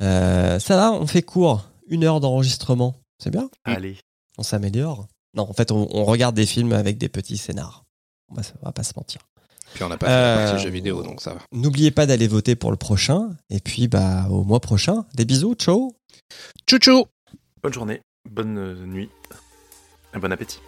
Euh, 0.00 0.60
ça 0.60 0.76
va, 0.76 0.92
on 0.92 1.06
fait 1.08 1.22
court, 1.22 1.68
une 1.88 2.04
heure 2.04 2.20
d'enregistrement, 2.20 2.94
c'est 3.22 3.30
bien, 3.30 3.50
Allez. 3.64 3.98
on 4.38 4.42
s'améliore. 4.44 5.08
Non, 5.34 5.48
en 5.48 5.52
fait, 5.52 5.72
on, 5.72 5.88
on 5.90 6.04
regarde 6.04 6.36
des 6.36 6.46
films 6.46 6.72
avec 6.72 6.98
des 6.98 7.08
petits 7.08 7.36
scénars. 7.36 7.84
On 8.28 8.34
va, 8.34 8.42
on 8.62 8.66
va 8.66 8.72
pas 8.72 8.84
se 8.84 8.92
mentir. 8.96 9.20
Puis 9.74 9.84
on 9.84 9.88
n'a 9.88 9.96
pas 9.96 10.06
fait 10.06 10.12
la 10.12 10.18
Euh, 10.18 10.50
partie 10.50 10.64
jeux 10.64 10.70
vidéo, 10.70 11.02
donc 11.02 11.20
ça 11.20 11.34
va. 11.34 11.40
N'oubliez 11.52 11.90
pas 11.90 12.06
d'aller 12.06 12.28
voter 12.28 12.56
pour 12.56 12.70
le 12.70 12.76
prochain, 12.76 13.30
et 13.50 13.60
puis 13.60 13.88
bah 13.88 14.26
au 14.30 14.44
mois 14.44 14.60
prochain. 14.60 15.04
Des 15.14 15.24
bisous, 15.24 15.54
ciao. 15.54 15.94
Tchou 16.66 17.04
Bonne 17.62 17.72
journée, 17.72 18.00
bonne 18.28 18.58
euh, 18.58 18.86
nuit, 18.86 19.10
et 20.14 20.18
bon 20.18 20.32
appétit. 20.32 20.60